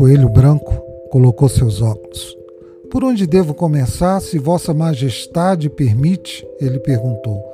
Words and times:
Coelho 0.00 0.30
Branco 0.30 0.82
colocou 1.10 1.46
seus 1.46 1.82
óculos. 1.82 2.34
Por 2.90 3.04
onde 3.04 3.26
devo 3.26 3.52
começar, 3.52 4.18
se 4.20 4.38
Vossa 4.38 4.72
Majestade 4.72 5.68
permite? 5.68 6.42
Ele 6.58 6.78
perguntou. 6.78 7.44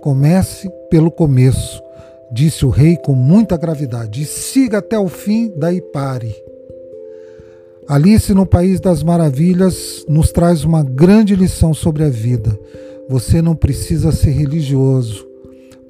Comece 0.00 0.70
pelo 0.88 1.10
começo, 1.10 1.82
disse 2.30 2.64
o 2.64 2.68
rei 2.68 2.96
com 2.98 3.16
muita 3.16 3.56
gravidade, 3.56 4.22
e 4.22 4.26
siga 4.26 4.78
até 4.78 4.96
o 4.96 5.08
fim, 5.08 5.52
daí 5.56 5.80
pare. 5.80 6.36
Alice 7.88 8.32
no 8.32 8.46
País 8.46 8.78
das 8.78 9.02
Maravilhas 9.02 10.04
nos 10.08 10.30
traz 10.30 10.62
uma 10.62 10.84
grande 10.84 11.34
lição 11.34 11.74
sobre 11.74 12.04
a 12.04 12.08
vida. 12.08 12.56
Você 13.08 13.42
não 13.42 13.56
precisa 13.56 14.12
ser 14.12 14.30
religioso 14.30 15.26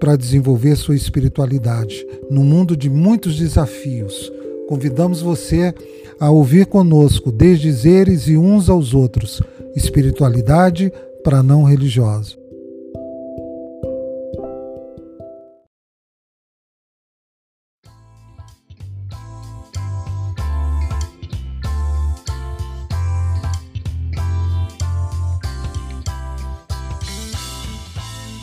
para 0.00 0.16
desenvolver 0.16 0.74
sua 0.76 0.96
espiritualidade. 0.96 2.02
No 2.30 2.42
mundo 2.42 2.74
de 2.74 2.88
muitos 2.88 3.36
desafios, 3.36 4.32
convidamos 4.68 5.20
você 5.20 5.74
a 6.20 6.30
ouvir 6.30 6.66
conosco 6.66 7.30
desdizeres 7.30 8.26
e 8.26 8.36
uns 8.36 8.68
aos 8.68 8.92
outros, 8.92 9.40
espiritualidade 9.76 10.92
para 11.22 11.42
não 11.42 11.62
religiosos. 11.62 12.36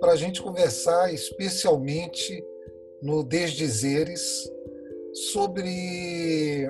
para 0.00 0.14
a 0.14 0.16
gente 0.16 0.42
conversar 0.42 1.14
especialmente 1.14 2.44
no 3.00 3.22
Desdizeres 3.22 4.50
sobre 5.30 6.68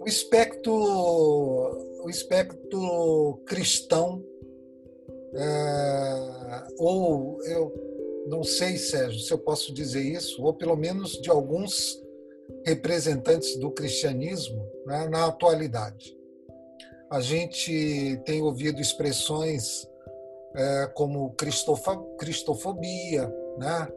o 0.00 0.06
espectro, 0.06 0.72
o 0.72 2.08
espectro 2.08 3.42
cristão, 3.44 4.24
é, 5.34 6.66
ou 6.78 7.42
eu 7.42 7.87
não 8.28 8.44
sei, 8.44 8.76
Sérgio, 8.76 9.20
se 9.20 9.32
eu 9.32 9.38
posso 9.38 9.72
dizer 9.72 10.02
isso, 10.02 10.42
ou 10.42 10.52
pelo 10.54 10.76
menos 10.76 11.12
de 11.20 11.30
alguns 11.30 12.00
representantes 12.64 13.56
do 13.56 13.70
cristianismo 13.70 14.64
né, 14.86 15.08
na 15.08 15.26
atualidade. 15.26 16.16
A 17.10 17.20
gente 17.20 18.20
tem 18.24 18.42
ouvido 18.42 18.80
expressões 18.80 19.88
é, 20.54 20.86
como 20.94 21.34
cristofobia, 22.18 23.32
né? 23.58 23.88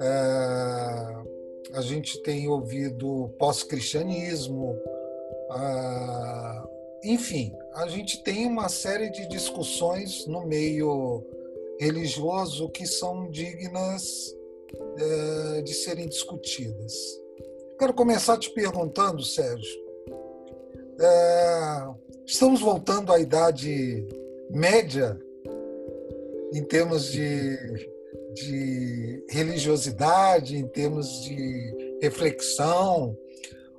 É, 0.00 1.76
a 1.76 1.80
gente 1.80 2.22
tem 2.22 2.46
ouvido 2.48 3.34
pós-cristianismo, 3.38 4.76
é, 5.52 7.10
enfim, 7.10 7.54
a 7.74 7.86
gente 7.86 8.22
tem 8.22 8.46
uma 8.46 8.68
série 8.68 9.10
de 9.10 9.26
discussões 9.28 10.26
no 10.26 10.46
meio 10.46 11.24
religioso 11.80 12.68
que 12.70 12.86
são 12.86 13.30
dignas 13.30 14.34
é, 14.96 15.62
de 15.62 15.74
serem 15.74 16.08
discutidas. 16.08 16.92
Quero 17.78 17.94
começar 17.94 18.38
te 18.38 18.50
perguntando, 18.50 19.22
Sérgio, 19.22 19.84
é, 21.00 21.94
Estamos 22.26 22.62
voltando 22.62 23.12
à 23.12 23.18
idade 23.18 24.08
média 24.48 25.20
em 26.54 26.64
termos 26.64 27.12
de, 27.12 27.56
de 28.32 29.26
religiosidade, 29.28 30.56
em 30.56 30.66
termos 30.66 31.22
de 31.22 31.98
reflexão, 32.00 33.14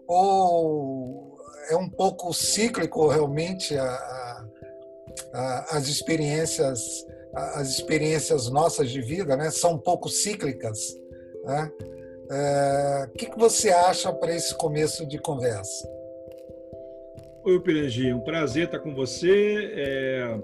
ou 0.07 1.39
é 1.71 1.75
um 1.75 1.89
pouco 1.89 2.31
cíclico 2.33 3.07
realmente 3.07 3.75
a, 3.75 4.47
a, 5.33 5.77
as 5.77 5.87
experiências 5.87 6.79
as 7.35 7.69
experiências 7.69 8.49
nossas 8.49 8.89
de 8.89 9.01
vida 9.01 9.35
né, 9.35 9.51
são 9.51 9.73
um 9.73 9.77
pouco 9.77 10.09
cíclicas. 10.09 10.97
Né? 11.43 11.71
É, 12.31 13.05
o 13.07 13.11
que, 13.11 13.25
que 13.27 13.37
você 13.37 13.69
acha 13.69 14.11
para 14.13 14.33
esse 14.33 14.55
começo 14.55 15.05
de 15.05 15.17
conversa? 15.19 15.87
Oi, 17.43 17.59
Pirangi, 17.59 18.11
um 18.11 18.21
prazer 18.21 18.65
estar 18.65 18.79
com 18.79 18.95
você. 18.95 19.71
É... 19.75 20.39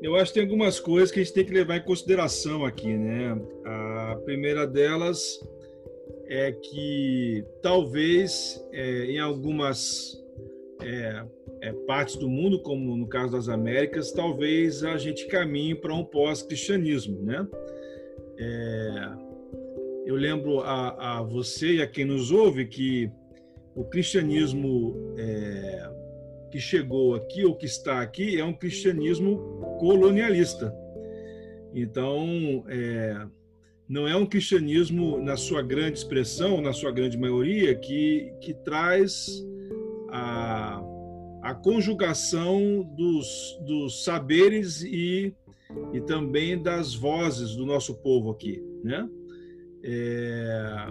Eu 0.00 0.14
acho 0.14 0.32
que 0.32 0.40
tem 0.40 0.48
algumas 0.48 0.78
coisas 0.78 1.10
que 1.10 1.20
a 1.20 1.22
gente 1.22 1.34
tem 1.34 1.44
que 1.44 1.52
levar 1.52 1.76
em 1.76 1.82
consideração 1.82 2.64
aqui, 2.64 2.96
né? 2.96 3.36
A 3.64 4.16
primeira 4.24 4.66
delas 4.66 5.40
é 6.26 6.52
que 6.52 7.44
talvez 7.60 8.64
é, 8.72 9.06
em 9.06 9.18
algumas 9.18 10.16
é, 10.82 11.24
é, 11.62 11.72
partes 11.86 12.16
do 12.16 12.28
mundo, 12.28 12.60
como 12.60 12.96
no 12.96 13.06
caso 13.06 13.32
das 13.32 13.48
Américas, 13.48 14.12
talvez 14.12 14.84
a 14.84 14.96
gente 14.96 15.26
caminhe 15.26 15.74
para 15.74 15.94
um 15.94 16.04
pós-cristianismo, 16.04 17.22
né? 17.22 17.46
É, 18.38 19.10
eu 20.06 20.14
lembro 20.16 20.60
a, 20.60 21.18
a, 21.18 21.22
você 21.22 21.74
e 21.74 21.82
a 21.82 21.86
quem 21.86 22.04
nos 22.04 22.32
ouve 22.32 22.66
que 22.66 23.10
o 23.74 23.84
cristianismo 23.84 25.14
é, 25.16 25.90
que 26.50 26.58
chegou 26.58 27.14
aqui 27.14 27.44
ou 27.44 27.54
que 27.54 27.66
está 27.66 28.00
aqui 28.00 28.38
é 28.38 28.44
um 28.44 28.52
cristianismo 28.52 29.76
colonialista. 29.78 30.74
Então, 31.72 32.64
é, 32.68 33.26
não 33.88 34.08
é 34.08 34.16
um 34.16 34.26
cristianismo, 34.26 35.20
na 35.20 35.36
sua 35.36 35.62
grande 35.62 35.98
expressão, 35.98 36.60
na 36.60 36.72
sua 36.72 36.90
grande 36.90 37.18
maioria, 37.18 37.74
que, 37.74 38.32
que 38.40 38.54
traz 38.54 39.44
a, 40.10 40.82
a 41.42 41.54
conjugação 41.54 42.82
dos, 42.96 43.58
dos 43.66 44.04
saberes 44.04 44.82
e, 44.82 45.34
e 45.92 46.00
também 46.02 46.60
das 46.62 46.94
vozes 46.94 47.56
do 47.56 47.64
nosso 47.64 47.94
povo 48.02 48.30
aqui. 48.30 48.62
Né? 48.84 49.08
É, 49.82 50.86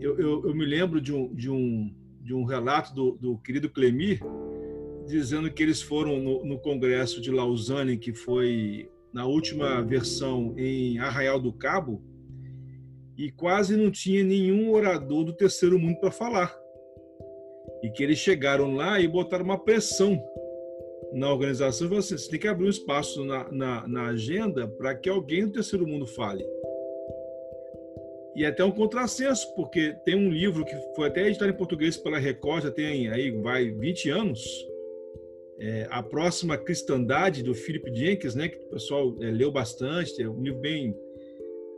eu, 0.00 0.18
eu, 0.18 0.46
eu 0.46 0.54
me 0.54 0.64
lembro 0.64 1.00
de 1.00 1.12
um, 1.12 1.34
de 1.34 1.50
um 1.50 1.90
de 2.26 2.34
um 2.34 2.42
relato 2.42 2.92
do, 2.92 3.12
do 3.12 3.38
querido 3.38 3.70
Clemir, 3.70 4.20
dizendo 5.06 5.48
que 5.48 5.62
eles 5.62 5.80
foram 5.80 6.18
no, 6.18 6.44
no, 6.44 6.58
Congresso 6.58 7.20
de 7.20 7.30
Lausanne, 7.30 7.96
que 7.96 8.12
foi 8.12 8.90
na 9.12 9.24
última 9.24 9.80
versão 9.80 10.52
em 10.58 10.98
Arraial 10.98 11.40
do 11.40 11.52
Cabo, 11.52 12.02
e 13.16 13.30
quase 13.30 13.76
não 13.76 13.92
tinha 13.92 14.24
nenhum 14.24 14.72
orador 14.72 15.22
do 15.22 15.32
terceiro 15.32 15.78
mundo 15.78 16.00
para 16.00 16.10
falar. 16.10 16.52
E 17.82 17.90
que 17.90 18.02
eles 18.02 18.18
chegaram 18.18 18.74
lá 18.74 19.00
e 19.00 19.06
botaram 19.06 19.44
uma 19.44 19.58
pressão 19.58 20.22
na 21.12 21.32
organização. 21.32 21.88
Você, 21.88 22.16
você 22.16 22.30
tem 22.30 22.40
que 22.40 22.48
abrir 22.48 22.66
um 22.66 22.70
espaço 22.70 23.24
na, 23.24 23.50
na, 23.50 23.88
na 23.88 24.06
agenda 24.06 24.66
para 24.66 24.94
que 24.94 25.08
alguém 25.08 25.46
do 25.46 25.52
terceiro 25.52 25.86
mundo 25.86 26.06
fale. 26.06 26.44
E 28.34 28.44
até 28.44 28.62
um 28.62 28.70
contrassenso, 28.70 29.54
porque 29.54 29.94
tem 30.04 30.14
um 30.14 30.30
livro 30.30 30.62
que 30.64 30.76
foi 30.94 31.08
até 31.08 31.26
editado 31.26 31.50
em 31.50 31.56
português 31.56 31.96
pela 31.96 32.18
Record, 32.18 32.64
já 32.64 32.70
tem 32.70 33.08
aí, 33.08 33.30
vai 33.30 33.70
20 33.70 34.10
anos, 34.10 34.68
é, 35.58 35.86
A 35.88 36.02
Próxima 36.02 36.58
Cristandade, 36.58 37.42
do 37.42 37.54
Philip 37.54 37.90
Jenkins, 37.94 38.34
né, 38.34 38.48
que 38.48 38.58
o 38.58 38.68
pessoal 38.68 39.16
é, 39.22 39.30
leu 39.30 39.50
bastante, 39.50 40.22
é 40.22 40.28
um 40.28 40.42
livro 40.42 40.60
bem... 40.60 40.94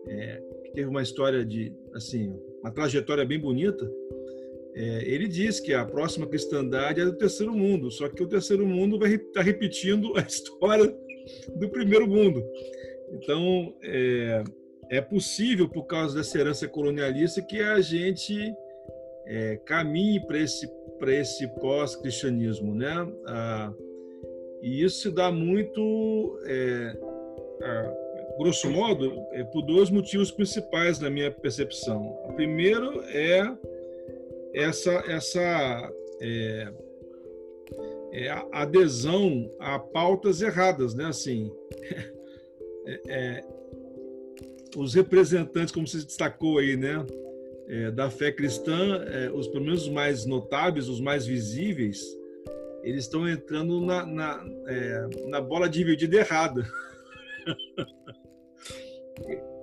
É, 0.09 0.43
que 0.65 0.73
teve 0.73 0.89
uma 0.89 1.03
história 1.03 1.45
de, 1.45 1.73
assim, 1.95 2.35
uma 2.61 2.73
trajetória 2.73 3.25
bem 3.25 3.39
bonita. 3.39 3.89
É, 4.79 5.03
ele 5.05 5.27
diz 5.27 5.59
que 5.59 5.75
a 5.75 5.85
próxima 5.85 6.25
cristandade 6.25 7.01
é 7.01 7.05
do 7.05 7.17
terceiro 7.17 7.53
mundo, 7.53 7.91
só 7.91 8.09
que 8.09 8.23
o 8.23 8.29
terceiro 8.29 8.65
mundo 8.65 8.97
vai 8.97 9.15
estar 9.15 9.41
tá 9.41 9.43
repetindo 9.43 10.17
a 10.17 10.21
história 10.23 10.97
do 11.57 11.69
primeiro 11.69 12.07
mundo. 12.07 12.41
Então, 13.11 13.75
é, 13.83 14.45
é 14.89 15.01
possível, 15.01 15.69
por 15.69 15.85
causa 15.85 16.15
dessa 16.15 16.39
herança 16.39 16.69
colonialista, 16.69 17.43
que 17.43 17.61
a 17.61 17.81
gente 17.81 18.55
é, 19.27 19.57
caminhe 19.67 20.25
para 20.25 20.39
esse, 20.39 20.71
esse 21.09 21.49
pós-cristianismo. 21.61 22.73
Né? 22.73 22.95
Ah, 23.27 23.73
e 24.63 24.85
isso 24.85 25.01
se 25.03 25.11
dá 25.11 25.33
muito, 25.33 26.39
é, 26.47 26.97
ah, 27.63 27.95
grosso 28.39 28.71
modo, 28.71 29.27
é, 29.33 29.43
por 29.43 29.63
dois 29.63 29.91
motivos 29.91 30.31
principais 30.31 31.01
na 31.01 31.11
minha 31.11 31.33
percepção. 31.33 32.17
O 32.29 32.33
primeiro 32.35 33.03
é 33.09 33.43
essa, 34.59 34.93
essa 35.07 35.93
é, 36.21 36.73
é 38.13 38.29
adesão 38.53 39.51
a 39.61 39.79
pautas 39.79 40.43
erradas, 40.43 40.95
né? 40.95 41.07
Assim, 41.07 41.51
é, 42.87 43.01
é 43.09 43.45
os 44.77 44.95
representantes, 44.95 45.73
como 45.73 45.87
você 45.87 45.99
destacou 45.99 46.59
aí, 46.59 46.77
né, 46.77 47.05
é, 47.69 47.91
da 47.91 48.11
fé 48.11 48.31
cristã, 48.31 49.03
é, 49.07 49.31
os 49.31 49.49
pelo 49.49 49.65
menos 49.65 49.85
os 49.85 49.89
mais 49.89 50.27
notáveis, 50.27 50.89
os 50.89 51.01
mais 51.01 51.27
visíveis, 51.27 52.05
eles 52.83 53.05
estão 53.05 53.29
entrando 53.29 53.81
na, 53.81 54.07
na, 54.07 54.45
na 55.27 55.41
bola 55.41 55.69
dividida 55.69 56.19
errada. 56.19 56.65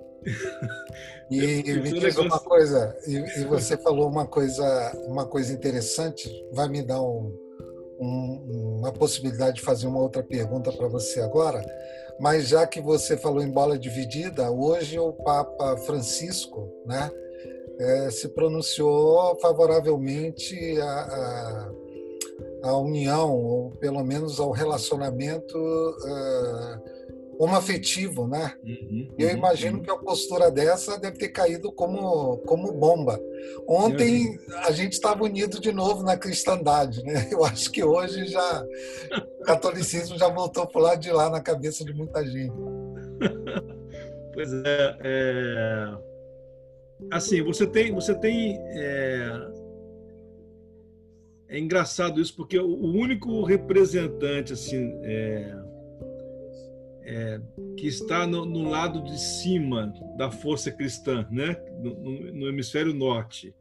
E, 1.28 1.38
e 1.38 1.80
me 1.80 1.92
diz 1.98 2.16
uma 2.18 2.38
coisa, 2.38 2.96
e, 3.04 3.16
e, 3.16 3.44
você 3.46 3.76
falou 3.76 4.08
uma 4.08 4.26
coisa, 4.26 4.92
uma 5.08 5.26
coisa 5.26 5.52
interessante, 5.52 6.30
vai 6.52 6.68
me 6.68 6.82
dar 6.82 7.02
um, 7.02 7.36
um, 7.98 8.76
uma 8.78 8.92
possibilidade 8.92 9.56
de 9.56 9.62
fazer 9.62 9.88
uma 9.88 10.00
outra 10.00 10.22
pergunta 10.22 10.70
para 10.70 10.86
você 10.86 11.20
agora. 11.20 11.64
Mas 12.20 12.48
já 12.48 12.64
que 12.66 12.80
você 12.80 13.16
falou 13.16 13.42
em 13.42 13.50
bola 13.50 13.76
dividida, 13.76 14.50
hoje 14.50 14.98
o 14.98 15.12
Papa 15.12 15.76
Francisco, 15.78 16.72
né, 16.86 17.10
é, 17.78 18.10
se 18.10 18.28
pronunciou 18.28 19.36
favoravelmente 19.40 20.80
à, 20.80 21.70
à, 22.62 22.76
união, 22.78 23.34
ou 23.34 23.70
pelo 23.72 24.02
menos 24.02 24.40
ao 24.40 24.50
relacionamento 24.50 25.58
uh, 25.58 26.95
homoafetivo, 27.38 28.26
né? 28.26 28.54
Uhum, 28.64 29.14
eu 29.18 29.28
uhum, 29.28 29.36
imagino 29.36 29.78
uhum. 29.78 29.82
que 29.82 29.90
a 29.90 29.96
postura 29.96 30.50
dessa 30.50 30.98
deve 30.98 31.18
ter 31.18 31.28
caído 31.28 31.70
como, 31.72 32.38
como 32.38 32.72
bomba. 32.72 33.20
Ontem 33.68 34.38
a 34.64 34.72
gente 34.72 34.92
estava 34.92 35.24
unido 35.24 35.60
de 35.60 35.72
novo 35.72 36.02
na 36.02 36.16
cristandade, 36.16 37.02
né? 37.04 37.28
Eu 37.30 37.44
acho 37.44 37.70
que 37.70 37.84
hoje 37.84 38.26
já 38.26 38.64
o 39.40 39.44
catolicismo 39.44 40.18
já 40.18 40.28
voltou 40.28 40.66
para 40.66 40.80
o 40.80 40.82
lado 40.82 41.00
de 41.00 41.12
lá 41.12 41.30
na 41.30 41.40
cabeça 41.40 41.84
de 41.84 41.92
muita 41.92 42.24
gente. 42.24 42.54
Pois 44.36 44.52
é, 44.52 44.98
é... 45.02 45.94
assim 47.10 47.42
você 47.42 47.66
tem 47.66 47.90
você 47.90 48.14
tem 48.14 48.58
é... 48.58 49.48
é 51.48 51.58
engraçado 51.58 52.20
isso 52.20 52.36
porque 52.36 52.58
o 52.58 52.84
único 52.84 53.42
representante 53.44 54.52
assim 54.52 54.92
é 55.04 55.56
é, 57.06 57.40
que 57.76 57.86
está 57.86 58.26
no, 58.26 58.44
no, 58.44 58.68
lado 58.68 59.02
de 59.04 59.18
cima 59.18 59.94
da 60.18 60.28
força 60.28 60.72
cristã, 60.72 61.26
né? 61.30 61.56
No, 61.80 61.94
no, 61.94 62.32
no, 62.32 62.48
hemisfério 62.48 62.92
norte, 62.92 63.54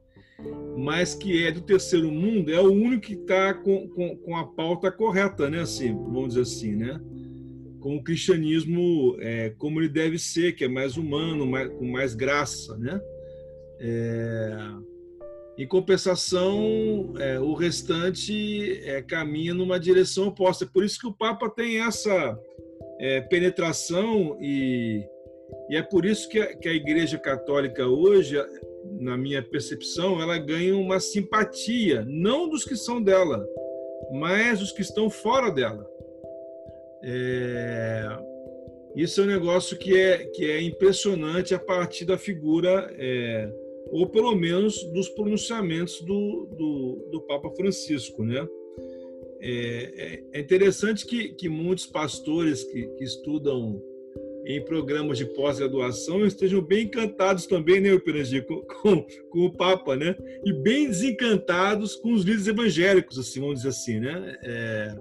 mas 0.76 1.14
que 1.14 1.46
é 1.46 1.52
do 1.52 1.62
terceiro 1.62 2.12
mundo, 2.12 2.52
é 2.52 2.60
o 2.60 2.72
único 2.72 3.04
que 3.04 3.14
está 3.14 3.54
com, 3.54 3.88
com, 3.90 4.18
com, 4.18 4.36
a 4.36 4.48
pauta 4.48 4.92
correta, 4.92 5.48
né? 5.48 5.62
Assim, 5.62 5.94
vamos 5.94 6.30
dizer 6.30 6.42
assim, 6.42 6.76
né? 6.76 7.00
Com 7.80 7.98
o 7.98 8.04
cristianismo 8.04 9.16
é, 9.20 9.52
como 9.52 9.80
ele 9.80 9.90
deve 9.90 10.18
ser, 10.18 10.54
que 10.54 10.64
é 10.64 10.68
mais 10.68 10.98
humano, 10.98 11.46
mais, 11.46 11.70
com 11.70 11.86
mais 11.86 12.16
graça, 12.16 12.76
né? 12.80 13.00
É, 13.80 14.58
em 15.56 15.68
compensação, 15.68 17.14
é, 17.20 17.40
o 17.40 17.54
restante 17.54 18.82
é, 18.84 19.04
caminha 19.04 19.54
numa 19.54 19.80
direção 19.80 20.28
oposta. 20.28 20.66
Por 20.66 20.84
isso 20.84 21.00
que 21.00 21.08
o 21.08 21.14
Papa 21.14 21.48
tem 21.48 21.80
essa 21.80 22.38
é, 23.00 23.22
penetração 23.22 24.38
e, 24.40 25.08
e 25.70 25.76
é 25.76 25.82
por 25.82 26.06
isso 26.06 26.30
que 26.30 26.40
a, 26.40 26.56
que 26.56 26.68
a 26.68 26.74
Igreja 26.74 27.18
Católica 27.18 27.88
hoje, 27.88 28.36
na 29.00 29.18
minha 29.18 29.42
percepção, 29.42 30.22
ela 30.22 30.38
ganha 30.38 30.76
uma 30.76 31.00
simpatia, 31.00 32.06
não 32.08 32.48
dos 32.48 32.64
que 32.64 32.76
são 32.76 33.02
dela, 33.02 33.46
mas 34.12 34.60
dos 34.60 34.72
que 34.72 34.82
estão 34.82 35.10
fora 35.10 35.50
dela. 35.50 35.90
É, 37.04 38.18
isso 38.96 39.22
é 39.22 39.24
um 39.26 39.28
negócio 39.28 39.78
que 39.78 40.00
é, 40.00 40.26
que 40.26 40.50
é 40.50 40.62
impressionante 40.62 41.54
a 41.54 41.60
partir 41.60 42.06
da 42.06 42.18
figura, 42.18 42.94
é, 42.98 43.52
ou 43.92 44.08
pelo 44.08 44.34
menos 44.36 44.84
dos 44.92 45.10
pronunciamentos 45.10 46.02
do, 46.02 46.48
do, 46.58 47.10
do 47.12 47.22
Papa 47.22 47.52
Francisco, 47.52 48.24
né? 48.24 48.48
É, 49.42 50.22
é, 50.32 50.38
é 50.38 50.40
interessante 50.40 51.06
que, 51.06 51.30
que 51.30 51.50
muitos 51.50 51.86
pastores 51.86 52.64
que, 52.64 52.88
que 52.88 53.04
estudam 53.04 53.82
em 54.46 54.64
programas 54.64 55.18
de 55.18 55.26
pós-graduação 55.26 56.26
estejam 56.26 56.62
bem 56.62 56.86
encantados 56.86 57.48
também, 57.48 57.82
né, 57.82 57.98
Pirangi, 57.98 58.44
com, 58.44 58.62
com, 58.62 59.06
com, 59.30 59.46
o 59.46 59.52
Papa, 59.52 59.96
né? 59.96 60.16
E 60.46 60.54
bem 60.54 60.88
desencantados 60.88 61.96
com 61.96 62.14
os 62.14 62.24
líderes 62.24 62.48
evangélicos, 62.48 63.18
assim, 63.18 63.40
vamos 63.40 63.56
dizer 63.56 63.70
assim, 63.70 64.00
né? 64.00 64.38
É, 64.44 64.96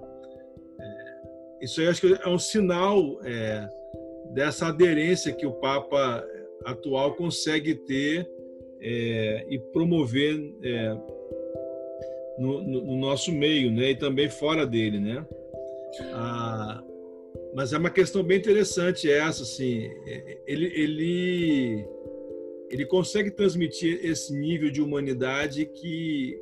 é, 0.79 1.63
isso 1.63 1.79
aí 1.79 1.87
acho 1.87 2.01
que 2.01 2.13
é 2.13 2.27
um 2.27 2.39
sinal 2.39 3.19
é, 3.23 3.69
dessa 4.33 4.67
aderência 4.67 5.31
que 5.31 5.45
o 5.45 5.53
Papa 5.53 6.25
atual 6.65 7.13
consegue 7.13 7.75
ter 7.75 8.27
é, 8.81 9.45
e 9.47 9.59
promover 9.71 10.39
é, 12.37 12.41
no, 12.41 12.61
no, 12.61 12.97
nosso 12.97 13.31
meio, 13.31 13.71
né? 13.71 13.91
E 13.91 13.95
também 13.95 14.29
fora 14.29 14.65
dele, 14.65 14.99
né? 14.99 15.25
Ah, 16.13 16.83
mas 17.53 17.73
é 17.73 17.77
uma 17.77 17.89
questão 17.89 18.23
bem 18.23 18.37
interessante 18.37 19.09
essa, 19.09 19.43
assim. 19.43 19.89
Ele, 20.45 20.65
ele, 20.75 21.85
ele 22.69 22.85
consegue 22.85 23.31
transmitir 23.31 23.99
esse 24.03 24.33
nível 24.33 24.69
de 24.69 24.81
humanidade 24.81 25.65
que 25.65 26.37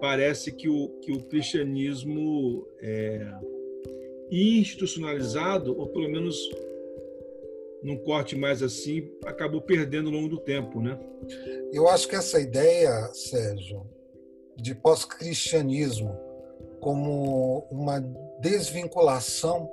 parece 0.00 0.52
que 0.52 0.68
o, 0.68 0.88
que 1.00 1.12
o 1.12 1.20
cristianismo 1.20 2.66
é 2.80 3.26
institucionalizado, 4.30 5.76
ou 5.78 5.88
pelo 5.88 6.08
menos 6.08 6.38
num 7.82 7.96
corte 7.96 8.36
mais 8.36 8.62
assim, 8.62 9.10
acabou 9.24 9.60
perdendo 9.60 10.08
ao 10.08 10.14
longo 10.14 10.28
do 10.28 10.38
tempo, 10.38 10.80
né? 10.80 10.98
Eu 11.72 11.88
acho 11.88 12.08
que 12.08 12.14
essa 12.14 12.40
ideia, 12.40 13.10
Sérgio, 13.14 13.86
de 14.60 14.74
pós-cristianismo 14.74 16.16
como 16.80 17.66
uma 17.70 18.00
desvinculação 18.40 19.70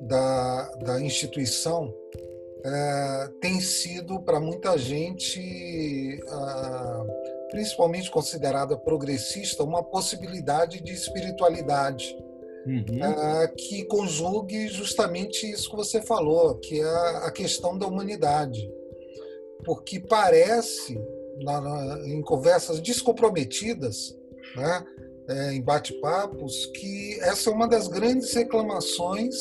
da, 0.00 0.70
da 0.76 1.00
instituição 1.00 1.92
é, 2.64 3.28
tem 3.40 3.60
sido 3.60 4.20
para 4.20 4.38
muita 4.38 4.76
gente, 4.76 6.20
ah, 6.28 7.04
principalmente 7.50 8.10
considerada 8.10 8.76
progressista, 8.76 9.64
uma 9.64 9.82
possibilidade 9.82 10.80
de 10.82 10.92
espiritualidade 10.92 12.14
uhum. 12.66 13.04
é, 13.04 13.48
que 13.48 13.84
conjugue 13.84 14.68
justamente 14.68 15.50
isso 15.50 15.70
que 15.70 15.76
você 15.76 16.02
falou, 16.02 16.56
que 16.56 16.80
é 16.80 16.84
a 17.24 17.30
questão 17.30 17.76
da 17.78 17.86
humanidade. 17.86 18.70
Porque 19.64 20.00
parece 20.00 20.98
na, 21.40 21.60
na, 21.60 22.08
em 22.08 22.22
conversas 22.22 22.80
descomprometidas, 22.80 24.16
né, 24.56 24.84
é, 25.28 25.52
em 25.52 25.62
bate-papos, 25.62 26.66
que 26.74 27.18
essa 27.20 27.50
é 27.50 27.52
uma 27.52 27.68
das 27.68 27.88
grandes 27.88 28.32
reclamações 28.34 29.34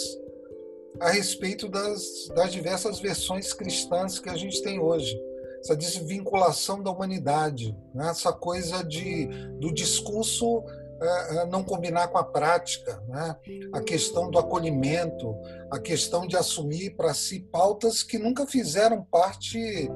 a 1.00 1.10
respeito 1.10 1.68
das, 1.68 2.28
das 2.36 2.52
diversas 2.52 3.00
versões 3.00 3.54
cristãs 3.54 4.20
que 4.20 4.30
a 4.30 4.36
gente 4.36 4.62
tem 4.62 4.80
hoje. 4.80 5.20
Essa 5.62 5.76
desvinculação 5.76 6.82
da 6.82 6.92
humanidade, 6.92 7.76
né, 7.94 8.10
essa 8.10 8.32
coisa 8.32 8.84
de, 8.84 9.28
do 9.60 9.74
discurso 9.74 10.64
é, 11.02 11.46
não 11.46 11.64
combinar 11.64 12.10
com 12.10 12.18
a 12.18 12.24
prática, 12.24 13.02
né? 13.08 13.36
a 13.72 13.82
questão 13.82 14.30
do 14.30 14.38
acolhimento, 14.38 15.34
a 15.72 15.80
questão 15.80 16.28
de 16.28 16.36
assumir 16.36 16.92
para 16.92 17.14
si 17.14 17.40
pautas 17.40 18.04
que 18.04 18.18
nunca 18.18 18.46
fizeram 18.46 19.02
parte 19.04 19.90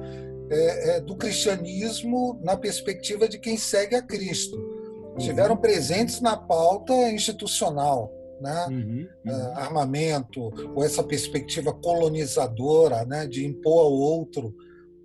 é, 0.50 0.96
é, 0.96 1.00
do 1.00 1.16
cristianismo 1.16 2.38
na 2.42 2.56
perspectiva 2.56 3.28
de 3.28 3.38
quem 3.38 3.56
segue 3.56 3.96
a 3.96 4.02
Cristo. 4.02 4.56
Estiveram 5.16 5.56
presentes 5.56 6.20
na 6.20 6.36
pauta 6.36 6.92
institucional, 7.10 8.12
né? 8.40 8.66
Uhum, 8.68 9.08
uhum. 9.26 9.52
armamento, 9.54 10.50
ou 10.74 10.84
essa 10.84 11.02
perspectiva 11.04 11.72
colonizadora 11.72 13.04
né? 13.04 13.26
de 13.26 13.46
impor 13.46 13.84
ao 13.84 13.92
outro 13.92 14.54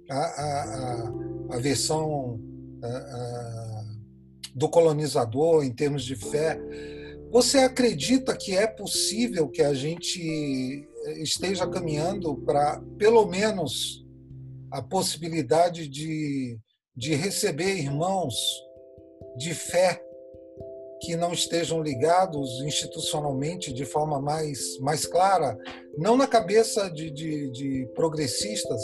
a, 0.10 0.18
a, 0.18 1.14
a 1.52 1.58
versão 1.60 2.40
a, 2.84 3.84
do 4.56 4.68
colonizador 4.68 5.64
em 5.64 5.72
termos 5.72 6.04
de 6.04 6.16
fé. 6.16 6.60
Você 7.32 7.60
acredita 7.60 8.36
que 8.36 8.58
é 8.58 8.66
possível 8.66 9.48
que 9.48 9.62
a 9.62 9.74
gente 9.74 10.88
esteja 11.18 11.68
caminhando 11.68 12.36
para, 12.38 12.82
pelo 12.98 13.28
menos, 13.28 13.99
a 14.72 14.82
possibilidade 14.82 15.88
de, 15.88 16.58
de 16.96 17.16
receber 17.16 17.76
irmãos 17.76 18.36
de 19.38 19.54
fé 19.54 20.02
que 21.02 21.16
não 21.16 21.32
estejam 21.32 21.82
ligados 21.82 22.62
institucionalmente 22.62 23.72
de 23.72 23.86
forma 23.86 24.22
mais, 24.22 24.78
mais 24.80 25.06
clara, 25.06 25.58
não 25.98 26.18
na 26.18 26.28
cabeça 26.28 26.90
de, 26.90 27.10
de, 27.10 27.50
de 27.52 27.90
progressistas, 27.96 28.82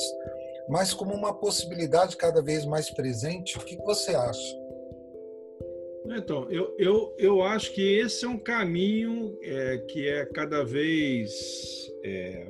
mas 0.69 0.93
como 0.93 1.13
uma 1.13 1.33
possibilidade 1.33 2.15
cada 2.15 2.41
vez 2.41 2.65
mais 2.65 2.89
presente. 2.89 3.57
O 3.57 3.61
que 3.61 3.75
você 3.83 4.15
acha? 4.15 4.65
Então, 6.17 6.49
eu, 6.51 6.73
eu, 6.77 7.15
eu 7.17 7.41
acho 7.41 7.73
que 7.73 7.99
esse 7.99 8.25
é 8.25 8.29
um 8.29 8.37
caminho 8.37 9.37
é, 9.41 9.77
que 9.89 10.07
é 10.07 10.25
cada 10.27 10.63
vez, 10.63 11.91
é, 12.03 12.47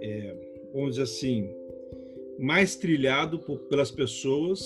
é, 0.00 0.36
vamos 0.72 0.90
dizer 0.90 1.02
assim, 1.02 1.50
mais 2.38 2.76
trilhado 2.76 3.38
por, 3.38 3.58
pelas 3.60 3.90
pessoas. 3.90 4.60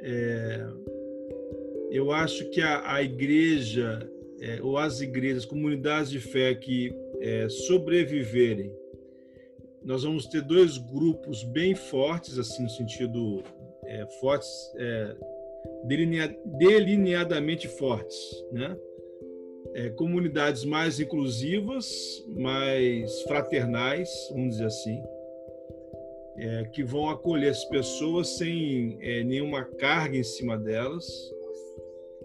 É, 0.00 0.66
eu 1.90 2.12
acho 2.12 2.48
que 2.50 2.60
a, 2.60 2.94
a 2.94 3.02
igreja, 3.02 4.08
é, 4.40 4.62
ou 4.62 4.78
as 4.78 5.00
igrejas, 5.00 5.44
comunidades 5.44 6.10
de 6.10 6.20
fé 6.20 6.54
que 6.54 6.94
é, 7.20 7.48
sobreviverem, 7.48 8.72
nós 9.84 10.04
vamos 10.04 10.26
ter 10.26 10.42
dois 10.42 10.78
grupos 10.78 11.42
bem 11.42 11.74
fortes, 11.74 12.38
assim, 12.38 12.62
no 12.62 12.70
sentido 12.70 13.42
fortes 14.20 14.48
delineadamente 15.84 17.68
fortes, 17.68 18.16
né? 18.52 18.76
É, 19.74 19.88
comunidades 19.90 20.64
mais 20.64 21.00
inclusivas, 21.00 21.86
mais 22.28 23.22
fraternais, 23.22 24.08
vamos 24.30 24.50
dizer 24.50 24.66
assim, 24.66 25.02
é, 26.42 26.64
que 26.64 26.82
vão 26.82 27.08
acolher 27.08 27.50
as 27.50 27.64
pessoas 27.66 28.36
sem 28.36 28.98
é, 29.00 29.22
nenhuma 29.22 29.64
carga 29.64 30.16
em 30.16 30.24
cima 30.24 30.58
delas. 30.58 31.06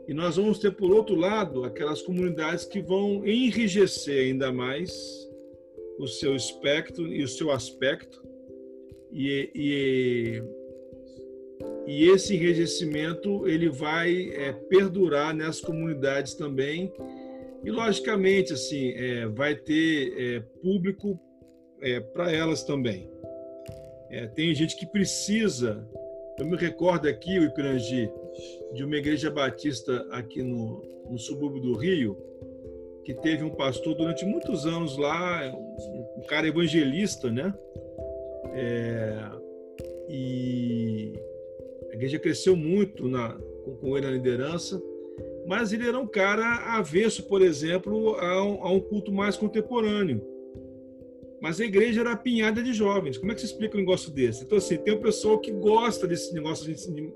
E 0.08 0.14
nós 0.14 0.38
vamos 0.38 0.58
ter, 0.58 0.72
por 0.72 0.92
outro 0.92 1.16
lado, 1.16 1.64
aquelas 1.64 2.02
comunidades 2.02 2.66
que 2.66 2.82
vão 2.82 3.28
enrijecer 3.28 4.26
ainda 4.26 4.52
mais 4.52 4.92
o 6.00 6.08
seu 6.08 6.36
espectro 6.36 7.08
e 7.14 7.24
o 7.24 7.28
seu 7.28 7.52
aspecto. 7.52 8.24
E, 9.12 9.52
e 9.54 10.44
e 11.86 12.10
esse 12.10 12.36
enrijecimento 12.36 13.48
ele 13.48 13.70
vai 13.70 14.30
é, 14.32 14.52
perdurar 14.52 15.34
nas 15.34 15.62
comunidades 15.62 16.34
também. 16.34 16.92
E 17.64 17.72
logicamente 17.72 18.52
assim 18.52 18.92
é, 18.92 19.28
vai 19.28 19.56
ter 19.56 20.14
é, 20.18 20.40
público 20.62 21.18
é, 21.82 22.00
para 22.00 22.32
elas 22.32 22.64
também 22.64 23.10
é, 24.10 24.28
tem 24.28 24.54
gente 24.54 24.76
que 24.76 24.86
precisa 24.86 25.88
eu 26.40 26.46
me 26.46 26.56
recordo 26.56 27.08
aqui 27.08 27.40
o 27.40 27.44
Ipirangi 27.44 28.12
de 28.74 28.84
uma 28.84 28.96
igreja 28.96 29.32
batista 29.32 30.06
aqui 30.12 30.44
no, 30.44 30.84
no 31.10 31.18
subúrbio 31.18 31.62
do 31.62 31.74
Rio 31.76 32.18
que 33.04 33.14
teve 33.14 33.44
um 33.44 33.50
pastor 33.50 33.96
durante 33.96 34.26
muitos 34.26 34.66
anos 34.66 34.98
lá 34.98 35.52
um 36.16 36.26
cara 36.28 36.48
evangelista 36.48 37.32
né 37.32 37.54
é, 38.54 39.30
e 40.10 41.14
igreja 41.98 42.20
cresceu 42.20 42.56
muito 42.56 43.08
na, 43.08 43.38
com, 43.80 43.98
ele 43.98 44.06
na 44.06 44.12
liderança, 44.12 44.82
mas 45.46 45.74
ele 45.74 45.88
era 45.88 45.98
um 45.98 46.08
cara 46.08 46.78
avesso, 46.78 47.24
por 47.24 47.42
exemplo, 47.42 48.16
a 48.16 48.34
a 48.34 48.72
um 48.72 48.80
culto 48.80 49.12
mais 49.12 49.36
contemporâneo. 49.36 50.22
Mas 51.42 51.62
a 51.62 51.66
igreja 51.66 52.02
era 52.02 52.14
apinhada 52.14 52.64
de 52.64 52.74
jovens. 52.74 53.18
Como 53.18 53.32
é 53.32 53.36
que 53.36 53.42
se 53.42 53.48
explica 53.48 53.78
um 53.78 53.80
negócio 53.80 54.12
desse? 54.12 54.44
Então, 54.44 54.58
assim, 54.58 54.78
tem 54.78 54.94
um 54.94 55.02
pessoal 55.02 55.40
que 55.40 55.52
gosta 55.52 56.08
desse 56.08 56.34
negócio 56.34 56.66
de, 56.74 57.14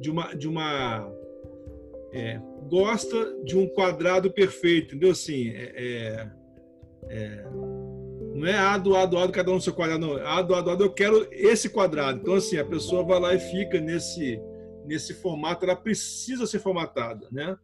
de 0.00 0.10
uma. 0.10 0.34
De 0.34 0.48
uma 0.48 1.12
é, 2.12 2.40
gosta 2.68 3.42
de 3.44 3.56
um 3.56 3.66
quadrado 3.68 4.30
perfeito, 4.30 4.94
entendeu? 4.94 5.10
Assim, 5.10 5.48
é, 5.48 5.72
é, 5.76 6.30
é 7.08 7.44
não 8.34 8.48
é 8.48 8.58
A 8.58 8.76
do 8.76 8.96
A 8.96 9.06
do 9.06 9.16
A 9.16 9.26
do 9.26 9.32
cada 9.32 9.50
um 9.52 9.54
no 9.54 9.60
seu 9.60 9.72
quadrado, 9.72 10.04
não. 10.04 10.16
A 10.16 10.42
do 10.42 10.54
A 10.54 10.60
do 10.60 10.70
A 10.70 10.74
do 10.74 10.84
eu 10.84 10.92
quero 10.92 11.26
esse 11.30 11.68
quadrado. 11.68 12.18
Então, 12.20 12.34
assim, 12.34 12.58
a 12.58 12.64
pessoa 12.64 13.04
vai 13.04 13.20
lá 13.20 13.34
e 13.34 13.38
fica 13.38 13.80
nesse, 13.80 14.40
nesse 14.84 15.14
formato, 15.14 15.64
ela 15.64 15.76
precisa 15.76 16.46
ser 16.46 16.58
formatada, 16.58 17.28
né? 17.30 17.56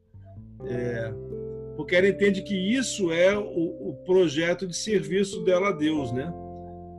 É, 0.67 1.13
porque 1.81 1.97
ela 1.97 2.09
entende 2.09 2.43
que 2.43 2.55
isso 2.55 3.11
é 3.11 3.35
o, 3.39 3.89
o, 3.89 3.95
projeto 4.05 4.67
de 4.67 4.77
serviço 4.77 5.43
dela 5.45 5.71
a 5.71 5.73
Deus, 5.73 6.13
né? 6.13 6.31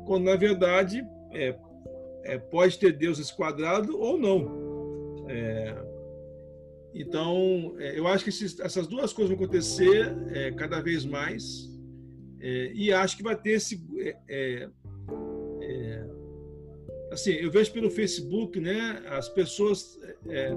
Quando, 0.08 0.24
na 0.24 0.36
verdade, 0.36 1.06
é, 1.32 1.56
é 2.24 2.40
pode 2.40 2.80
ter 2.80 2.92
Deus 2.98 3.20
esse 3.20 3.32
quadrado 3.32 3.96
ou 3.96 4.18
não. 4.18 5.28
É, 5.30 5.76
então, 6.96 7.76
é, 7.78 7.96
eu 7.96 8.08
acho 8.08 8.24
que 8.24 8.32
esses, 8.32 8.60
essas 8.60 8.88
duas 8.88 9.14
coisas 9.14 9.30
vão 9.30 9.46
acontecer 9.46 10.16
é, 10.32 10.52
cada 10.52 10.82
vez 10.82 11.06
mais 11.06 11.70
é, 12.40 12.72
e 12.74 12.92
acho 12.92 13.16
que 13.16 13.22
vai 13.22 13.40
ter 13.40 13.52
esse. 13.52 13.80
É, 14.00 14.18
é, 14.28 14.70
assim, 17.12 17.32
eu 17.32 17.52
vejo 17.52 17.72
pelo 17.72 17.90
Facebook, 17.90 18.60
né, 18.60 19.04
as 19.08 19.30
pessoas. 19.30 20.00
É, 20.28 20.52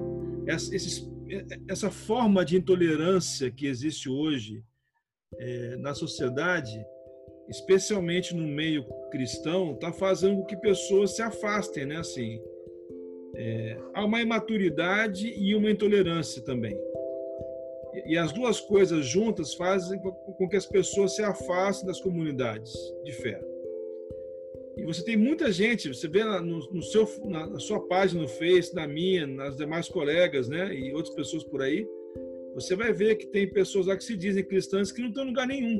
esses, 0.47 1.07
essa 1.67 1.89
forma 1.89 2.45
de 2.45 2.57
intolerância 2.57 3.51
que 3.51 3.67
existe 3.67 4.09
hoje 4.09 4.63
na 5.79 5.93
sociedade, 5.93 6.85
especialmente 7.49 8.33
no 8.33 8.47
meio 8.47 8.85
cristão, 9.11 9.73
está 9.73 9.91
fazendo 9.91 10.37
com 10.37 10.45
que 10.45 10.55
pessoas 10.55 11.15
se 11.15 11.21
afastem, 11.21 11.85
né? 11.87 11.97
Assim, 11.97 12.39
há 13.93 14.05
uma 14.05 14.21
imaturidade 14.21 15.27
e 15.27 15.55
uma 15.55 15.71
intolerância 15.71 16.43
também. 16.43 16.79
E 18.05 18.17
as 18.17 18.31
duas 18.31 18.59
coisas 18.59 19.05
juntas 19.05 19.55
fazem 19.55 19.99
com 19.99 20.47
que 20.47 20.55
as 20.55 20.67
pessoas 20.67 21.15
se 21.15 21.23
afastem 21.23 21.87
das 21.87 21.99
comunidades 21.99 22.71
de 23.03 23.11
fé. 23.11 23.54
E 24.77 24.83
você 24.83 25.03
tem 25.03 25.15
muita 25.15 25.51
gente, 25.51 25.87
você 25.87 26.07
vê 26.07 26.23
no, 26.23 26.59
no 26.71 26.81
seu, 26.81 27.07
na, 27.25 27.59
sua 27.59 27.79
página 27.87 28.21
no 28.21 28.27
Face, 28.27 28.75
na 28.75 28.87
minha, 28.87 29.25
nas 29.25 29.55
demais 29.55 29.87
colegas, 29.87 30.49
né, 30.49 30.73
e 30.73 30.93
outras 30.93 31.15
pessoas 31.15 31.43
por 31.43 31.61
aí, 31.61 31.87
você 32.53 32.75
vai 32.75 32.91
ver 32.93 33.15
que 33.15 33.27
tem 33.27 33.49
pessoas 33.49 33.87
lá 33.87 33.97
que 33.97 34.03
se 34.03 34.15
dizem 34.15 34.43
cristãs 34.43 34.91
que 34.91 35.01
não 35.01 35.09
estão 35.09 35.23
em 35.23 35.27
lugar 35.27 35.47
nenhum. 35.47 35.79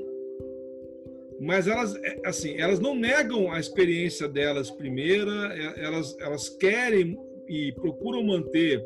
Mas 1.40 1.68
elas, 1.68 1.96
é, 1.96 2.22
assim, 2.26 2.58
elas 2.58 2.80
não 2.80 2.96
negam 2.96 3.52
a 3.52 3.60
experiência 3.60 4.28
delas 4.28 4.72
primeira, 4.72 5.54
é, 5.54 5.84
elas, 5.86 6.18
elas 6.20 6.50
querem 6.50 7.18
e 7.48 7.74
procuram 7.74 8.24
manter 8.24 8.86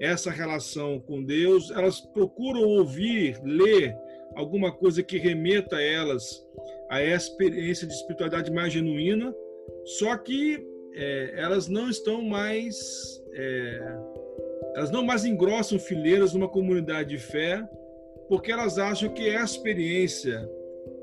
essa 0.00 0.30
relação 0.30 1.00
com 1.00 1.22
Deus, 1.22 1.70
elas 1.70 2.00
procuram 2.00 2.62
ouvir, 2.62 3.38
ler 3.44 3.94
alguma 4.34 4.72
coisa 4.72 5.02
que 5.02 5.18
remeta 5.18 5.80
elas 5.80 6.44
a 6.94 7.02
experiência 7.02 7.86
de 7.86 7.94
espiritualidade 7.94 8.52
mais 8.52 8.72
genuína, 8.72 9.34
só 9.84 10.16
que 10.16 10.64
é, 10.94 11.34
elas 11.36 11.68
não 11.68 11.90
estão 11.90 12.22
mais. 12.22 12.76
É, 13.32 13.96
elas 14.76 14.90
não 14.90 15.04
mais 15.04 15.24
engrossam 15.24 15.78
fileiras 15.78 16.34
numa 16.34 16.48
comunidade 16.48 17.10
de 17.10 17.18
fé, 17.18 17.62
porque 18.28 18.52
elas 18.52 18.78
acham 18.78 19.12
que 19.12 19.28
essa 19.28 19.56
experiência 19.56 20.48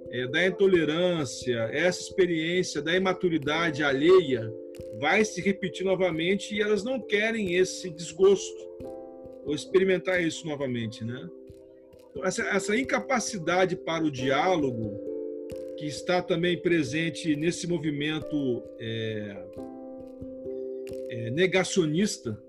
é, 0.10 0.28
da 0.28 0.46
intolerância, 0.46 1.70
essa 1.72 2.02
experiência 2.02 2.82
da 2.82 2.96
imaturidade 2.96 3.84
alheia 3.84 4.52
vai 5.00 5.24
se 5.26 5.42
repetir 5.42 5.86
novamente 5.86 6.56
e 6.56 6.62
elas 6.62 6.84
não 6.84 7.00
querem 7.02 7.56
esse 7.56 7.90
desgosto 7.90 8.62
ou 9.46 9.54
experimentar 9.54 10.22
isso 10.24 10.46
novamente, 10.48 11.04
né? 11.04 11.30
Então, 12.10 12.26
essa, 12.26 12.44
essa 12.44 12.78
incapacidade 12.78 13.76
para 13.76 14.04
o 14.04 14.12
diálogo 14.12 15.11
que 15.82 15.88
está 15.88 16.22
também 16.22 16.56
presente 16.62 17.36
nesse 17.36 17.66
movimento 17.66 18.64
é, 18.78 19.36
é, 21.10 21.32
negacionista 21.32 22.40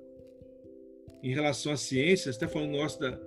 em 1.23 1.33
relação 1.33 1.73
à 1.73 1.77
ciência, 1.79 2.29
está 2.29 2.47
falando 2.47 2.73
nosso 2.73 3.01
da, 3.01 3.19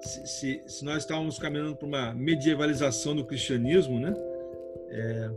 se, 0.00 0.26
se, 0.26 0.62
se, 0.66 0.82
nós 0.82 1.02
estávamos 1.02 1.38
caminhando 1.38 1.76
para 1.76 1.86
uma 1.86 2.14
medievalização 2.14 3.14
do 3.14 3.22
cristianismo, 3.22 4.00
né? 4.00 4.14
É, 4.88 5.30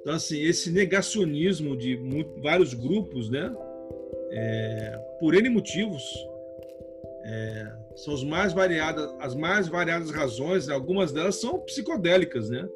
então, 0.00 0.14
assim, 0.14 0.40
esse 0.40 0.70
negacionismo 0.70 1.76
de 1.76 1.98
muito, 1.98 2.40
vários 2.40 2.72
grupos, 2.72 3.28
né? 3.28 3.54
É, 4.30 4.98
por 5.20 5.34
N 5.34 5.50
motivos, 5.50 6.02
é, 7.26 7.72
são 7.94 8.14
as 8.14 8.24
mais 8.24 8.54
variadas, 8.54 9.14
as 9.18 9.34
mais 9.34 9.68
variadas 9.68 10.10
razões, 10.10 10.70
algumas 10.70 11.12
delas 11.12 11.34
são 11.34 11.58
psicodélicas, 11.60 12.48
né? 12.48 12.66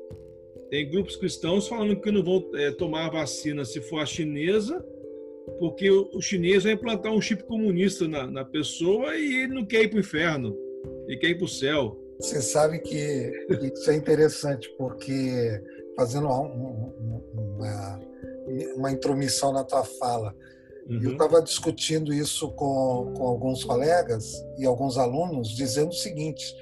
Tem 0.71 0.89
grupos 0.89 1.17
cristãos 1.17 1.69
falando 1.69 2.01
que 2.01 2.11
não 2.11 2.23
vão 2.23 2.51
é, 2.55 2.71
tomar 2.73 3.07
a 3.07 3.11
vacina 3.11 3.65
se 3.65 3.81
for 3.81 4.01
a 4.01 4.07
chinesa, 4.07 4.85
porque 5.59 5.91
o, 5.91 6.11
o 6.15 6.21
chinês 6.21 6.65
vai 6.65 6.73
implantar 6.73 7.13
um 7.13 7.21
chip 7.21 7.45
comunista 7.45 8.09
na, 8.09 8.27
na 8.27 8.45
pessoa 8.45 9.17
e 9.17 9.43
ele 9.43 9.55
não 9.55 9.65
quer 9.65 9.83
ir 9.83 9.89
para 9.89 9.99
o 9.99 10.01
inferno, 10.01 10.57
ele 11.07 11.19
quer 11.19 11.29
ir 11.31 11.37
para 11.37 11.45
o 11.45 11.49
céu. 11.49 12.01
Você 12.19 12.41
sabe 12.41 12.79
que 12.79 13.33
isso 13.75 13.91
é 13.91 13.97
interessante, 13.97 14.73
porque 14.79 15.61
fazendo 15.97 16.27
uma, 16.27 16.41
uma, 16.41 18.01
uma 18.77 18.93
intromissão 18.93 19.53
na 19.53 19.65
tua 19.65 19.85
fala, 19.85 20.35
Uhum. 20.89 21.03
Eu 21.03 21.13
estava 21.13 21.41
discutindo 21.41 22.13
isso 22.13 22.51
com, 22.51 23.13
com 23.17 23.27
alguns 23.27 23.65
colegas 23.65 24.35
e 24.59 24.67
alguns 24.67 24.99
alunos, 24.99 25.49
dizendo 25.49 25.89
o 25.89 25.95
seguinte: 25.95 26.55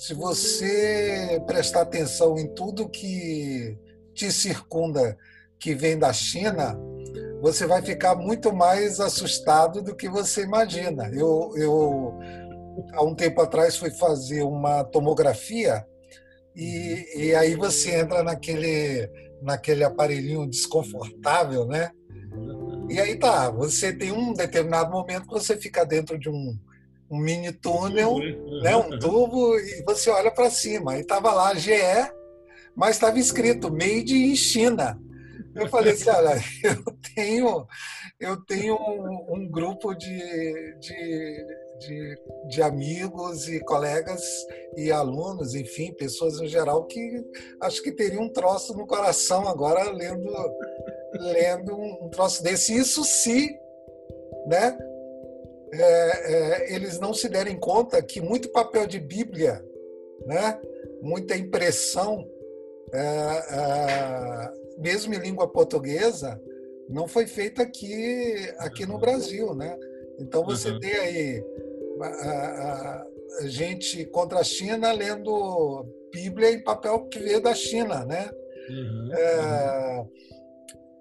se 0.00 0.14
você 0.14 1.42
prestar 1.46 1.82
atenção 1.82 2.38
em 2.38 2.48
tudo 2.54 2.88
que 2.88 3.76
te 4.14 4.32
circunda, 4.32 5.14
que 5.58 5.74
vem 5.74 5.98
da 5.98 6.10
China, 6.10 6.74
você 7.42 7.66
vai 7.66 7.82
ficar 7.82 8.14
muito 8.14 8.50
mais 8.50 8.98
assustado 8.98 9.82
do 9.82 9.94
que 9.94 10.08
você 10.08 10.42
imagina. 10.42 11.10
Eu, 11.12 11.52
eu 11.54 12.18
há 12.94 13.04
um 13.04 13.14
tempo 13.14 13.42
atrás 13.42 13.76
fui 13.76 13.90
fazer 13.90 14.42
uma 14.42 14.84
tomografia 14.84 15.84
e, 16.56 17.26
e 17.26 17.34
aí 17.34 17.54
você 17.54 17.96
entra 17.96 18.22
naquele 18.22 19.06
naquele 19.42 19.84
aparelhinho 19.84 20.48
desconfortável, 20.48 21.66
né? 21.66 21.90
E 22.88 22.98
aí 22.98 23.18
tá, 23.18 23.50
você 23.50 23.92
tem 23.92 24.12
um 24.12 24.32
determinado 24.32 24.90
momento 24.90 25.26
que 25.26 25.32
você 25.34 25.58
fica 25.58 25.84
dentro 25.84 26.18
de 26.18 26.30
um, 26.30 26.58
um 27.10 27.18
mini 27.18 27.52
túnel, 27.52 28.18
né, 28.62 28.76
um 28.76 28.98
tubo, 28.98 29.58
e 29.58 29.82
você 29.84 30.10
olha 30.10 30.30
para 30.30 30.48
cima. 30.48 30.98
E 30.98 31.04
tava 31.04 31.32
lá 31.32 31.54
GE, 31.54 31.72
mas 32.76 32.96
estava 32.96 33.18
escrito 33.18 33.70
Made 33.70 34.14
in 34.14 34.36
China. 34.36 34.98
Eu 35.54 35.68
falei 35.68 35.92
assim, 35.92 36.08
olha, 36.08 36.36
eu 36.62 36.84
tenho, 37.14 37.66
eu 38.20 38.36
tenho 38.44 38.76
um, 38.76 39.34
um 39.34 39.50
grupo 39.50 39.92
de, 39.94 40.76
de, 40.78 41.46
de, 41.80 42.14
de, 42.48 42.62
amigos 42.62 43.48
e 43.48 43.58
colegas 43.60 44.22
e 44.76 44.92
alunos, 44.92 45.56
enfim, 45.56 45.92
pessoas 45.94 46.40
em 46.40 46.46
geral 46.46 46.86
que 46.86 47.24
acho 47.62 47.82
que 47.82 47.90
teriam 47.90 48.22
um 48.22 48.32
troço 48.32 48.74
no 48.74 48.86
coração 48.86 49.48
agora 49.48 49.90
lendo 49.90 50.30
lendo 51.12 51.74
um, 51.76 52.08
troço 52.08 52.42
desse. 52.42 52.76
Isso 52.76 53.02
se 53.04 53.58
né, 54.46 54.76
é, 55.72 56.34
é, 56.34 56.74
eles 56.74 56.98
não 56.98 57.12
se 57.14 57.28
derem 57.28 57.58
conta 57.58 58.02
que 58.02 58.20
muito 58.20 58.50
papel 58.50 58.86
de 58.86 58.98
Bíblia, 58.98 59.64
né, 60.26 60.60
muita 61.02 61.36
impressão, 61.36 62.26
é, 62.92 63.00
é 63.00 64.52
mesmo 64.78 65.14
em 65.14 65.18
língua 65.18 65.48
portuguesa, 65.48 66.40
não 66.88 67.06
foi 67.06 67.26
feita 67.26 67.62
aqui, 67.62 68.34
aqui 68.58 68.86
no 68.86 68.98
Brasil. 68.98 69.54
Né? 69.54 69.76
Então 70.18 70.44
você 70.44 70.70
uhum. 70.70 70.80
tem 70.80 70.92
aí 70.92 71.44
a, 72.00 73.06
a, 73.40 73.46
gente 73.46 74.04
contra 74.06 74.40
a 74.40 74.44
China 74.44 74.90
lendo 74.90 75.86
Bíblia 76.12 76.50
em 76.50 76.62
papel 76.62 77.06
que 77.06 77.18
veio 77.18 77.40
da 77.40 77.54
China. 77.54 78.04
Né? 78.04 78.30
Uhum. 78.70 79.12
É, 79.14 80.06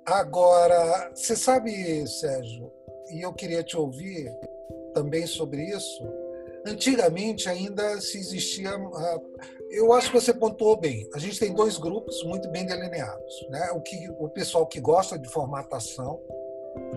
Agora, 0.10 1.12
você 1.13 1.36
sabe, 1.36 1.71
Sérgio, 2.08 2.71
e 3.13 3.21
eu 3.21 3.32
queria 3.32 3.62
te 3.62 3.77
ouvir 3.77 4.27
também 4.99 5.25
sobre 5.25 5.63
isso. 5.63 6.03
Antigamente 6.65 7.47
ainda 7.47 8.01
se 8.01 8.17
existia. 8.17 8.71
Ah, 8.71 9.19
eu 9.71 9.93
acho 9.93 10.12
que 10.12 10.19
você 10.19 10.33
pontuou 10.33 10.75
bem. 10.75 11.09
A 11.13 11.19
gente 11.19 11.39
tem 11.39 11.53
dois 11.53 11.77
grupos 11.77 12.21
muito 12.25 12.49
bem 12.49 12.65
delineados, 12.65 13.47
né? 13.49 13.71
O 13.71 13.81
que 13.81 13.95
o 14.19 14.27
pessoal 14.29 14.67
que 14.67 14.81
gosta 14.81 15.17
de 15.17 15.29
formatação, 15.29 16.21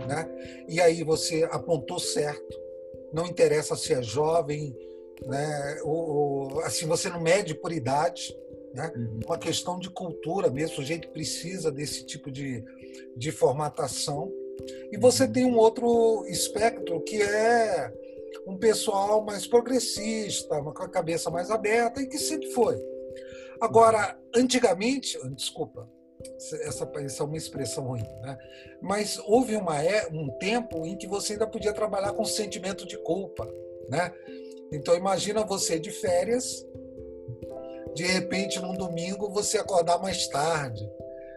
né? 0.08 0.28
E 0.68 0.80
aí 0.80 1.04
você 1.04 1.48
apontou 1.52 2.00
certo. 2.00 2.60
Não 3.12 3.24
interessa 3.24 3.76
se 3.76 3.94
é 3.94 4.02
jovem, 4.02 4.76
né? 5.24 5.80
Ou, 5.84 6.10
ou 6.10 6.60
assim 6.62 6.86
você 6.86 7.08
não 7.08 7.20
mede 7.20 7.54
por 7.54 7.70
idade, 7.70 8.36
né? 8.74 8.90
Uhum. 8.96 9.20
Uma 9.26 9.38
questão 9.38 9.78
de 9.78 9.88
cultura 9.88 10.50
mesmo. 10.50 10.80
O 10.80 10.84
gente 10.84 11.06
precisa 11.06 11.70
desse 11.70 12.04
tipo 12.04 12.32
de 12.32 12.64
de 13.16 13.30
formatação. 13.30 14.32
E 14.90 14.96
você 14.96 15.26
tem 15.26 15.44
um 15.44 15.56
outro 15.56 16.24
espectro 16.26 17.00
que 17.02 17.20
é 17.20 17.92
um 18.46 18.56
pessoal 18.56 19.24
mais 19.24 19.46
progressista, 19.46 20.60
com 20.62 20.82
a 20.82 20.88
cabeça 20.88 21.30
mais 21.30 21.50
aberta 21.50 22.00
e 22.00 22.06
que 22.06 22.18
sempre 22.18 22.50
foi. 22.50 22.76
Agora, 23.60 24.18
antigamente, 24.34 25.18
desculpa, 25.34 25.88
essa, 26.36 26.90
essa 26.94 27.22
é 27.22 27.26
uma 27.26 27.36
expressão 27.36 27.84
ruim, 27.84 28.06
né? 28.22 28.36
mas 28.80 29.18
houve 29.26 29.56
uma, 29.56 29.82
é, 29.82 30.06
um 30.12 30.28
tempo 30.38 30.86
em 30.86 30.96
que 30.96 31.06
você 31.06 31.34
ainda 31.34 31.46
podia 31.46 31.72
trabalhar 31.72 32.12
com 32.12 32.24
sentimento 32.24 32.86
de 32.86 32.96
culpa. 32.98 33.48
Né? 33.88 34.12
Então, 34.72 34.96
imagina 34.96 35.44
você 35.44 35.78
de 35.78 35.90
férias, 35.90 36.66
de 37.94 38.04
repente, 38.04 38.60
num 38.60 38.74
domingo, 38.74 39.30
você 39.30 39.58
acordar 39.58 39.98
mais 39.98 40.26
tarde, 40.28 40.88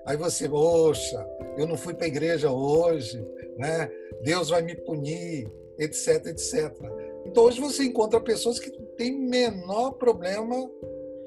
Aí 0.06 0.15
você, 0.15 0.47
poxa, 0.47 1.25
eu 1.58 1.68
não 1.68 1.78
fui 1.78 1.94
para 1.94 2.06
a 2.06 2.08
igreja 2.08 2.52
hoje, 2.52 3.26
né? 3.58 3.89
Deus 4.22 4.50
vai 4.50 4.62
me 4.62 4.76
punir, 4.76 5.52
etc, 5.78 6.26
etc. 6.28 6.74
Então 7.26 7.44
hoje 7.44 7.60
você 7.60 7.84
encontra 7.84 8.20
pessoas 8.20 8.60
que 8.60 8.72
têm 8.98 9.18
menor 9.18 9.91
problema 9.94 10.70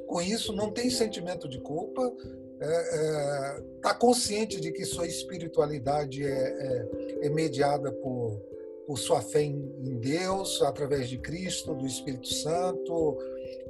com 0.07 0.23
isso, 0.23 0.53
não 0.53 0.71
tem 0.71 0.89
sentimento 0.89 1.49
de 1.49 1.61
culpa, 1.61 2.13
está 2.61 2.67
é, 2.67 3.59
é, 3.59 3.63
tá 3.83 3.95
consciente 3.95 4.61
de 4.61 4.73
que 4.73 4.85
sua 4.85 5.07
espiritualidade 5.07 6.25
é, 6.25 6.29
é, 6.29 7.27
é 7.27 7.29
mediada 7.29 7.93
por, 7.93 8.41
por 8.87 8.99
sua 8.99 9.21
fé 9.21 9.43
em, 9.43 9.73
em, 9.85 9.99
Deus, 9.99 10.63
através 10.63 11.09
de 11.09 11.19
Cristo, 11.19 11.75
do 11.75 11.87
Espírito 11.87 12.27
Santo, 12.27 13.19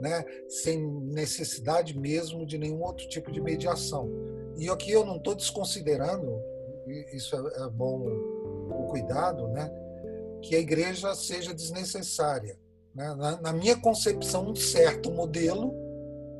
né? 0.00 0.24
sem 0.48 0.80
necessidade 0.80 1.98
mesmo 1.98 2.46
de 2.46 2.56
nenhum 2.56 2.82
outro 2.82 3.06
tipo 3.08 3.30
de 3.30 3.40
mediação. 3.40 4.08
E 4.58 4.68
aqui 4.68 4.90
eu 4.90 5.06
não 5.06 5.16
estou 5.16 5.34
desconsiderando, 5.34 6.42
isso 7.12 7.36
é, 7.36 7.64
é 7.64 7.70
bom 7.70 8.00
o 8.70 8.86
cuidado, 8.90 9.46
né? 9.48 9.70
que 10.42 10.56
a 10.56 10.58
igreja 10.58 11.14
seja 11.14 11.54
desnecessária. 11.54 12.58
Né? 12.94 13.14
Na, 13.14 13.40
na, 13.40 13.52
minha 13.52 13.76
concepção, 13.76 14.48
um 14.48 14.56
certo 14.56 15.10
modelo 15.10 15.70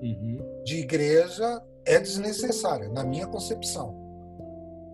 uhum. 0.03 0.63
de 0.65 0.79
igreja 0.79 1.63
é 1.85 2.01
desnecessária, 2.01 2.89
na 2.89 3.05
minha 3.05 3.27
concepção. 3.27 3.97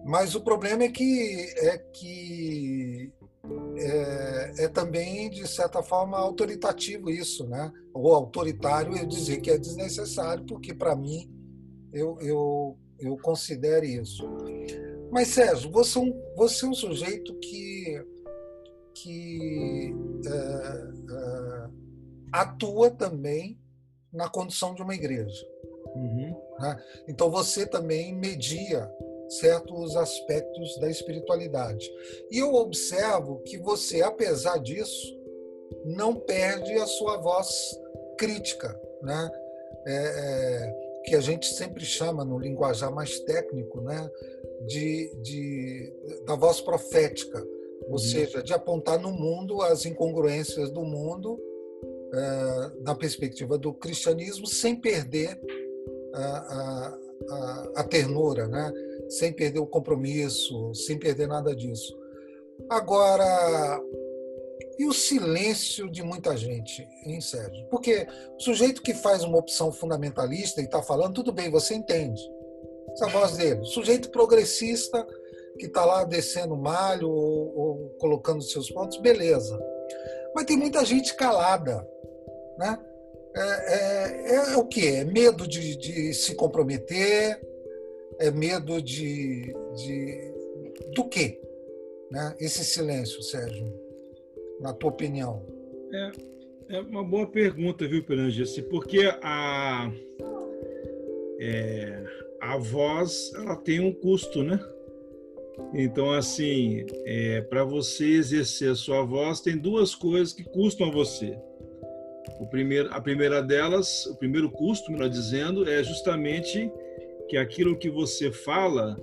Mas 0.05 0.35
o 0.35 0.41
problema 0.43 0.85
é 0.85 0.91
que 0.91 1.55
é, 1.57 1.79
que 1.79 3.13
é, 3.77 4.65
é 4.65 4.69
também, 4.69 5.31
de 5.31 5.49
certa 5.49 5.83
forma, 5.83 6.19
autoritativo 6.19 7.11
isso, 7.11 7.47
né? 7.49 7.73
ou 7.95 8.15
autoritário 8.15 8.97
eu 8.97 9.07
dizer 9.07 9.41
que 9.41 9.51
é 9.51 9.57
desnecessário, 9.57 10.45
porque, 10.45 10.75
para 10.75 10.95
mim, 10.95 11.31
eu, 11.93 12.19
eu 12.21 12.77
eu 13.07 13.17
considero 13.17 13.85
isso. 13.85 14.27
Mas, 15.11 15.29
Sérgio, 15.29 15.71
você 15.71 15.99
é 15.99 16.01
um, 16.03 16.35
você 16.35 16.65
é 16.65 16.69
um 16.69 16.75
sujeito 16.75 17.35
que, 17.39 18.05
que 18.95 19.95
é, 20.27 21.15
é, 21.15 21.69
atua 22.33 22.91
também 22.91 23.59
na 24.13 24.29
condição 24.29 24.75
de 24.75 24.83
uma 24.83 24.95
igreja. 24.95 25.47
Uhum. 25.95 26.37
Né? 26.59 26.85
Então, 27.09 27.31
você 27.31 27.67
também 27.67 28.15
media 28.15 28.91
certos 29.29 29.97
aspectos 29.97 30.79
da 30.79 30.89
espiritualidade. 30.91 31.89
E 32.31 32.39
eu 32.39 32.55
observo 32.55 33.41
que 33.45 33.59
você, 33.59 34.03
apesar 34.03 34.59
disso, 34.59 35.21
não 35.85 36.15
perde 36.15 36.73
a 36.75 36.87
sua 36.87 37.17
voz 37.19 37.49
crítica. 38.19 38.79
Né? 39.03 39.31
É, 39.87 39.95
é, 39.95 40.84
que 41.05 41.15
a 41.15 41.21
gente 41.21 41.47
sempre 41.47 41.85
chama 41.85 42.25
no 42.25 42.39
linguajar 42.39 42.93
mais 42.93 43.21
técnico, 43.21 43.81
né, 43.81 44.11
de, 44.67 45.15
de 45.23 45.93
da 46.27 46.35
voz 46.35 46.61
profética, 46.61 47.47
ou 47.87 47.93
uhum. 47.93 47.99
seja, 47.99 48.43
de 48.43 48.53
apontar 48.53 48.99
no 48.99 49.13
mundo 49.13 49.61
as 49.63 49.85
incongruências 49.85 50.71
do 50.71 50.83
mundo 50.83 51.39
é, 52.13 52.83
na 52.83 52.95
perspectiva 52.95 53.59
do 53.59 53.73
cristianismo, 53.75 54.47
sem 54.47 54.77
perder 54.77 55.39
a, 56.15 56.25
a, 56.25 56.99
a, 57.29 57.73
a 57.77 57.85
ternura, 57.85 58.47
né, 58.49 58.73
sem 59.09 59.33
perder 59.33 59.61
o 59.61 59.67
compromisso, 59.67 60.75
sem 60.75 60.99
perder 60.99 61.29
nada 61.29 61.55
disso. 61.55 61.99
Agora, 62.69 63.81
e 64.79 64.87
o 64.87 64.93
silêncio 64.93 65.91
de 65.91 66.03
muita 66.03 66.37
gente, 66.37 66.87
hein, 67.05 67.21
Sérgio? 67.21 67.67
Porque 67.71 68.07
o 68.37 68.41
sujeito 68.41 68.83
que 68.83 68.95
faz 68.95 69.23
uma 69.23 69.39
opção 69.39 69.73
fundamentalista 69.73 70.61
e 70.61 70.65
está 70.65 70.83
falando, 70.83 71.15
tudo 71.15 71.33
bem, 71.33 71.51
você 71.51 71.75
entende. 71.75 72.21
Essa 72.93 73.07
é 73.07 73.11
voz 73.11 73.37
dele. 73.37 73.61
O 73.61 73.67
sujeito 73.67 74.11
progressista 74.11 75.07
que 75.59 75.67
está 75.67 75.85
lá 75.85 76.05
descendo 76.05 76.57
malho 76.57 77.09
ou, 77.09 77.57
ou 77.57 77.89
colocando 77.99 78.43
seus 78.43 78.71
pontos, 78.71 78.99
beleza. 78.99 79.59
Mas 80.35 80.45
tem 80.45 80.57
muita 80.57 80.85
gente 80.85 81.15
calada, 81.15 81.87
né? 82.59 82.79
É, 83.37 83.41
é, 83.43 84.35
é, 84.35 84.57
o 84.57 84.65
que? 84.65 84.87
É 84.87 85.05
medo 85.05 85.47
de, 85.47 85.77
de, 85.77 86.15
se 86.15 86.35
comprometer? 86.35 87.41
É 88.21 88.31
medo 88.31 88.81
de, 88.81 89.53
de 89.75 90.35
do 90.95 91.09
quê? 91.09 91.41
Né? 92.11 92.37
Esse 92.39 92.65
silêncio, 92.65 93.21
Sérgio, 93.23 93.73
na 94.61 94.73
tua 94.73 94.91
opinião? 94.91 95.43
É, 95.93 96.77
é 96.77 96.81
uma 96.81 97.05
boa 97.05 97.27
pergunta, 97.27 97.87
viu, 97.87 98.03
Perangice? 98.03 98.63
Porque 98.63 99.01
a, 99.23 99.91
é, 101.39 102.05
a 102.41 102.57
voz 102.57 103.33
ela 103.35 103.57
tem 103.57 103.81
um 103.81 103.93
custo, 103.93 104.43
né? 104.43 104.59
Então, 105.73 106.11
assim, 106.13 106.85
é, 107.05 107.41
para 107.43 107.65
você 107.65 108.05
exercer 108.05 108.71
a 108.71 108.75
sua 108.75 109.05
voz, 109.05 109.41
tem 109.41 109.57
duas 109.57 109.95
coisas 109.95 110.33
que 110.33 110.45
custam 110.45 110.89
a 110.89 110.91
você. 110.91 111.39
O 112.41 112.47
primeiro, 112.47 112.93
a 112.93 113.01
primeira 113.01 113.43
delas, 113.43 114.07
o 114.07 114.17
primeiro 114.17 114.51
custo, 114.51 114.91
melhor 114.91 115.09
dizendo, 115.09 115.69
é 115.69 115.83
justamente 115.83 116.71
que 117.29 117.37
aquilo 117.37 117.79
que 117.79 117.89
você 117.89 118.33
fala 118.33 118.97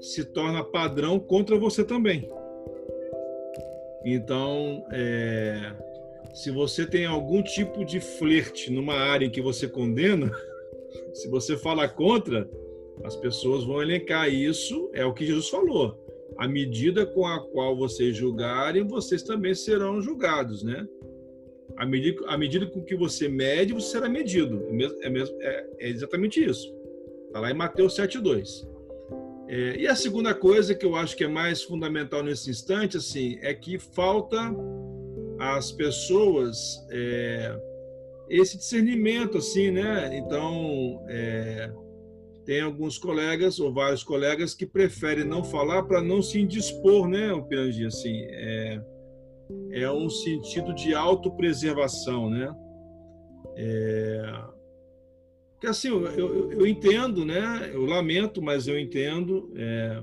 se 0.00 0.24
torna 0.24 0.64
padrão 0.64 1.18
contra 1.18 1.58
você 1.58 1.84
também. 1.84 2.28
Então, 4.14 4.86
é, 4.90 5.72
se 6.32 6.50
você 6.50 6.86
tem 6.86 7.04
algum 7.04 7.42
tipo 7.42 7.84
de 7.84 8.00
flerte 8.00 8.70
numa 8.72 8.94
área 8.94 9.26
em 9.26 9.30
que 9.30 9.40
você 9.40 9.68
condena, 9.68 10.30
se 11.12 11.28
você 11.28 11.56
fala 11.56 11.88
contra, 11.88 12.48
as 13.04 13.16
pessoas 13.16 13.64
vão 13.64 13.82
elencar 13.82 14.28
isso, 14.28 14.90
é 14.92 15.04
o 15.04 15.12
que 15.12 15.26
Jesus 15.26 15.48
falou. 15.48 16.04
À 16.36 16.46
medida 16.46 17.04
com 17.04 17.26
a 17.26 17.40
qual 17.50 17.76
vocês 17.76 18.16
julgarem, 18.16 18.86
vocês 18.86 19.22
também 19.22 19.54
serão 19.54 20.00
julgados, 20.00 20.62
né? 20.62 20.86
À 21.76 21.84
medida, 21.86 22.24
à 22.26 22.38
medida 22.38 22.66
com 22.66 22.82
que 22.82 22.96
você 22.96 23.28
mede, 23.28 23.72
você 23.72 23.92
será 23.92 24.08
medido. 24.08 24.64
É, 25.02 25.08
mesmo, 25.10 25.36
é, 25.40 25.46
é, 25.46 25.66
é 25.80 25.88
exatamente 25.90 26.42
isso. 26.42 26.74
Está 27.26 27.40
lá 27.40 27.50
em 27.50 27.54
Mateus 27.54 27.96
7,2. 27.96 28.66
É, 29.48 29.76
e 29.76 29.86
a 29.86 29.96
segunda 29.96 30.34
coisa 30.34 30.74
que 30.74 30.84
eu 30.84 30.94
acho 30.94 31.16
que 31.16 31.24
é 31.24 31.28
mais 31.28 31.62
fundamental 31.62 32.22
nesse 32.22 32.50
instante, 32.50 32.98
assim, 32.98 33.38
é 33.40 33.54
que 33.54 33.78
falta 33.78 34.54
às 35.38 35.72
pessoas 35.72 36.86
é, 36.90 37.58
esse 38.28 38.58
discernimento, 38.58 39.38
assim, 39.38 39.70
né? 39.70 40.14
Então, 40.18 41.02
é, 41.08 41.72
tem 42.44 42.60
alguns 42.60 42.98
colegas 42.98 43.58
ou 43.58 43.72
vários 43.72 44.04
colegas 44.04 44.54
que 44.54 44.66
preferem 44.66 45.24
não 45.24 45.42
falar 45.42 45.82
para 45.84 46.02
não 46.02 46.20
se 46.20 46.38
indispor, 46.38 47.08
né, 47.08 47.32
o 47.32 47.42
Pirangi, 47.42 47.86
assim, 47.86 48.22
é, 48.30 48.80
é 49.72 49.90
um 49.90 50.10
sentido 50.10 50.74
de 50.74 50.94
autopreservação, 50.94 52.28
né? 52.28 52.54
É, 53.56 54.22
que 55.60 55.66
assim, 55.66 55.88
eu, 55.88 56.06
eu, 56.06 56.52
eu, 56.52 56.66
entendo, 56.66 57.24
né? 57.24 57.70
Eu 57.72 57.84
lamento, 57.84 58.40
mas 58.40 58.68
eu 58.68 58.78
entendo. 58.78 59.50
É, 59.56 60.02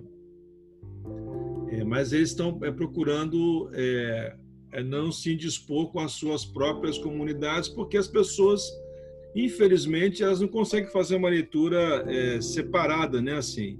é, 1.69 1.83
mas 1.83 2.11
eles 2.11 2.29
estão 2.29 2.59
é, 2.63 2.71
procurando 2.71 3.69
é, 3.73 4.35
é, 4.73 4.83
não 4.83 5.11
se 5.11 5.33
indispor 5.33 5.91
com 5.91 5.99
as 5.99 6.11
suas 6.11 6.45
próprias 6.45 6.97
comunidades, 6.97 7.69
porque 7.69 7.97
as 7.97 8.07
pessoas 8.07 8.61
infelizmente, 9.35 10.23
elas 10.23 10.39
não 10.39 10.47
conseguem 10.47 10.89
fazer 10.89 11.17
uma 11.17 11.27
leitura 11.27 12.05
é, 12.07 12.39
separada, 12.39 13.21
né? 13.21 13.33
Assim, 13.33 13.77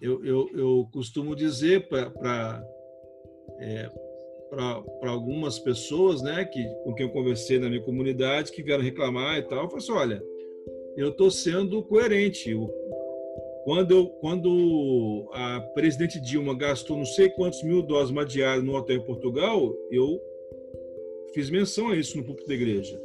eu, 0.00 0.24
eu, 0.24 0.50
eu, 0.54 0.88
costumo 0.90 1.36
dizer 1.36 1.86
para 1.86 2.64
para 4.50 5.10
algumas 5.10 5.58
pessoas, 5.58 6.20
né, 6.22 6.44
que 6.44 6.62
com 6.84 6.92
quem 6.94 7.06
eu 7.06 7.12
conversei 7.12 7.58
na 7.58 7.68
minha 7.68 7.82
comunidade, 7.82 8.52
que 8.52 8.62
vieram 8.62 8.82
reclamar 8.82 9.38
e 9.38 9.42
tal, 9.42 9.64
eu 9.64 9.70
falei 9.70 9.78
assim, 9.78 9.92
olha, 9.92 10.24
eu 10.96 11.10
estou 11.10 11.30
sendo 11.30 11.82
coerente. 11.84 12.52
Quando, 13.64 13.90
eu, 13.92 14.06
quando 14.06 15.30
a 15.32 15.60
presidente 15.74 16.20
Dilma 16.20 16.54
gastou 16.54 16.96
não 16.96 17.04
sei 17.04 17.28
quantos 17.28 17.62
mil 17.62 17.82
dólares 17.82 18.10
uma 18.10 18.24
diária 18.24 18.62
no 18.62 18.74
hotel 18.74 18.96
em 18.96 19.04
Portugal, 19.04 19.72
eu 19.90 20.20
fiz 21.32 21.48
menção 21.48 21.88
a 21.88 21.96
isso 21.96 22.16
no 22.16 22.24
púlpito 22.24 22.48
da 22.48 22.54
igreja 22.54 23.00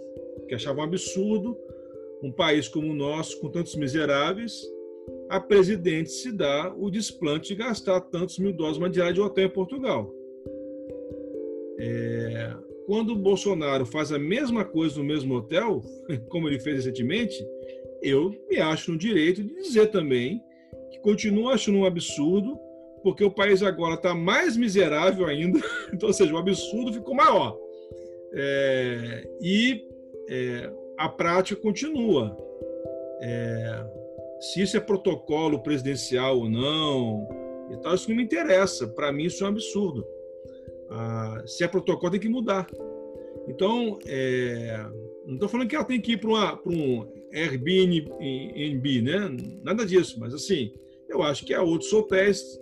que 0.47 0.55
achavam 0.55 0.83
um 0.83 0.87
absurdo 0.87 1.57
um 2.21 2.31
país 2.31 2.67
como 2.67 2.91
o 2.91 2.95
nosso, 2.95 3.39
com 3.39 3.49
tantos 3.49 3.75
miseráveis, 3.75 4.63
a 5.29 5.39
presidente 5.39 6.09
se 6.09 6.31
dá 6.31 6.73
o 6.75 6.89
desplante 6.89 7.49
de 7.49 7.55
gastar 7.55 8.01
tantos 8.01 8.39
mil 8.39 8.51
dólares 8.51 8.77
uma 8.77 8.89
diária 8.89 9.13
de 9.13 9.21
hotel 9.21 9.45
em 9.45 9.49
Portugal. 9.49 10.11
É, 11.87 12.51
quando 12.87 13.11
o 13.11 13.15
Bolsonaro 13.15 13.85
faz 13.85 14.11
a 14.11 14.17
mesma 14.17 14.65
coisa 14.65 14.97
no 14.97 15.03
mesmo 15.03 15.35
hotel, 15.35 15.81
como 16.29 16.47
ele 16.47 16.59
fez 16.59 16.77
recentemente, 16.77 17.45
eu 18.01 18.31
me 18.49 18.57
acho 18.57 18.91
no 18.91 18.97
direito 18.97 19.43
de 19.43 19.53
dizer 19.55 19.87
também 19.91 20.41
que 20.91 20.99
continuo 20.99 21.49
achando 21.49 21.77
um 21.77 21.85
absurdo, 21.85 22.57
porque 23.03 23.23
o 23.23 23.31
país 23.31 23.61
agora 23.61 23.93
está 23.93 24.15
mais 24.15 24.57
miserável 24.57 25.27
ainda, 25.27 25.59
então, 25.93 26.07
ou 26.07 26.13
seja, 26.13 26.33
o 26.33 26.37
absurdo 26.37 26.91
ficou 26.91 27.13
maior. 27.13 27.55
É, 28.33 29.27
e 29.41 29.83
é, 30.27 30.71
a 30.97 31.07
prática 31.07 31.61
continua. 31.61 32.35
É, 33.21 33.85
se 34.39 34.61
isso 34.61 34.75
é 34.75 34.79
protocolo 34.79 35.61
presidencial 35.61 36.39
ou 36.39 36.49
não, 36.49 37.27
e 37.71 37.77
tal, 37.77 37.95
isso 37.95 38.09
não 38.09 38.17
me 38.17 38.23
interessa. 38.23 38.87
Para 38.87 39.11
mim, 39.11 39.25
isso 39.25 39.43
é 39.43 39.47
um 39.47 39.51
absurdo. 39.51 40.05
Ah, 40.89 41.43
se 41.45 41.63
é 41.63 41.67
protocolo, 41.67 42.11
tem 42.11 42.19
que 42.19 42.29
mudar. 42.29 42.67
Então, 43.47 43.99
é, 44.05 44.85
não 45.25 45.35
estou 45.35 45.49
falando 45.49 45.67
que 45.67 45.75
ela 45.75 45.85
tem 45.85 46.01
que 46.01 46.13
ir 46.13 46.17
para 46.17 46.59
um 46.65 47.07
Airbnb, 47.33 49.01
né? 49.01 49.37
Nada 49.63 49.85
disso, 49.85 50.19
mas 50.19 50.33
assim, 50.33 50.73
eu 51.09 51.21
acho 51.21 51.45
que 51.45 51.53
há 51.53 51.61
outros 51.61 51.91
hotéis 51.91 52.59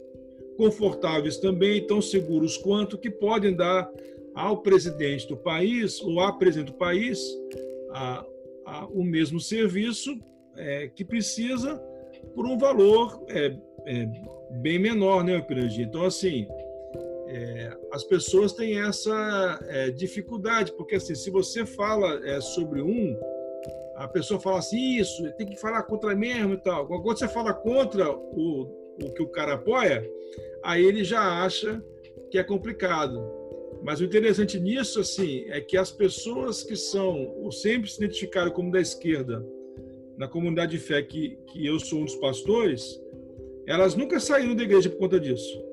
confortáveis 0.58 1.38
também, 1.38 1.86
tão 1.86 2.02
seguros 2.02 2.58
quanto, 2.58 2.98
que 2.98 3.10
podem 3.10 3.56
dar 3.56 3.90
ao 4.36 4.62
presidente 4.62 5.28
do 5.28 5.38
país 5.38 6.02
ou 6.02 6.20
à 6.20 6.34
presidente 6.34 6.72
do 6.72 6.78
país 6.78 7.20
a, 7.92 8.26
a, 8.66 8.88
o 8.88 9.04
mesmo 9.04 9.40
serviço 9.40 10.18
é, 10.56 10.88
que 10.88 11.06
precisa 11.06 11.78
por 12.36 12.46
um 12.46 12.58
valor 12.58 13.24
é, 13.30 13.56
é, 13.86 14.08
bem 14.62 14.80
menor, 14.80 15.24
né, 15.24 15.40
Pirangi? 15.42 15.84
Então, 15.84 16.04
assim, 16.04 16.48
é, 17.34 17.78
as 17.92 18.04
pessoas 18.04 18.54
têm 18.54 18.80
essa 18.80 19.60
é, 19.68 19.90
dificuldade, 19.90 20.72
porque 20.74 20.96
assim, 20.96 21.16
se 21.16 21.32
você 21.32 21.66
fala 21.66 22.22
é, 22.28 22.40
sobre 22.40 22.82
um, 22.82 23.20
a 23.96 24.08
pessoa 24.08 24.40
fala 24.40 24.60
assim, 24.60 24.98
isso, 24.98 25.24
tem 25.34 25.48
que 25.48 25.60
falar 25.60 25.82
contra 25.84 26.16
mesmo 26.16 26.54
e 26.54 26.58
tal. 26.58 26.88
Quando 26.88 27.18
você 27.18 27.28
fala 27.28 27.54
contra 27.54 28.12
o, 28.12 28.96
o 29.04 29.14
que 29.14 29.24
o 29.24 29.28
cara 29.28 29.54
apoia, 29.54 30.08
aí 30.64 30.86
ele 30.86 31.04
já 31.04 31.44
acha 31.44 31.84
que 32.30 32.38
é 32.38 32.44
complicado. 32.44 33.20
Mas 33.82 34.00
o 34.00 34.06
interessante 34.06 34.60
nisso, 34.60 35.00
assim, 35.00 35.44
é 35.50 35.60
que 35.60 35.76
as 35.76 35.92
pessoas 35.92 36.64
que 36.64 36.76
são, 36.76 37.34
ou 37.38 37.52
sempre 37.52 37.90
se 37.90 37.98
identificaram 37.98 38.52
como 38.52 38.72
da 38.72 38.80
esquerda, 38.80 39.46
na 40.18 40.28
comunidade 40.28 40.78
de 40.78 40.78
fé 40.78 41.02
que, 41.02 41.38
que 41.48 41.66
eu 41.66 41.80
sou 41.80 42.00
um 42.00 42.06
dos 42.06 42.16
pastores, 42.16 43.02
elas 43.68 43.96
nunca 43.96 44.20
saíram 44.20 44.56
da 44.56 44.64
igreja 44.64 44.90
por 44.90 45.00
conta 45.00 45.20
disso. 45.20 45.73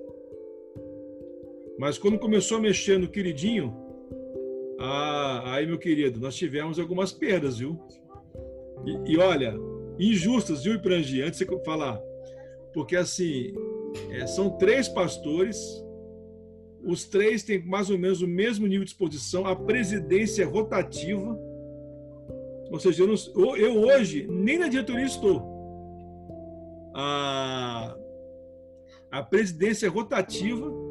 Mas 1.80 1.96
quando 1.96 2.18
começou 2.18 2.58
a 2.58 2.60
mexer 2.60 2.98
no 2.98 3.08
queridinho, 3.08 3.74
ah, 4.78 5.54
aí, 5.54 5.66
meu 5.66 5.78
querido, 5.78 6.20
nós 6.20 6.36
tivemos 6.36 6.78
algumas 6.78 7.10
perdas, 7.10 7.58
viu? 7.58 7.80
E, 8.84 9.12
e 9.12 9.16
olha, 9.16 9.54
injustas, 9.98 10.62
viu, 10.62 10.74
Iprangi, 10.74 11.22
antes 11.22 11.38
de 11.38 11.46
você 11.46 11.64
falar. 11.64 11.98
Porque, 12.74 12.94
assim, 12.94 13.54
é, 14.10 14.26
são 14.26 14.58
três 14.58 14.88
pastores 14.88 15.82
os 16.84 17.04
três 17.04 17.42
têm 17.42 17.62
mais 17.62 17.90
ou 17.90 17.98
menos 17.98 18.22
o 18.22 18.28
mesmo 18.28 18.66
nível 18.66 18.84
de 18.84 18.90
exposição, 18.90 19.46
a 19.46 19.54
presidência 19.54 20.42
é 20.42 20.46
rotativa. 20.46 21.38
Ou 22.70 22.78
seja, 22.78 23.02
eu, 23.02 23.06
não, 23.06 23.56
eu 23.56 23.80
hoje 23.80 24.26
nem 24.30 24.58
na 24.58 24.68
diretoria 24.68 25.04
estou. 25.04 25.42
A, 26.94 27.96
a 29.10 29.22
presidência 29.22 29.86
é 29.86 29.88
rotativa. 29.88 30.89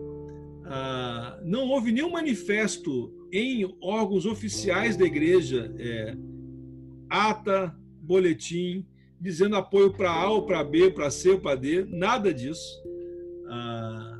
A, 0.71 1.39
não 1.43 1.67
houve 1.67 1.91
nenhum 1.91 2.11
manifesto 2.11 3.11
em 3.31 3.75
órgãos 3.81 4.27
oficiais 4.27 4.95
da 4.95 5.03
igreja, 5.03 5.73
é, 5.79 6.15
ata, 7.09 7.75
boletim, 8.01 8.85
dizendo 9.19 9.55
apoio 9.55 9.91
para 9.91 10.11
A 10.11 10.29
ou 10.29 10.45
para 10.45 10.63
B, 10.63 10.91
para 10.91 11.09
C 11.09 11.31
ou 11.31 11.39
para 11.39 11.55
D, 11.55 11.85
nada 11.85 12.31
disso. 12.31 12.83
Ah, 13.47 14.17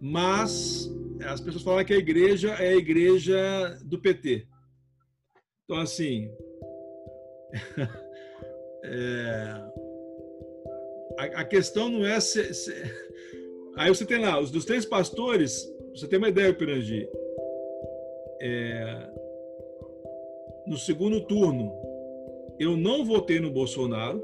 mas 0.00 0.90
as 1.24 1.40
pessoas 1.40 1.62
falam 1.62 1.84
que 1.84 1.92
a 1.92 1.98
igreja 1.98 2.50
é 2.54 2.70
a 2.70 2.76
igreja 2.76 3.78
do 3.84 3.98
PT. 3.98 4.48
Então, 5.64 5.76
assim, 5.76 6.30
é, 8.84 9.62
a, 11.18 11.24
a, 11.40 11.44
questão 11.44 11.88
não 11.88 12.04
é 12.04 12.18
se, 12.18 12.52
se, 12.52 12.72
Aí 13.76 13.88
você 13.88 14.04
tem 14.04 14.20
lá, 14.20 14.40
os 14.40 14.50
dos 14.50 14.64
três 14.64 14.84
pastores, 14.84 15.72
você 15.94 16.06
tem 16.06 16.18
uma 16.18 16.28
ideia, 16.28 16.52
Pirangi. 16.52 17.08
É, 18.40 19.08
no 20.66 20.76
segundo 20.76 21.20
turno, 21.22 21.72
eu 22.58 22.76
não 22.76 23.04
votei 23.04 23.40
no 23.40 23.50
Bolsonaro, 23.50 24.22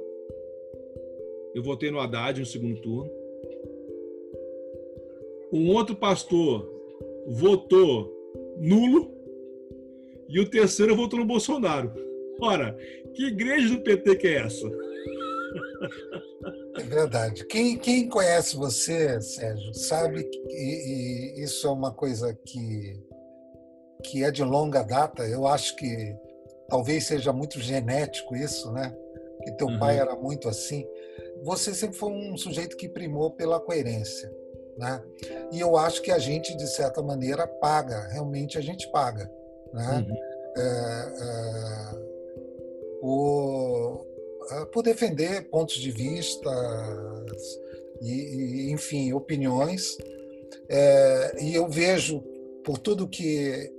eu 1.54 1.62
votei 1.62 1.90
no 1.90 1.98
Haddad 1.98 2.40
no 2.40 2.46
segundo 2.46 2.80
turno. 2.80 3.11
Um 5.52 5.74
outro 5.74 5.96
pastor 5.96 6.68
votou 7.26 8.14
nulo 8.58 9.11
e 10.28 10.38
o 10.38 10.48
terceiro 10.48 10.94
votou 10.94 11.18
no 11.18 11.24
Bolsonaro. 11.24 11.90
Ora, 12.40 12.76
que 13.14 13.26
igreja 13.26 13.74
do 13.74 13.82
PT 13.82 14.16
que 14.16 14.28
é 14.28 14.34
essa? 14.34 14.68
É 16.78 16.82
verdade. 16.82 17.44
Quem, 17.46 17.76
quem 17.78 18.08
conhece 18.08 18.56
você, 18.56 19.20
Sérgio, 19.20 19.74
sabe 19.74 20.24
que 20.24 20.38
e, 20.48 21.40
e 21.40 21.42
isso 21.42 21.66
é 21.66 21.70
uma 21.70 21.92
coisa 21.92 22.32
que, 22.46 23.02
que 24.04 24.24
é 24.24 24.30
de 24.30 24.44
longa 24.44 24.82
data. 24.82 25.24
Eu 25.24 25.46
acho 25.46 25.76
que 25.76 26.16
talvez 26.68 27.06
seja 27.06 27.32
muito 27.32 27.60
genético 27.60 28.36
isso, 28.36 28.70
né? 28.72 28.94
Que 29.44 29.52
teu 29.52 29.68
uhum. 29.68 29.78
pai 29.78 29.98
era 29.98 30.14
muito 30.14 30.48
assim. 30.48 30.86
Você 31.42 31.74
sempre 31.74 31.96
foi 31.96 32.10
um 32.10 32.36
sujeito 32.36 32.76
que 32.76 32.88
primou 32.88 33.30
pela 33.30 33.60
coerência, 33.60 34.30
né? 34.76 35.02
E 35.52 35.60
eu 35.60 35.76
acho 35.76 36.02
que 36.02 36.10
a 36.10 36.18
gente, 36.18 36.56
de 36.56 36.66
certa 36.66 37.02
maneira, 37.02 37.46
paga. 37.46 38.08
Realmente 38.08 38.58
a 38.58 38.60
gente 38.60 38.90
paga, 38.90 39.30
né? 39.72 40.06
Uhum. 40.06 40.16
É, 40.56 41.12
é, 41.20 42.08
o, 43.00 44.04
por 44.72 44.82
defender 44.82 45.48
pontos 45.50 45.76
de 45.76 45.90
vista 45.90 46.50
e, 48.00 48.12
e 48.68 48.72
enfim, 48.72 49.12
opiniões. 49.12 49.96
É, 50.68 51.37
e 51.42 51.54
eu 51.54 51.68
vejo, 51.68 52.20
por 52.64 52.78
tudo 52.78 53.08
que, 53.08 53.72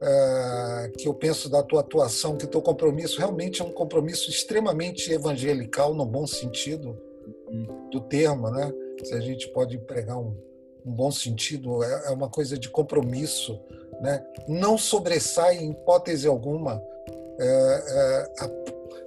é, 0.00 0.92
que 0.98 1.08
eu 1.08 1.14
penso 1.14 1.48
da 1.48 1.62
tua 1.62 1.80
atuação, 1.80 2.36
que 2.36 2.46
teu 2.46 2.60
compromisso 2.60 3.18
realmente 3.18 3.62
é 3.62 3.64
um 3.64 3.72
compromisso 3.72 4.30
extremamente 4.30 5.12
evangelical, 5.12 5.94
no 5.94 6.04
bom 6.04 6.26
sentido 6.26 6.98
do 7.90 8.00
termo, 8.00 8.50
né? 8.50 8.72
Se 9.04 9.14
a 9.14 9.20
gente 9.20 9.48
pode 9.48 9.76
empregar 9.76 10.18
um, 10.18 10.36
um 10.84 10.92
bom 10.92 11.10
sentido, 11.10 11.82
é, 11.82 12.08
é 12.08 12.10
uma 12.10 12.28
coisa 12.28 12.58
de 12.58 12.68
compromisso, 12.68 13.60
né? 14.00 14.24
Não 14.48 14.76
sobressai 14.76 15.58
em 15.58 15.70
hipótese 15.70 16.26
alguma 16.26 16.82
é, 17.38 17.46
é, 17.46 18.44
a 18.44 18.48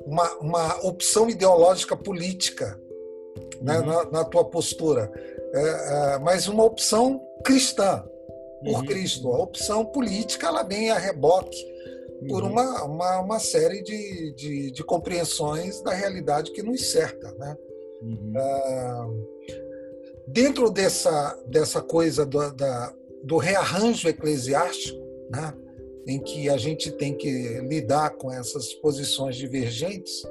uma, 0.06 0.32
uma 0.38 0.86
opção 0.86 1.30
ideológica 1.30 1.96
política 1.96 2.80
né, 3.62 3.80
uhum. 3.80 3.86
na, 3.86 4.06
na, 4.12 4.26
tua 4.26 4.46
postura, 4.46 5.12
é, 5.54 6.16
é, 6.16 6.20
mas 6.20 6.48
uma 6.48 6.64
opção 6.64 7.22
cristã, 7.44 8.04
por 8.64 8.80
uhum. 8.80 8.86
Cristo. 8.86 9.32
A 9.32 9.42
opção 9.42 9.86
política 9.86 10.48
ela 10.48 10.64
vem 10.64 10.92
a 10.92 10.98
reboque 10.98 11.58
por 12.28 12.44
uhum. 12.44 12.52
uma, 12.52 12.84
uma, 12.84 13.20
uma, 13.22 13.40
série 13.40 13.82
de, 13.82 14.34
de, 14.36 14.72
de, 14.72 14.84
compreensões 14.84 15.82
da 15.82 15.92
realidade 15.92 16.52
que 16.52 16.62
nos 16.62 16.92
cerca. 16.92 17.32
Né? 17.38 17.58
Uhum. 18.02 18.34
É, 18.36 19.60
dentro 20.28 20.70
dessa, 20.70 21.38
dessa 21.48 21.82
coisa 21.82 22.26
do, 22.26 22.52
da, 22.52 22.94
do 23.24 23.38
rearranjo 23.38 24.08
eclesiástico, 24.08 25.00
né? 25.30 25.54
Em 26.08 26.20
que 26.20 26.50
a 26.50 26.58
gente 26.58 26.92
tem 26.92 27.16
que 27.16 27.60
lidar 27.62 28.12
com 28.12 28.32
essas 28.32 28.74
posições 28.76 29.36
divergentes, 29.36 30.24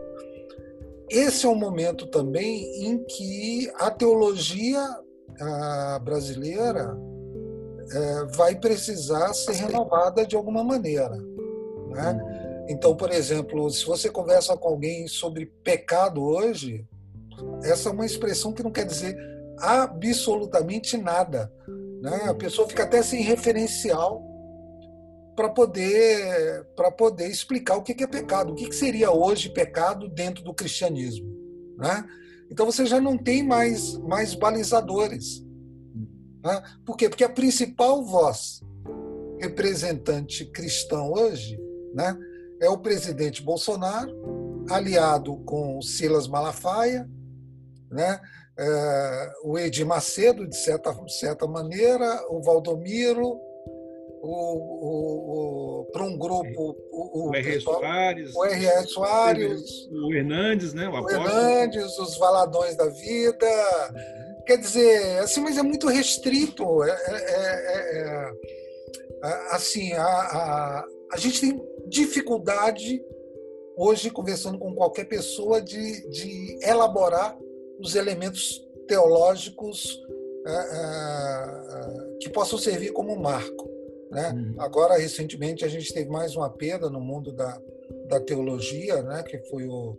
esse 1.10 1.46
é 1.46 1.48
um 1.48 1.54
momento 1.54 2.06
também 2.06 2.84
em 2.84 3.02
que 3.04 3.70
a 3.76 3.90
teologia 3.90 4.84
a 5.40 5.98
brasileira 6.00 6.96
é, 7.90 8.24
vai 8.36 8.54
precisar 8.56 9.32
ser 9.34 9.52
renovada 9.52 10.26
de 10.26 10.36
alguma 10.36 10.62
maneira. 10.62 11.16
Né? 11.88 12.66
Então, 12.68 12.94
por 12.94 13.10
exemplo, 13.10 13.70
se 13.70 13.86
você 13.86 14.10
conversa 14.10 14.56
com 14.56 14.68
alguém 14.68 15.06
sobre 15.08 15.46
pecado 15.64 16.22
hoje, 16.22 16.86
essa 17.62 17.88
é 17.88 17.92
uma 17.92 18.04
expressão 18.04 18.52
que 18.52 18.62
não 18.62 18.70
quer 18.70 18.84
dizer 18.84 19.16
absolutamente 19.58 20.96
nada. 20.96 21.52
Né? 22.02 22.24
A 22.26 22.34
pessoa 22.34 22.68
fica 22.68 22.82
até 22.82 23.02
sem 23.02 23.22
referencial 23.22 24.22
para 25.38 25.48
poder 25.48 26.64
para 26.74 26.90
poder 26.90 27.28
explicar 27.28 27.76
o 27.76 27.82
que 27.84 28.02
é 28.02 28.06
pecado, 28.08 28.52
o 28.52 28.56
que 28.56 28.72
seria 28.72 29.12
hoje 29.12 29.48
pecado 29.48 30.08
dentro 30.08 30.42
do 30.42 30.52
cristianismo, 30.52 31.32
né? 31.76 32.04
Então 32.50 32.66
você 32.66 32.84
já 32.84 33.00
não 33.00 33.16
tem 33.16 33.44
mais 33.46 33.96
mais 33.98 34.34
balizadores, 34.34 35.40
né? 36.42 36.60
Por 36.84 36.96
quê? 36.96 37.08
Porque 37.08 37.22
a 37.22 37.28
principal 37.28 38.04
voz 38.04 38.60
representante 39.40 40.44
cristão 40.44 41.12
hoje, 41.12 41.56
né, 41.94 42.18
é 42.60 42.68
o 42.68 42.76
presidente 42.78 43.40
Bolsonaro, 43.40 44.66
aliado 44.68 45.36
com 45.44 45.80
Silas 45.80 46.26
Malafaia, 46.26 47.08
né? 47.88 48.20
É, 48.58 49.32
o 49.44 49.56
Edir 49.56 49.86
Macedo, 49.86 50.48
de 50.48 50.56
certa, 50.56 50.92
de 50.92 51.16
certa 51.16 51.46
maneira, 51.46 52.26
o 52.28 52.42
Valdomiro, 52.42 53.38
o, 54.22 54.30
o, 54.30 55.80
o 55.80 55.84
para 55.92 56.04
um 56.04 56.16
grupo 56.16 56.76
o, 56.90 57.28
o, 57.28 57.34
R.S. 57.34 57.60
Soares, 57.60 58.34
o 58.34 58.44
R.S. 58.44 58.88
Soares, 58.88 59.88
o 59.90 60.14
Hernandes, 60.14 60.74
né? 60.74 60.88
O, 60.88 61.00
o 61.00 61.10
Hernandes, 61.10 61.98
os 61.98 62.16
Valadões 62.18 62.76
da 62.76 62.86
Vida. 62.86 63.46
Uhum. 63.46 64.44
Quer 64.46 64.58
dizer, 64.58 65.18
assim, 65.18 65.40
mas 65.40 65.58
é 65.58 65.62
muito 65.62 65.88
restrito. 65.88 66.82
É, 66.82 66.90
é, 66.90 67.14
é, 67.16 67.78
é, 67.98 68.32
é 69.24 69.54
assim, 69.54 69.92
a, 69.92 70.04
a, 70.04 70.84
a 71.12 71.16
gente 71.18 71.40
tem 71.40 71.62
dificuldade 71.86 73.02
hoje, 73.76 74.10
conversando 74.10 74.58
com 74.58 74.74
qualquer 74.74 75.04
pessoa, 75.04 75.60
de, 75.60 76.08
de 76.08 76.58
elaborar 76.62 77.38
os 77.78 77.94
elementos 77.94 78.66
teológicos 78.88 80.00
é, 80.46 82.18
que 82.20 82.30
possam 82.30 82.58
servir 82.58 82.92
como 82.92 83.16
marco. 83.20 83.77
Né? 84.10 84.54
Agora, 84.58 84.96
recentemente, 84.96 85.64
a 85.64 85.68
gente 85.68 85.92
teve 85.92 86.10
mais 86.10 86.34
uma 86.34 86.50
perda 86.50 86.88
no 86.88 87.00
mundo 87.00 87.32
da, 87.32 87.60
da 88.06 88.20
teologia, 88.20 89.02
né? 89.02 89.22
que 89.22 89.38
foi 89.50 89.66
o, 89.66 89.98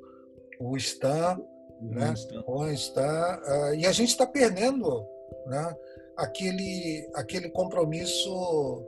o 0.60 0.76
Stan, 0.78 1.39
uhum, 1.82 1.89
né? 1.91 2.13
o 2.48 2.65
Stan, 2.67 3.41
uh, 3.45 3.76
e 3.76 3.86
a 3.86 3.91
gente 3.91 4.10
está 4.10 4.26
perdendo 4.26 5.06
né? 5.45 5.76
aquele, 6.17 7.10
aquele 7.13 7.50
compromisso 7.50 8.34
uh, 8.34 8.84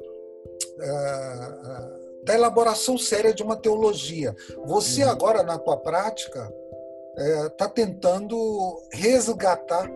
uh, 1.59 2.25
da 2.25 2.33
elaboração 2.33 2.97
séria 2.97 3.33
de 3.33 3.43
uma 3.43 3.55
teologia. 3.55 4.35
Você 4.65 5.03
uhum. 5.03 5.09
agora, 5.09 5.43
na 5.43 5.57
tua 5.57 5.77
prática, 5.77 6.51
está 7.47 7.67
tentando 7.67 8.81
resgatar 8.93 9.87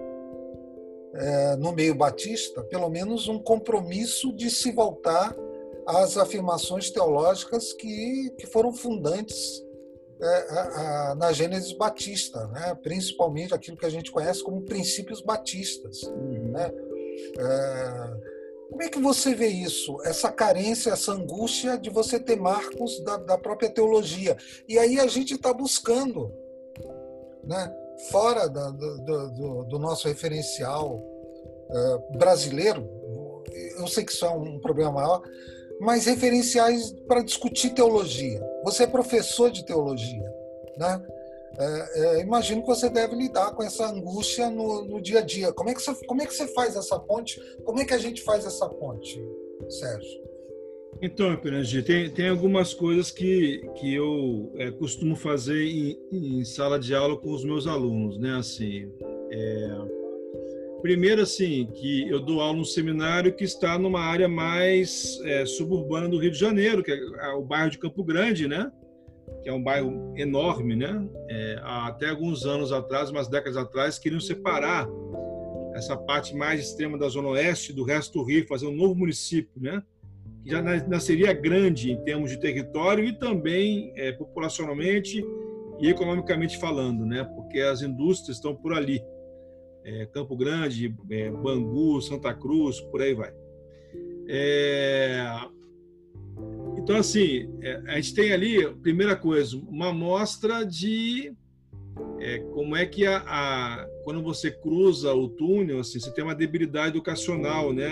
é, 1.16 1.56
no 1.56 1.72
meio 1.72 1.96
batista, 1.96 2.64
pelo 2.64 2.90
menos 2.90 3.28
um 3.28 3.40
compromisso 3.40 4.34
de 4.34 4.50
se 4.50 4.72
voltar 4.72 5.36
às 5.88 6.18
afirmações 6.18 6.90
teológicas 6.90 7.74
que, 7.74 8.32
que 8.38 8.48
foram 8.48 8.74
fundantes 8.74 9.64
é, 10.22 10.28
a, 10.28 11.12
a, 11.12 11.16
na 11.16 11.32
Gênesis 11.32 11.74
Batista, 11.74 12.48
né? 12.48 12.78
principalmente 12.82 13.54
aquilo 13.54 13.78
que 13.78 13.86
a 13.86 13.90
gente 13.90 14.12
conhece 14.12 14.44
como 14.44 14.62
princípios 14.62 15.22
batistas. 15.22 16.04
Uhum. 16.04 16.52
Né? 16.52 16.72
É, 17.38 18.36
como 18.70 18.84
é 18.84 18.90
que 18.90 19.00
você 19.00 19.34
vê 19.36 19.48
isso? 19.48 19.98
Essa 20.04 20.32
carência, 20.32 20.92
essa 20.92 21.12
angústia 21.12 21.78
de 21.78 21.90
você 21.90 22.20
ter 22.20 22.36
marcos 22.36 23.00
da, 23.04 23.18
da 23.18 23.38
própria 23.38 23.70
teologia. 23.70 24.36
E 24.68 24.80
aí 24.80 25.00
a 25.00 25.08
gente 25.08 25.36
está 25.36 25.54
buscando 25.54 26.32
né? 27.46 27.74
Fora 28.10 28.48
da, 28.48 28.70
do, 28.72 28.98
do, 29.32 29.64
do, 29.66 29.80
nosso 29.80 30.08
referencial 30.08 30.96
uh, 30.98 32.18
brasileiro, 32.18 32.90
eu 33.78 33.88
sei 33.88 34.04
que 34.04 34.12
isso 34.12 34.26
é 34.26 34.30
um 34.30 34.60
problema 34.60 34.92
maior, 34.92 35.22
mas 35.80 36.06
referenciais 36.06 36.92
para 37.08 37.22
discutir 37.22 37.72
teologia. 37.72 38.42
Você 38.64 38.84
é 38.84 38.88
professor 38.88 39.52
de 39.52 39.66
teologia, 39.66 40.34
né? 40.78 41.02
É, 41.58 42.18
é, 42.18 42.20
imagino 42.20 42.62
que 42.62 42.68
você 42.68 42.90
deve 42.90 43.16
lidar 43.16 43.52
com 43.52 43.64
essa 43.64 43.88
angústia 43.88 44.50
no, 44.50 44.84
no, 44.84 45.02
dia 45.02 45.20
a 45.20 45.22
dia. 45.22 45.54
Como 45.54 45.70
é, 45.70 45.74
que 45.74 45.82
você, 45.82 46.06
como 46.06 46.22
é 46.22 46.26
que 46.26 46.34
você 46.34 46.48
faz 46.48 46.76
essa 46.76 47.00
ponte? 47.00 47.40
Como 47.64 47.80
é 47.80 47.86
que 47.86 47.94
a 47.94 47.98
gente 47.98 48.22
faz 48.24 48.46
essa 48.46 48.68
ponte, 48.68 49.18
Sérgio? 49.70 50.26
Então, 51.02 51.36
Pirangi, 51.36 51.84
tem, 51.84 52.10
tem 52.10 52.30
algumas 52.30 52.74
coisas 52.74 53.12
que, 53.12 53.62
que 53.76 53.94
eu 53.94 54.52
é, 54.56 54.72
costumo 54.72 55.16
fazer 55.16 55.66
em, 55.66 55.98
em, 56.12 56.46
sala 56.46 56.80
de 56.80 56.96
aula 56.96 57.18
com 57.18 57.32
os 57.32 57.44
meus 57.44 57.68
alunos, 57.68 58.18
né? 58.18 58.38
Assim, 58.38 58.90
é... 59.30 59.78
primeiro, 60.82 61.22
assim, 61.22 61.68
que 61.74 62.08
eu 62.10 62.20
dou 62.22 62.40
aula 62.40 62.58
num 62.58 62.64
seminário 62.64 63.36
que 63.36 63.44
está 63.44 63.78
numa 63.78 64.00
área 64.00 64.30
mais 64.30 65.20
é, 65.24 65.46
suburbana 65.46 66.08
do 66.08 66.18
Rio 66.18 66.32
de 66.32 66.40
Janeiro, 66.40 66.82
que 66.82 66.92
é 66.92 67.30
o 67.34 67.44
bairro 67.44 67.70
de 67.70 67.78
Campo 67.78 68.04
Grande, 68.04 68.48
né? 68.48 68.72
Que 69.44 69.50
é 69.50 69.54
um 69.54 69.62
bairro 69.62 70.14
enorme, 70.16 70.78
né? 70.78 71.06
É, 71.30 71.60
até 71.62 72.10
alguns 72.10 72.46
anos 72.46 72.72
atrás, 72.72 73.10
umas 73.10 73.28
décadas 73.28 73.58
atrás, 73.58 74.00
queriam 74.00 74.22
separar 74.22 74.88
essa 75.76 75.98
parte 75.98 76.34
mais 76.34 76.62
extrema 76.62 76.98
da 76.98 77.10
Zona 77.10 77.28
Oeste 77.30 77.74
do 77.74 77.84
resto 77.84 78.20
do 78.20 78.24
Rio, 78.24 78.48
fazer 78.48 78.66
um 78.66 78.76
novo 78.76 78.96
município, 78.96 79.62
né? 79.62 79.84
Já 80.46 80.62
nasceria 80.62 81.34
grande 81.34 81.92
em 81.92 82.04
termos 82.04 82.30
de 82.30 82.40
território 82.40 83.04
e 83.04 83.14
também 83.14 83.92
é, 83.96 84.12
populacionalmente 84.12 85.26
e 85.80 85.90
economicamente 85.90 86.58
falando, 86.58 87.06
né? 87.06 87.24
Porque 87.36 87.60
as 87.60 87.82
indústrias 87.82 88.38
estão 88.38 88.56
por 88.56 88.74
ali 88.74 89.02
é, 89.84 90.06
Campo 90.08 90.36
Grande, 90.36 90.94
é, 91.10 91.30
Bangu, 91.30 92.02
Santa 92.02 92.34
Cruz, 92.34 92.80
por 92.82 93.02
aí 93.02 93.14
vai. 93.14 93.34
É, 94.28 95.24
então, 96.78 96.98
assim, 96.98 97.50
é, 97.62 97.82
a 97.88 97.96
gente 97.96 98.14
tem 98.14 98.32
ali, 98.32 98.68
primeira 98.76 99.16
coisa, 99.16 99.58
uma 99.58 99.90
amostra 99.90 100.66
de 100.66 101.34
é, 102.20 102.40
como 102.54 102.76
é 102.76 102.86
que 102.86 103.06
a, 103.06 103.24
a, 103.26 103.88
quando 104.04 104.22
você 104.22 104.52
cruza 104.52 105.14
o 105.14 105.30
túnel, 105.30 105.80
assim, 105.80 106.00
você 106.00 106.12
tem 106.12 106.24
uma 106.24 106.36
debilidade 106.36 106.90
educacional, 106.90 107.72
né? 107.74 107.90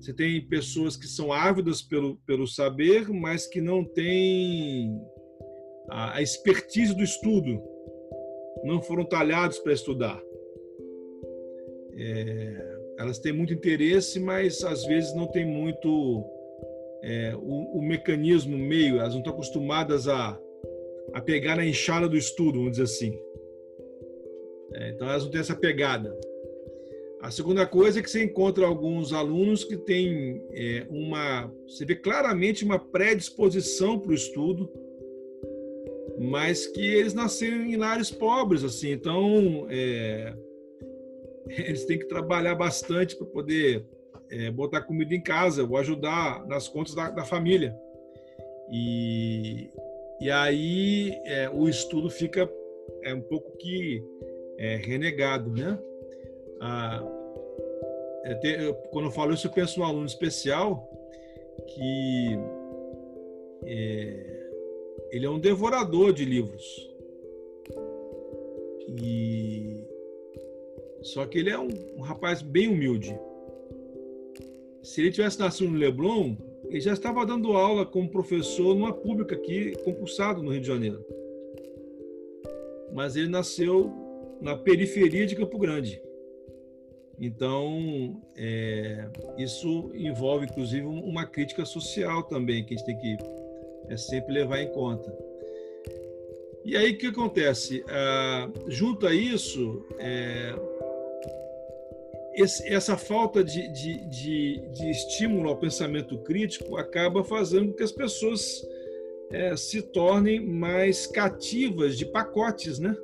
Você 0.00 0.14
tem 0.14 0.40
pessoas 0.48 0.96
que 0.96 1.06
são 1.06 1.30
ávidas 1.30 1.82
pelo, 1.82 2.16
pelo 2.26 2.46
saber, 2.46 3.08
mas 3.10 3.46
que 3.46 3.60
não 3.60 3.84
têm 3.84 4.98
a, 5.90 6.16
a 6.16 6.22
expertise 6.22 6.96
do 6.96 7.02
estudo 7.02 7.62
não 8.64 8.80
foram 8.80 9.04
talhados 9.04 9.58
para 9.58 9.74
estudar. 9.74 10.18
É, 11.92 12.78
elas 12.98 13.18
têm 13.18 13.32
muito 13.32 13.52
interesse, 13.52 14.18
mas 14.18 14.64
às 14.64 14.84
vezes 14.86 15.14
não 15.14 15.26
tem 15.26 15.44
muito 15.44 16.24
é, 17.02 17.34
o, 17.36 17.78
o, 17.78 17.82
mecanismo 17.82 18.56
meio, 18.56 19.00
elas 19.00 19.12
não 19.12 19.20
estão 19.20 19.34
acostumadas 19.34 20.08
a, 20.08 20.38
a 21.12 21.20
pegar 21.20 21.56
na 21.56 21.66
enxada 21.66 22.08
do 22.08 22.16
estudo, 22.16 22.58
vamos 22.58 22.72
dizer 22.72 22.84
assim. 22.84 23.18
É, 24.74 24.90
então 24.90 25.08
elas 25.10 25.24
não 25.24 25.30
têm 25.30 25.40
essa 25.40 25.56
pegada. 25.56 26.16
A 27.22 27.30
segunda 27.30 27.66
coisa 27.66 27.98
é 27.98 28.02
que 28.02 28.10
você 28.10 28.24
encontra 28.24 28.66
alguns 28.66 29.12
alunos 29.12 29.62
que 29.62 29.76
têm 29.76 30.42
é, 30.52 30.86
uma. 30.88 31.52
Você 31.66 31.84
vê 31.84 31.94
claramente 31.94 32.64
uma 32.64 32.78
predisposição 32.78 33.98
para 33.98 34.12
o 34.12 34.14
estudo, 34.14 34.70
mas 36.18 36.66
que 36.66 36.80
eles 36.80 37.12
nasceram 37.12 37.66
em 37.66 37.76
lares 37.76 38.10
pobres, 38.10 38.64
assim, 38.64 38.90
então 38.90 39.66
é, 39.68 40.34
eles 41.46 41.84
têm 41.84 41.98
que 41.98 42.08
trabalhar 42.08 42.54
bastante 42.54 43.14
para 43.14 43.26
poder 43.26 43.84
é, 44.30 44.50
botar 44.50 44.80
comida 44.82 45.14
em 45.14 45.22
casa, 45.22 45.62
ou 45.62 45.76
ajudar 45.76 46.46
nas 46.46 46.68
contas 46.68 46.94
da, 46.94 47.10
da 47.10 47.24
família. 47.24 47.76
E, 48.72 49.68
e 50.22 50.30
aí 50.30 51.20
é, 51.26 51.50
o 51.50 51.68
estudo 51.68 52.08
fica 52.08 52.50
é, 53.02 53.12
um 53.12 53.20
pouco 53.20 53.58
que 53.58 54.02
é, 54.56 54.76
renegado, 54.76 55.50
né? 55.50 55.78
Ah, 56.60 57.02
é, 58.24 58.66
eu, 58.66 58.74
quando 58.90 59.06
eu 59.06 59.10
falo 59.10 59.32
isso, 59.32 59.46
eu 59.46 59.52
penso 59.52 59.78
no 59.78 59.84
aluno 59.84 60.06
especial 60.06 60.88
que 61.66 62.38
é, 63.64 64.40
ele 65.10 65.26
é 65.26 65.30
um 65.30 65.38
devorador 65.38 66.12
de 66.12 66.24
livros. 66.24 66.88
E 69.02 69.84
só 71.02 71.24
que 71.26 71.38
ele 71.38 71.50
é 71.50 71.58
um, 71.58 71.68
um 71.96 72.00
rapaz 72.00 72.42
bem 72.42 72.68
humilde. 72.68 73.18
Se 74.82 75.00
ele 75.00 75.12
tivesse 75.12 75.38
nascido 75.38 75.70
no 75.70 75.78
Leblon, 75.78 76.36
ele 76.68 76.80
já 76.80 76.92
estava 76.92 77.24
dando 77.24 77.52
aula 77.52 77.86
como 77.86 78.10
professor 78.10 78.74
numa 78.74 78.92
pública 78.92 79.34
aqui, 79.34 79.72
concursado 79.84 80.42
no 80.42 80.50
Rio 80.50 80.60
de 80.60 80.66
Janeiro. 80.66 81.04
Mas 82.92 83.16
ele 83.16 83.28
nasceu 83.28 83.92
na 84.40 84.56
periferia 84.56 85.26
de 85.26 85.36
Campo 85.36 85.58
Grande. 85.58 86.02
Então, 87.20 88.22
é, 88.34 89.06
isso 89.36 89.92
envolve, 89.94 90.46
inclusive, 90.46 90.86
uma 90.86 91.26
crítica 91.26 91.66
social 91.66 92.22
também, 92.22 92.64
que 92.64 92.72
a 92.72 92.76
gente 92.78 92.86
tem 92.86 92.96
que 92.96 93.18
é 93.88 93.96
sempre 93.96 94.32
levar 94.32 94.62
em 94.62 94.72
conta. 94.72 95.12
E 96.64 96.76
aí 96.76 96.92
o 96.92 96.98
que 96.98 97.08
acontece? 97.08 97.84
Ah, 97.88 98.48
junto 98.68 99.06
a 99.06 99.12
isso, 99.12 99.84
é, 99.98 100.54
esse, 102.34 102.66
essa 102.72 102.96
falta 102.96 103.42
de, 103.44 103.68
de, 103.72 104.08
de, 104.08 104.68
de, 104.70 104.90
estímulo 104.90 105.48
ao 105.50 105.56
pensamento 105.56 106.18
crítico 106.18 106.76
acaba 106.76 107.24
fazendo 107.24 107.68
com 107.68 107.74
que 107.74 107.82
as 107.82 107.92
pessoas 107.92 108.66
é, 109.30 109.56
se 109.56 109.82
tornem 109.82 110.40
mais 110.40 111.06
cativas 111.06 111.98
de 111.98 112.06
pacotes, 112.06 112.78
né? 112.78 112.96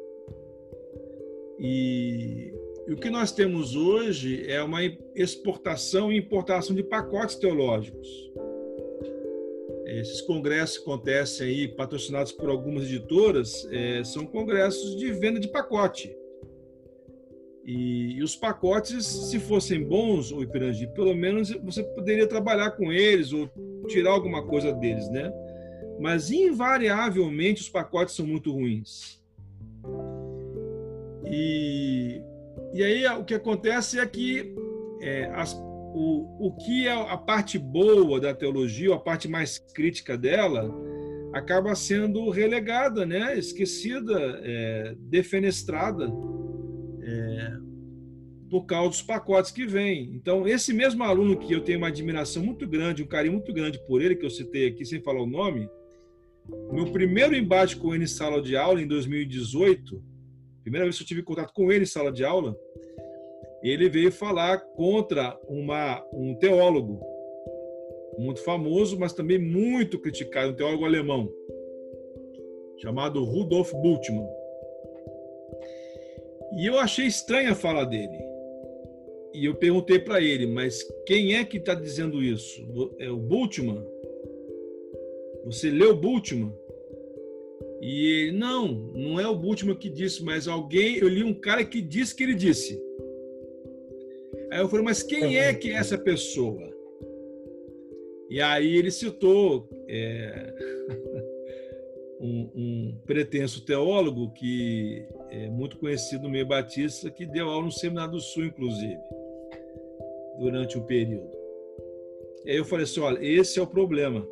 E, 1.59 2.53
e 2.89 2.93
o 2.93 2.97
que 2.97 3.11
nós 3.11 3.33
temos 3.33 3.75
hoje 3.75 4.49
é 4.51 4.63
uma 4.63 4.81
exportação 5.15 6.13
e 6.13 6.19
importação 6.19 6.75
de 6.75 6.83
pacotes 6.83 7.37
teológicos 7.37 8.27
esses 10.01 10.21
congressos 10.21 10.79
que 10.79 10.83
acontecem 10.83 11.47
aí, 11.47 11.69
patrocinados 11.69 12.33
por 12.33 12.51
algumas 12.51 12.85
editoras, 12.85 13.67
é, 13.71 14.05
são 14.05 14.27
congressos 14.27 14.97
de 14.97 15.11
venda 15.13 15.41
de 15.41 15.49
pacote. 15.49 16.15
E, 17.65 18.17
e, 18.17 18.23
os 18.23 18.37
pacotes, 18.37 19.05
se 19.05 19.41
fossem 19.41 19.83
bons, 19.83 20.31
o 20.31 20.43
Ipirangi, 20.43 20.87
pelo 20.89 21.15
menos 21.15 21.51
você 21.51 21.83
poderia 21.83 22.27
trabalhar 22.27 22.73
com 22.73 22.93
eles 22.93 23.33
ou 23.33 23.51
tirar 23.89 24.11
alguma 24.11 24.47
coisa 24.47 24.73
deles, 24.73 25.09
né? 25.11 25.33
Mas 25.99 26.31
invariavelmente 26.31 27.63
os 27.63 27.69
pacotes 27.69 28.15
são 28.15 28.27
muito 28.27 28.53
ruins. 28.53 29.21
E, 31.25 32.23
e 32.77 32.83
aí 32.83 33.07
o 33.19 33.25
que 33.25 33.35
acontece 33.35 33.99
é 33.99 34.07
que 34.07 34.55
é, 35.01 35.31
as, 35.35 35.55
o, 35.55 36.49
o 36.49 36.57
que 36.57 36.87
é 36.87 36.93
a 36.93 37.17
parte 37.17 37.59
boa 37.59 38.21
da 38.21 38.35
teologia, 38.35 38.95
a 38.95 38.99
parte 38.99 39.27
mais 39.27 39.59
crítica 39.59 40.17
dela, 40.17 40.71
acaba 41.33 41.75
sendo 41.75 42.29
relegada, 42.29 43.07
né? 43.07 43.39
esquecida, 43.39 44.41
é, 44.43 44.95
defenestrada 44.99 46.07
é, 47.03 47.57
por 48.51 48.67
causa 48.67 48.91
dos 48.91 49.03
pacotes 49.03 49.51
que 49.51 49.67
vêm. 49.67 50.11
Então, 50.15 50.47
esse 50.47 50.75
mesmo 50.75 51.03
aluno 51.03 51.39
que 51.39 51.53
eu 51.55 51.63
tenho 51.63 51.79
uma 51.79 51.89
admiração 51.89 52.45
muito 52.45 52.67
grande, 52.69 53.03
um 53.03 53.07
carinho 53.07 53.35
muito 53.35 53.53
grande 53.53 53.79
por 53.87 54.03
ele, 54.03 54.17
que 54.17 54.27
eu 54.27 54.31
citei 54.31 54.69
aqui 54.69 54.85
sem 54.85 55.01
falar 55.01 55.23
o 55.23 55.27
nome, 55.27 55.67
meu 56.71 56.93
primeiro 56.93 57.35
embate 57.35 57.77
com 57.77 57.95
ele 57.95 58.05
em 58.05 58.09
sala 58.09 58.43
de 58.43 58.55
aula, 58.55 58.83
em 58.83 58.87
2018, 58.87 60.03
primeira 60.67 60.85
vez 60.85 60.97
que 60.97 61.05
eu 61.05 61.07
tive 61.07 61.23
contato 61.23 61.53
com 61.55 61.71
ele 61.71 61.85
em 61.85 61.87
sala 61.87 62.11
de 62.11 62.25
aula, 62.25 62.59
ele 63.63 63.89
veio 63.89 64.11
falar 64.11 64.59
contra 64.59 65.39
uma, 65.47 66.05
um 66.13 66.35
teólogo 66.35 67.01
muito 68.19 68.43
famoso, 68.43 68.99
mas 68.99 69.13
também 69.13 69.39
muito 69.39 69.97
criticado, 70.01 70.51
um 70.51 70.57
teólogo 70.57 70.85
alemão, 70.85 71.33
chamado 72.79 73.23
Rudolf 73.23 73.73
Bultmann. 73.75 74.27
E 76.59 76.67
eu 76.67 76.81
achei 76.81 77.07
estranha 77.07 77.53
a 77.53 77.55
fala 77.55 77.85
dele. 77.85 78.19
E 79.35 79.45
eu 79.45 79.55
perguntei 79.55 80.01
para 80.01 80.21
ele, 80.21 80.47
mas 80.47 80.83
quem 81.07 81.37
é 81.37 81.45
que 81.45 81.59
está 81.59 81.75
dizendo 81.75 82.21
isso? 82.21 82.67
É 82.99 83.09
o 83.09 83.19
Bultmann? 83.19 83.87
Você 85.45 85.71
leu 85.71 85.95
Bultmann? 85.95 86.53
E 87.81 88.07
ele, 88.07 88.33
não, 88.33 88.69
não 88.69 89.21
é 89.21 89.29
o 89.29 89.37
Bultmann 89.37 89.77
que 89.77 89.91
disse, 89.91 90.25
mas 90.25 90.49
alguém, 90.49 90.97
eu 90.97 91.09
li 91.09 91.23
um 91.23 91.35
cara 91.35 91.65
que 91.65 91.81
disse 91.81 92.15
que 92.15 92.23
ele 92.23 92.35
disse. 92.35 92.81
Aí 94.51 94.61
eu 94.61 94.69
falei, 94.69 94.85
mas 94.85 95.03
quem 95.03 95.39
é 95.39 95.53
que 95.53 95.71
é 95.71 95.75
essa 95.75 95.99
pessoa? 95.99 96.75
E 98.31 98.41
aí 98.41 98.77
ele 98.77 98.91
citou 98.91 99.69
é, 99.89 100.55
um, 102.21 102.51
um, 102.55 102.99
pretenso 103.07 103.65
teólogo 103.65 104.33
que 104.33 105.05
é 105.31 105.49
muito 105.49 105.77
conhecido 105.79 106.25
no 106.25 106.31
meio 106.31 106.47
batista, 106.47 107.11
que 107.11 107.27
deu 107.27 107.49
aula 107.49 107.67
no 107.67 107.73
Seminário 107.73 108.13
do 108.13 108.21
Sul, 108.21 108.47
inclusive, 108.47 108.99
durante 110.39 110.79
um 110.79 110.83
período. 110.83 111.31
E 112.45 112.53
aí 112.53 112.57
eu 112.57 112.65
falei 112.65 112.85
assim, 112.85 113.01
olha, 113.01 113.19
esse 113.25 113.59
é 113.59 113.63
o 113.63 113.67
problema. 113.67 114.27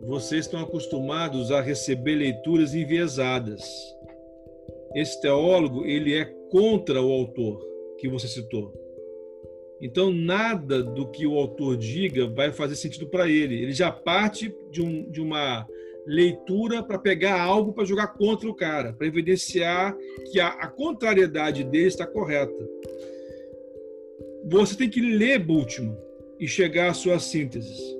Vocês 0.00 0.46
estão 0.46 0.60
acostumados 0.60 1.50
a 1.50 1.60
receber 1.60 2.16
leituras 2.16 2.74
enviesadas. 2.74 3.62
Esse 4.94 5.20
teólogo, 5.20 5.84
ele 5.84 6.14
é 6.14 6.24
contra 6.50 7.02
o 7.02 7.10
autor 7.10 7.60
que 7.98 8.08
você 8.08 8.28
citou. 8.28 8.72
Então, 9.80 10.10
nada 10.10 10.82
do 10.82 11.10
que 11.10 11.26
o 11.26 11.36
autor 11.36 11.76
diga 11.76 12.26
vai 12.26 12.50
fazer 12.50 12.76
sentido 12.76 13.06
para 13.06 13.28
ele. 13.28 13.62
Ele 13.62 13.72
já 13.72 13.90
parte 13.90 14.54
de, 14.70 14.80
um, 14.80 15.10
de 15.10 15.20
uma 15.20 15.66
leitura 16.06 16.82
para 16.82 16.98
pegar 16.98 17.40
algo 17.40 17.72
para 17.72 17.84
jogar 17.84 18.08
contra 18.08 18.48
o 18.48 18.54
cara, 18.54 18.92
para 18.92 19.06
evidenciar 19.06 19.96
que 20.30 20.40
a, 20.40 20.48
a 20.48 20.68
contrariedade 20.68 21.64
dele 21.64 21.88
está 21.88 22.06
correta. 22.06 22.68
Você 24.44 24.76
tem 24.76 24.88
que 24.88 25.00
ler 25.00 25.40
Bultmann 25.40 25.96
e 26.38 26.46
chegar 26.46 26.90
à 26.90 26.94
sua 26.94 27.18
síntese. 27.18 27.95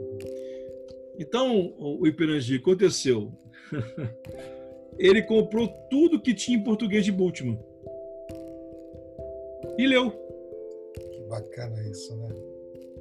Então, 1.19 1.75
o 1.79 2.07
Iperangi 2.07 2.57
aconteceu. 2.57 3.33
Ele 4.99 5.23
comprou 5.23 5.69
tudo 5.91 6.21
que 6.21 6.35
tinha 6.35 6.57
em 6.57 6.65
português 6.65 7.05
de 7.05 7.13
Bultmann. 7.13 7.59
E 9.79 9.87
leu. 9.87 10.11
Que 10.11 11.21
bacana 11.29 11.83
isso, 11.91 12.17
né? 12.17 12.29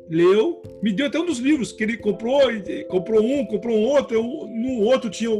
Leu, 0.09 0.61
me 0.83 0.91
deu 0.91 1.07
até 1.07 1.19
um 1.19 1.25
dos 1.25 1.39
livros 1.39 1.71
que 1.71 1.83
ele 1.83 1.97
comprou, 1.97 2.41
comprou 2.89 3.23
um, 3.23 3.43
comprou 3.47 3.75
um 3.75 3.85
outro, 3.85 4.21
no 4.21 4.81
outro 4.81 5.09
tinha 5.09 5.31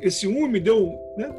esse 0.00 0.26
um, 0.26 0.48
me 0.48 0.58
deu, 0.58 0.98
né? 1.18 1.30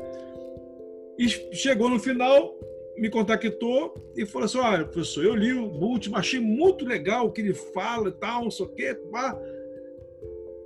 E 1.18 1.28
chegou 1.28 1.90
no 1.90 1.98
final, 1.98 2.54
me 2.98 3.10
contactou 3.10 3.96
e 4.16 4.28
falou 4.28 4.46
assim: 4.46 4.60
olha, 4.60 4.86
professor, 4.86 5.24
eu 5.24 5.36
li 5.36 5.54
o 5.54 5.70
Bultmann, 5.70 6.20
achei 6.20 6.40
muito 6.40 6.86
legal 6.86 7.26
o 7.26 7.32
que 7.32 7.42
ele 7.42 7.54
fala 7.54 8.10
e 8.10 8.14
tal, 8.14 8.44
não 8.44 8.52
sei 8.52 8.66
o 8.66 8.70
quê. 8.70 8.94
Pá 9.12 9.36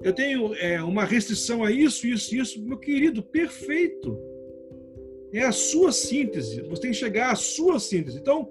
eu 0.01 0.13
tenho 0.13 0.53
é, 0.55 0.81
uma 0.83 1.05
restrição 1.05 1.63
a 1.63 1.71
isso, 1.71 2.05
isso, 2.07 2.35
isso. 2.35 2.63
Meu 2.63 2.77
querido, 2.77 3.23
perfeito. 3.23 4.17
É 5.33 5.43
a 5.43 5.51
sua 5.51 5.91
síntese. 5.91 6.61
Você 6.61 6.81
tem 6.83 6.91
que 6.91 6.97
chegar 6.97 7.31
à 7.31 7.35
sua 7.35 7.79
síntese. 7.79 8.17
Então, 8.17 8.49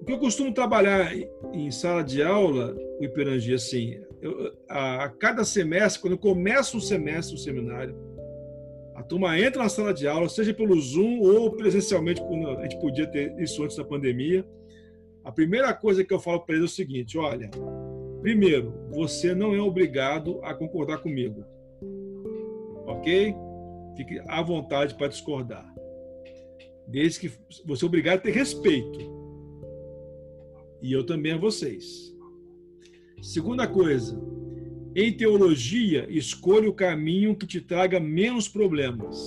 o 0.00 0.04
que 0.04 0.12
eu 0.12 0.18
costumo 0.18 0.52
trabalhar 0.52 1.12
em 1.52 1.70
sala 1.70 2.02
de 2.02 2.22
aula, 2.22 2.74
o 2.98 3.04
Iperangi, 3.04 3.54
assim, 3.54 4.00
eu, 4.20 4.52
a, 4.68 5.04
a, 5.04 5.08
cada 5.08 5.44
semestre, 5.44 6.00
quando 6.00 6.14
eu 6.14 6.18
começo 6.18 6.76
um 6.76 6.80
semestre, 6.80 7.34
um 7.34 7.38
seminário, 7.38 7.94
a 8.94 9.02
turma 9.02 9.38
entra 9.38 9.62
na 9.62 9.68
sala 9.68 9.92
de 9.92 10.06
aula, 10.06 10.28
seja 10.28 10.54
pelo 10.54 10.78
Zoom 10.80 11.20
ou 11.20 11.50
presencialmente, 11.52 12.20
quando 12.20 12.48
a 12.48 12.62
gente 12.62 12.78
podia 12.78 13.06
ter 13.06 13.34
isso 13.38 13.62
antes 13.62 13.76
da 13.76 13.84
pandemia. 13.84 14.46
A 15.24 15.32
primeira 15.32 15.72
coisa 15.74 16.04
que 16.04 16.12
eu 16.12 16.20
falo 16.20 16.40
para 16.40 16.54
eles 16.54 16.70
é 16.70 16.72
o 16.72 16.76
seguinte: 16.76 17.18
olha, 17.18 17.50
Primeiro, 18.20 18.74
você 18.90 19.34
não 19.34 19.54
é 19.54 19.60
obrigado 19.60 20.40
a 20.42 20.52
concordar 20.52 20.98
comigo. 20.98 21.44
Ok? 22.86 23.34
Fique 23.96 24.20
à 24.26 24.42
vontade 24.42 24.94
para 24.94 25.08
discordar. 25.08 25.74
Desde 26.86 27.20
que 27.20 27.32
você 27.64 27.84
é 27.84 27.86
obrigado 27.86 28.18
a 28.18 28.22
ter 28.22 28.32
respeito. 28.32 28.98
E 30.82 30.92
eu 30.92 31.04
também 31.04 31.32
a 31.32 31.38
vocês. 31.38 32.14
Segunda 33.22 33.66
coisa, 33.66 34.20
em 34.94 35.12
teologia, 35.16 36.06
escolha 36.10 36.68
o 36.68 36.74
caminho 36.74 37.36
que 37.36 37.46
te 37.46 37.60
traga 37.60 38.00
menos 38.00 38.48
problemas. 38.48 39.18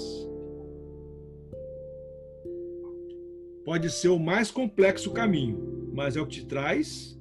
Pode 3.63 3.89
ser 3.89 4.09
o 4.09 4.19
mais 4.19 4.51
complexo 4.51 5.11
caminho, 5.11 5.89
mas 5.93 6.17
é 6.17 6.21
o 6.21 6.27
que 6.27 6.41
te 6.41 6.45
traz 6.45 7.17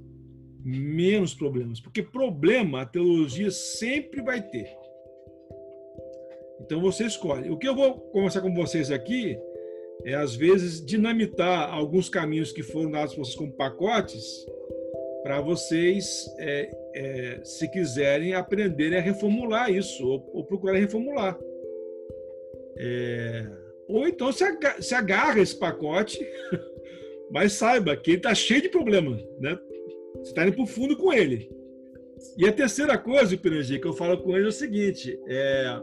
menos 0.65 1.35
problemas, 1.35 1.81
porque 1.81 2.03
problema 2.03 2.83
a 2.83 2.87
teologia 2.87 3.51
sempre 3.51 4.23
vai 4.23 4.43
ter. 4.43 4.69
Então 6.61 6.81
você 6.81 7.05
escolhe. 7.05 7.51
O 7.51 7.57
que 7.57 7.69
eu 7.69 7.75
vou 7.75 7.95
conversar 8.13 8.41
com 8.41 8.55
vocês 8.55 8.91
aqui 8.91 9.39
é 10.05 10.15
às 10.15 10.35
vezes 10.35 10.85
dinamitar 10.85 11.73
alguns 11.73 12.09
caminhos 12.09 12.53
que 12.53 12.63
foram 12.63 12.91
dados 12.91 13.15
para 13.15 13.25
vocês 13.25 13.37
como 13.37 13.53
pacotes 13.53 14.47
para 15.23 15.41
vocês, 15.41 16.27
é, 16.39 16.71
é, 16.95 17.41
se 17.45 17.71
quiserem, 17.71 18.35
aprenderem 18.35 18.99
a 18.99 19.03
reformular 19.03 19.71
isso 19.71 20.05
ou, 20.07 20.31
ou 20.33 20.45
procurar 20.45 20.79
reformular. 20.79 21.39
É, 22.77 23.47
ou 23.87 24.09
então 24.09 24.33
se 24.33 24.43
agarra, 24.43 24.83
se 24.83 24.95
agarra 24.95 25.41
esse 25.41 25.57
pacote, 25.57 26.19
mas 27.31 27.53
saiba 27.53 27.97
que 27.97 28.11
ele 28.11 28.17
está 28.17 28.35
cheio 28.35 28.63
de 28.63 28.69
problemas, 28.69 29.23
né? 29.39 29.57
Você 30.23 30.31
está 30.31 30.47
indo 30.47 30.55
para 30.55 30.63
o 30.63 30.67
fundo 30.67 30.97
com 30.97 31.13
ele. 31.13 31.51
E 32.39 32.47
a 32.47 32.53
terceira 32.53 32.97
coisa, 32.97 33.37
Pirangi, 33.37 33.79
que 33.79 33.87
eu 33.87 33.93
falo 33.93 34.17
com 34.23 34.37
ele 34.37 34.47
é 34.47 34.49
o 34.49 34.53
seguinte: 34.53 35.19
é, 35.27 35.81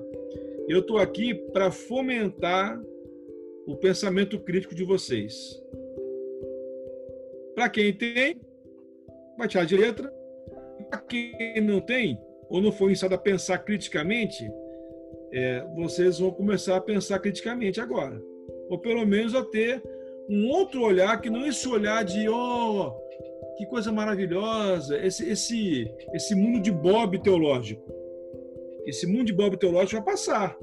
eu 0.67 0.79
estou 0.79 0.97
aqui 0.97 1.33
para 1.33 1.69
fomentar 1.69 2.81
o 3.67 3.75
pensamento 3.75 4.39
crítico 4.39 4.73
de 4.73 4.83
vocês. 4.83 5.61
Para 7.53 7.69
quem 7.69 7.93
tem, 7.93 8.39
vai 9.37 9.47
tirar 9.47 9.65
de 9.65 9.75
letra. 9.75 10.13
Para 10.89 10.99
quem 11.01 11.61
não 11.61 11.81
tem, 11.81 12.19
ou 12.49 12.61
não 12.61 12.71
foi 12.71 12.93
ensinado 12.93 13.15
a 13.15 13.17
pensar 13.17 13.59
criticamente, 13.59 14.49
é, 15.31 15.63
vocês 15.75 16.19
vão 16.19 16.31
começar 16.31 16.77
a 16.77 16.81
pensar 16.81 17.19
criticamente 17.19 17.79
agora. 17.81 18.19
Ou 18.69 18.79
pelo 18.79 19.05
menos 19.05 19.35
a 19.35 19.43
ter 19.43 19.83
um 20.29 20.47
outro 20.49 20.81
olhar 20.83 21.19
que 21.21 21.29
não 21.29 21.45
esse 21.45 21.67
olhar 21.67 22.03
de, 22.03 22.29
oh, 22.29 22.93
que 23.59 23.65
coisa 23.65 23.91
maravilhosa, 23.91 24.97
esse, 25.05 25.29
esse, 25.29 25.93
esse 26.13 26.33
mundo 26.33 26.61
de 26.61 26.71
Bob 26.71 27.21
teológico. 27.21 27.93
Esse 28.85 29.05
mundo 29.05 29.25
de 29.25 29.33
Bob 29.33 29.57
teológico 29.57 30.01
vai 30.01 30.13
passar. 30.13 30.57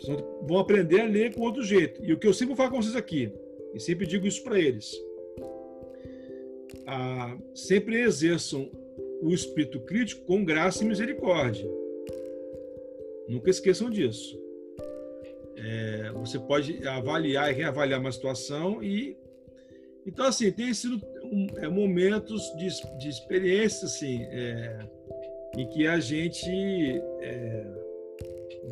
Vocês 0.00 0.16
vão 0.46 0.60
aprender 0.60 1.00
a 1.00 1.06
ler 1.06 1.34
com 1.34 1.40
outro 1.40 1.64
jeito. 1.64 2.04
E 2.04 2.12
o 2.12 2.18
que 2.20 2.28
eu 2.28 2.32
sempre 2.32 2.54
falo 2.54 2.70
com 2.70 2.80
vocês 2.80 2.94
aqui, 2.94 3.32
e 3.74 3.80
sempre 3.80 4.06
digo 4.06 4.28
isso 4.28 4.44
para 4.44 4.60
eles, 4.60 4.96
ah, 6.86 7.36
sempre 7.52 8.00
exerçam 8.00 8.70
o 9.20 9.30
espírito 9.30 9.80
crítico 9.80 10.24
com 10.24 10.44
graça 10.44 10.84
e 10.84 10.86
misericórdia. 10.86 11.68
Nunca 13.28 13.50
esqueçam 13.50 13.90
disso. 13.90 14.40
É, 15.56 16.12
você 16.12 16.38
pode 16.38 16.86
avaliar 16.86 17.50
e 17.50 17.54
reavaliar 17.54 17.98
uma 17.98 18.12
situação 18.12 18.80
e 18.84 19.16
então 20.06 20.24
assim 20.26 20.52
tem 20.52 20.72
sido 20.72 21.00
é, 21.58 21.68
momentos 21.68 22.42
de, 22.56 22.68
de 22.98 23.08
experiência 23.08 23.86
assim, 23.86 24.22
é, 24.24 24.78
em 25.56 25.66
que 25.68 25.86
a 25.86 25.98
gente 25.98 26.50
é, 27.20 27.66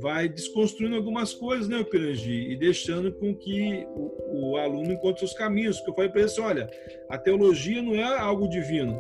vai 0.01 0.29
desconstruindo 0.29 0.97
algumas 0.97 1.33
coisas, 1.33 1.69
né, 1.69 1.83
Pirangi, 1.85 2.51
e 2.51 2.57
deixando 2.57 3.13
com 3.13 3.35
que 3.35 3.87
o, 3.95 4.53
o 4.53 4.57
aluno 4.57 4.93
encontre 4.93 5.25
os 5.25 5.33
caminhos. 5.35 5.79
Porque 5.79 5.91
eu 5.91 5.95
falei 5.95 6.11
para 6.11 6.21
ele 6.21 6.31
assim, 6.31 6.41
olha, 6.41 6.71
a 7.09 7.19
teologia 7.19 7.83
não 7.83 7.95
é 7.95 8.03
algo 8.03 8.49
divino. 8.49 8.99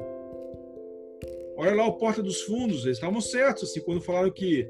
Olha 1.56 1.74
lá 1.74 1.86
o 1.86 1.98
Porta 1.98 2.22
dos 2.22 2.42
Fundos, 2.42 2.84
eles 2.84 2.96
estavam 2.96 3.20
certos 3.20 3.70
assim, 3.70 3.80
quando 3.80 4.00
falaram 4.00 4.30
que, 4.30 4.68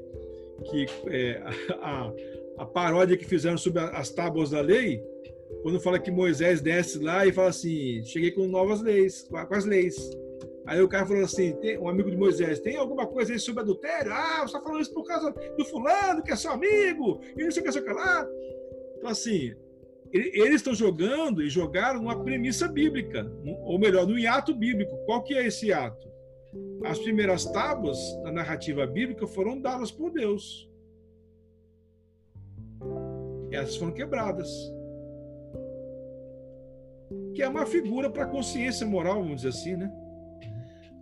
que 0.69 0.85
é, 1.07 1.41
a, 1.81 2.11
a 2.57 2.65
paródia 2.65 3.17
que 3.17 3.25
fizeram 3.25 3.57
sobre 3.57 3.81
as 3.81 4.09
tábuas 4.09 4.51
da 4.51 4.61
lei 4.61 5.03
quando 5.65 5.79
fala 5.79 5.97
que 5.97 6.11
Moisés 6.11 6.61
desce 6.61 6.99
lá 6.99 7.25
e 7.25 7.31
fala 7.31 7.49
assim: 7.49 8.03
cheguei 8.03 8.29
com 8.29 8.45
novas 8.45 8.83
leis, 8.83 9.23
com 9.23 9.55
as 9.55 9.65
leis. 9.65 9.95
Aí 10.63 10.79
o 10.79 10.87
cara 10.87 11.07
falou 11.07 11.23
assim: 11.23 11.55
tem, 11.55 11.75
um 11.79 11.89
amigo 11.89 12.11
de 12.11 12.15
Moisés, 12.15 12.59
tem 12.59 12.77
alguma 12.77 13.07
coisa 13.07 13.33
aí 13.33 13.39
sobre 13.39 13.63
adultério? 13.63 14.13
Ah, 14.13 14.41
você 14.41 14.45
está 14.45 14.61
falando 14.61 14.81
isso 14.83 14.93
por 14.93 15.03
causa 15.07 15.31
do 15.31 15.65
fulano, 15.65 16.21
que 16.21 16.31
é 16.31 16.35
seu 16.35 16.51
amigo, 16.51 17.19
e 17.35 17.43
não 17.43 17.49
sei 17.49 17.63
o 17.63 17.65
que, 17.65 17.71
sei 17.71 17.81
o 17.81 17.83
que 17.83 17.93
lá. 17.93 18.27
Então, 18.95 19.09
assim, 19.09 19.55
eles 20.13 20.57
estão 20.57 20.75
jogando 20.75 21.41
e 21.41 21.49
jogaram 21.49 21.99
uma 21.99 22.23
premissa 22.23 22.67
bíblica, 22.67 23.27
ou 23.63 23.79
melhor, 23.79 24.05
no 24.05 24.19
hiato 24.19 24.53
bíblico. 24.53 24.95
Qual 25.07 25.23
que 25.23 25.33
é 25.33 25.47
esse 25.47 25.69
hiato? 25.69 26.07
As 26.83 26.99
primeiras 26.99 27.43
tábuas 27.43 27.97
da 28.21 28.31
narrativa 28.31 28.85
bíblica 28.85 29.25
foram 29.25 29.59
dadas 29.59 29.89
por 29.89 30.11
Deus. 30.11 30.69
Essas 33.51 33.77
foram 33.77 33.93
quebradas 33.93 34.74
que 37.35 37.43
é 37.43 37.49
uma 37.49 37.65
figura 37.65 38.09
para 38.09 38.23
a 38.23 38.27
consciência 38.27 38.87
moral, 38.87 39.21
vamos 39.21 39.41
dizer 39.41 39.49
assim, 39.49 39.75
né? 39.75 39.91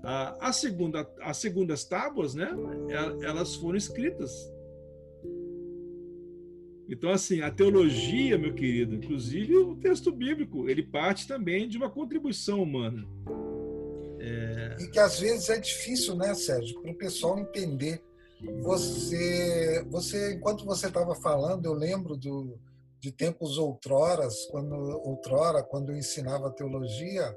A, 0.03 0.49
a 0.49 0.51
segunda, 0.51 1.07
as 1.21 1.37
segundas 1.37 1.85
tábuas, 1.85 2.33
né? 2.33 2.49
Elas 3.21 3.55
foram 3.55 3.77
escritas. 3.77 4.51
Então, 6.89 7.11
assim, 7.11 7.41
a 7.41 7.49
teologia, 7.49 8.37
meu 8.37 8.53
querido, 8.53 8.95
inclusive 8.95 9.55
o 9.55 9.75
texto 9.75 10.11
bíblico, 10.11 10.67
ele 10.67 10.83
parte 10.83 11.27
também 11.27 11.69
de 11.69 11.77
uma 11.77 11.89
contribuição 11.89 12.61
humana. 12.61 13.07
É... 14.19 14.77
E 14.81 14.87
que 14.89 14.99
às 14.99 15.19
vezes 15.19 15.49
é 15.49 15.59
difícil, 15.59 16.15
né, 16.15 16.33
Sérgio, 16.33 16.81
para 16.81 16.91
o 16.91 16.97
pessoal 16.97 17.39
entender. 17.39 18.01
Você, 18.61 19.85
você, 19.89 20.33
enquanto 20.33 20.65
você 20.65 20.87
estava 20.87 21.15
falando, 21.15 21.65
eu 21.65 21.73
lembro 21.73 22.17
do, 22.17 22.59
de 23.03 23.11
tempos 23.11 23.57
outroras, 23.57 24.45
quando 24.45 24.73
outrora, 25.05 25.61
quando 25.61 25.91
eu 25.91 25.97
ensinava 25.97 26.49
teologia, 26.49 27.35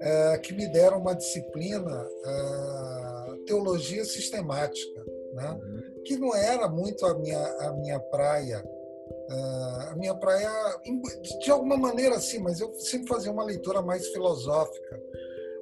é, 0.00 0.38
que 0.38 0.52
me 0.52 0.66
deram 0.66 0.98
uma 0.98 1.14
disciplina, 1.14 2.04
é, 2.24 3.44
teologia 3.46 4.04
sistemática, 4.04 5.04
né? 5.34 5.52
Uhum. 5.52 6.02
que 6.02 6.16
não 6.16 6.34
era 6.34 6.68
muito 6.68 7.06
a 7.06 7.16
minha, 7.16 7.46
a 7.60 7.72
minha 7.74 8.00
praia. 8.00 8.64
É, 9.28 9.34
a 9.92 9.94
minha 9.96 10.16
praia, 10.16 10.50
de 11.40 11.50
alguma 11.50 11.76
maneira, 11.76 12.18
sim, 12.18 12.40
mas 12.40 12.58
eu 12.58 12.74
sempre 12.74 13.06
fazia 13.06 13.30
uma 13.30 13.44
leitura 13.44 13.80
mais 13.80 14.08
filosófica. 14.08 15.00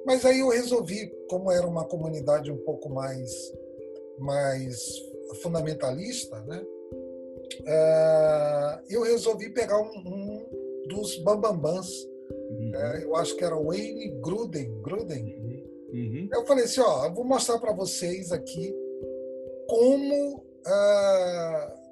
Mas 0.03 0.25
aí 0.25 0.39
eu 0.39 0.49
resolvi, 0.49 1.13
como 1.29 1.51
era 1.51 1.67
uma 1.67 1.85
comunidade 1.85 2.51
um 2.51 2.57
pouco 2.57 2.89
mais, 2.89 3.31
mais 4.17 4.83
fundamentalista, 5.43 6.39
né? 6.41 6.65
É, 7.65 8.79
eu 8.89 9.03
resolvi 9.03 9.49
pegar 9.49 9.79
um, 9.79 9.91
um 9.95 10.87
dos 10.87 11.17
bambambãs. 11.23 11.87
Uhum. 12.49 12.75
É, 12.75 13.03
eu 13.03 13.15
acho 13.15 13.35
que 13.35 13.43
era 13.43 13.55
Wayne 13.55 14.19
Gruden. 14.21 14.81
Gruden. 14.81 15.35
Uhum. 15.39 15.55
Uhum. 15.93 16.29
Eu 16.33 16.45
falei 16.45 16.65
assim, 16.65 16.81
ó, 16.81 17.05
eu 17.05 17.13
vou 17.13 17.23
mostrar 17.23 17.57
para 17.59 17.71
vocês 17.71 18.31
aqui 18.31 18.75
como 19.67 20.35
uh, 20.37 21.85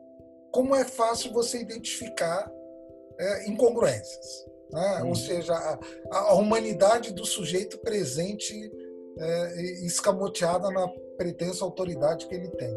como 0.51 0.75
é 0.75 0.83
fácil 0.83 1.31
você 1.31 1.59
identificar 1.59 2.47
uh, 2.49 3.49
incongruências, 3.49 4.45
né? 4.71 5.03
ou 5.03 5.15
seja, 5.15 5.53
a, 5.53 5.79
a, 6.11 6.33
humanidade 6.35 7.13
do 7.13 7.25
sujeito 7.25 7.77
presente 7.79 8.53
uh, 9.17 9.59
escamoteada 9.85 10.69
na 10.69 10.87
pretensa 11.17 11.63
autoridade 11.63 12.27
que 12.27 12.35
ele 12.35 12.49
tem. 12.49 12.75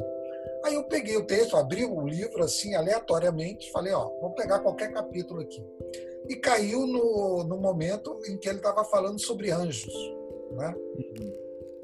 Aí 0.66 0.74
eu 0.74 0.82
peguei 0.82 1.16
o 1.16 1.24
texto, 1.24 1.56
abri 1.56 1.84
o 1.84 2.08
livro 2.08 2.42
assim 2.42 2.74
aleatoriamente, 2.74 3.70
falei, 3.70 3.92
ó, 3.92 4.10
vou 4.20 4.30
pegar 4.30 4.58
qualquer 4.58 4.92
capítulo 4.92 5.40
aqui. 5.40 5.64
E 6.28 6.34
caiu 6.34 6.84
no, 6.88 7.44
no 7.44 7.56
momento 7.56 8.20
em 8.26 8.36
que 8.36 8.48
ele 8.48 8.58
estava 8.58 8.84
falando 8.84 9.20
sobre 9.20 9.52
anjos. 9.52 9.94
Né? 10.50 10.74
Uhum. 10.76 11.32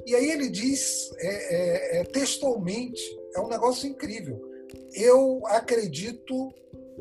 E 0.04 0.16
aí 0.16 0.28
ele 0.32 0.50
diz 0.50 1.12
é, 1.16 1.28
é, 1.28 2.00
é, 2.00 2.04
textualmente, 2.04 3.00
é 3.36 3.40
um 3.40 3.46
negócio 3.46 3.88
incrível. 3.88 4.42
Eu 4.92 5.46
acredito 5.46 6.52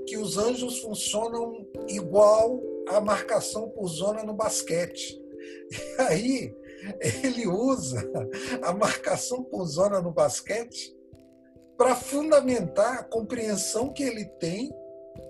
que 0.05 0.17
os 0.17 0.37
anjos 0.37 0.77
funcionam 0.81 1.67
igual 1.87 2.61
a 2.89 3.01
marcação 3.01 3.71
por 3.71 3.87
zona 3.87 4.21
no 4.21 4.35
basquete. 4.35 5.19
E 5.97 5.97
aí 6.03 6.55
ele 7.23 7.47
usa 7.47 8.07
a 8.61 8.71
marcação 8.71 9.43
por 9.43 9.65
zona 9.65 9.99
no 9.99 10.11
basquete 10.11 11.00
para 11.81 11.95
fundamentar 11.95 12.99
a 12.99 13.03
compreensão 13.03 13.91
que 13.91 14.03
ele 14.03 14.23
tem 14.23 14.71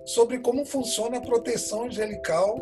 sobre 0.04 0.38
como 0.40 0.66
funciona 0.66 1.16
a 1.16 1.20
proteção 1.22 1.84
angelical 1.86 2.60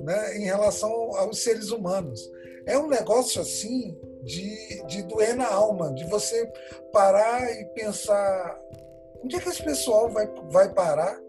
né, 0.00 0.38
em 0.38 0.44
relação 0.44 0.90
aos 1.14 1.40
seres 1.42 1.70
humanos. 1.70 2.26
É 2.64 2.78
um 2.78 2.88
negócio 2.88 3.38
assim 3.42 3.94
de, 4.22 4.82
de 4.86 5.02
doer 5.02 5.36
na 5.36 5.46
alma, 5.46 5.92
de 5.92 6.06
você 6.06 6.50
parar 6.90 7.52
e 7.52 7.66
pensar 7.74 8.58
onde 9.22 9.36
é 9.36 9.40
que 9.40 9.50
esse 9.50 9.62
pessoal 9.62 10.08
vai, 10.08 10.26
vai 10.50 10.72
parar 10.72 11.20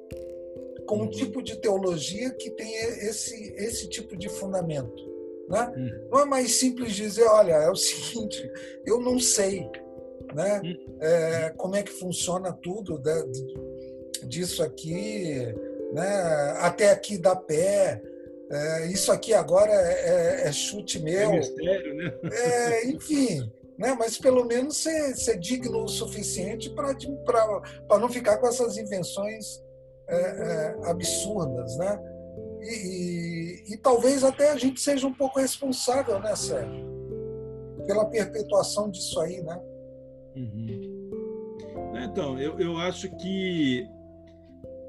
com 0.88 1.00
um 1.00 1.02
uhum. 1.02 1.10
tipo 1.10 1.44
de 1.44 1.58
teologia 1.58 2.30
que 2.30 2.50
tem 2.52 2.76
esse, 2.76 3.54
esse 3.58 3.90
tipo 3.90 4.16
de 4.16 4.30
fundamento. 4.30 5.06
Né? 5.50 5.70
Uhum. 5.76 6.08
Não 6.12 6.20
é 6.22 6.26
mais 6.26 6.62
simples 6.62 6.94
dizer, 6.94 7.26
olha, 7.26 7.56
é 7.56 7.70
o 7.70 7.76
seguinte, 7.76 8.50
eu 8.86 9.02
não 9.02 9.20
sei 9.20 9.70
né? 10.34 10.62
Uhum. 10.64 10.98
É, 11.02 11.50
como 11.58 11.76
é 11.76 11.84
que 11.84 11.92
funciona 11.92 12.52
tudo 12.52 13.00
né, 13.00 13.24
disso 14.26 14.64
aqui, 14.64 15.54
né? 15.94 16.56
até 16.60 16.92
aqui 16.92 17.18
dá 17.18 17.36
pé, 17.36 18.02
é, 18.52 18.88
isso 18.88 19.12
aqui 19.12 19.32
agora 19.34 19.72
é, 19.72 20.42
é, 20.44 20.48
é 20.48 20.52
chute 20.52 20.98
é 20.98 21.02
meu. 21.02 21.30
É 21.32 21.38
mistério, 21.38 21.94
né? 21.96 22.14
É, 22.32 22.88
enfim, 22.88 23.52
né? 23.78 23.96
mas 23.98 24.18
pelo 24.18 24.44
menos 24.44 24.78
ser, 24.78 25.16
ser 25.16 25.38
digno 25.38 25.84
o 25.84 25.88
suficiente 25.88 26.70
para 26.72 28.00
não 28.00 28.10
ficar 28.10 28.38
com 28.38 28.48
essas 28.48 28.76
invenções 28.78 29.64
é, 30.08 30.16
é, 30.16 30.90
absurdas. 30.90 31.78
Né? 31.78 32.00
E, 32.62 33.64
e, 33.68 33.74
e, 33.74 33.78
talvez 33.78 34.24
até 34.24 34.52
a 34.52 34.58
gente 34.58 34.82
seja 34.82 35.06
um 35.06 35.14
pouco 35.14 35.40
responsável, 35.40 36.20
né, 36.20 36.36
Sérgio? 36.36 36.90
Pela 37.86 38.06
perpetuação 38.06 38.90
disso 38.90 39.20
aí, 39.22 39.42
né? 39.42 39.60
Uhum. 40.40 41.10
Então, 42.02 42.40
eu, 42.40 42.58
eu 42.60 42.78
acho 42.78 43.14
que 43.18 43.86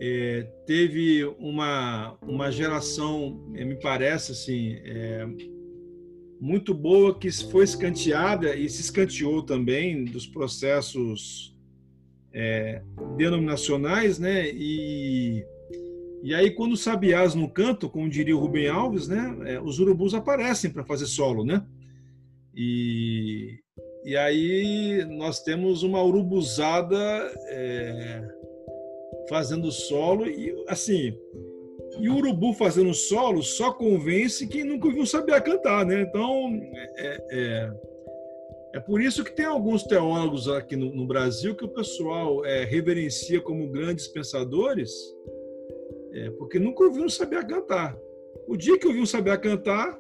é, 0.01 0.47
teve 0.65 1.25
uma, 1.39 2.17
uma 2.23 2.51
geração, 2.53 3.53
é, 3.55 3.65
me 3.65 3.75
parece 3.75 4.33
assim, 4.33 4.75
é, 4.85 5.27
muito 6.41 6.73
boa 6.73 7.19
que 7.19 7.31
foi 7.51 7.65
escanteada 7.65 8.55
e 8.55 8.69
se 8.71 8.81
escanteou 8.81 9.43
também 9.43 10.05
dos 10.05 10.27
processos 10.27 11.55
é, 12.33 12.83
denominacionais, 13.17 14.19
né? 14.19 14.49
E, 14.49 15.45
e 16.23 16.33
aí 16.33 16.53
quando 16.53 16.73
os 16.73 16.81
sabiás 16.81 17.35
no 17.35 17.51
canto, 17.51 17.91
como 17.91 18.09
diria 18.09 18.37
o 18.37 18.41
Rubem 18.41 18.69
Alves, 18.69 19.09
né? 19.09 19.37
É, 19.47 19.61
os 19.61 19.81
urubus 19.81 20.15
aparecem 20.15 20.71
para 20.71 20.85
fazer 20.85 21.07
solo, 21.07 21.45
né? 21.45 21.67
E, 22.55 23.59
e 24.05 24.17
aí 24.17 25.05
nós 25.05 25.43
temos 25.43 25.83
uma 25.83 26.03
urubuzada 26.03 26.97
é, 27.49 28.23
fazendo 29.29 29.71
solo 29.71 30.27
e 30.27 30.55
assim 30.67 31.17
e 31.99 32.09
o 32.09 32.17
urubu 32.17 32.55
fazendo 32.55 32.95
solo 32.95 33.43
só 33.43 33.73
convence 33.73 34.47
quem 34.47 34.65
nunca 34.65 34.87
ouviu 34.87 35.05
saber 35.05 35.41
cantar, 35.43 35.85
né? 35.85 36.03
Então 36.03 36.61
é, 36.97 37.25
é, 37.31 37.73
é, 38.75 38.81
por 38.81 39.01
isso 39.01 39.25
que 39.25 39.35
tem 39.35 39.45
alguns 39.45 39.83
teólogos 39.83 40.49
aqui 40.49 40.77
no, 40.77 40.95
no 40.95 41.07
Brasil 41.07 41.55
que 41.55 41.65
o 41.65 41.69
pessoal 41.69 42.45
é, 42.45 42.65
reverencia 42.65 43.41
como 43.41 43.69
grandes 43.69 44.07
pensadores, 44.07 44.93
é, 46.13 46.31
porque 46.31 46.59
nunca 46.59 46.85
ouviram 46.85 47.09
saber 47.09 47.47
cantar. 47.47 47.97
O 48.47 48.57
dia 48.57 48.79
que 48.79 48.87
ouviu 48.87 49.05
saber 49.05 49.39
cantar, 49.41 49.99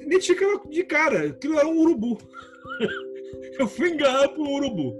identifica 0.00 0.44
de 0.68 0.82
cara, 0.84 1.28
aquilo 1.28 1.58
era 1.58 1.68
um 1.68 1.78
urubu. 1.78 2.18
Eu 3.58 3.66
fui 3.66 3.90
enganado 3.90 4.34
por 4.34 4.46
um 4.46 4.54
urubu. 4.54 4.96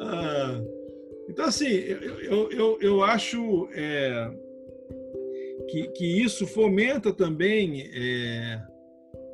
Ah, 0.00 0.60
então, 1.28 1.44
assim, 1.44 1.66
eu, 1.68 2.50
eu, 2.50 2.78
eu 2.80 3.02
acho 3.02 3.68
é, 3.74 4.30
que, 5.68 5.88
que 5.88 6.22
isso 6.22 6.46
fomenta 6.46 7.12
também 7.12 7.90
é, 7.94 8.60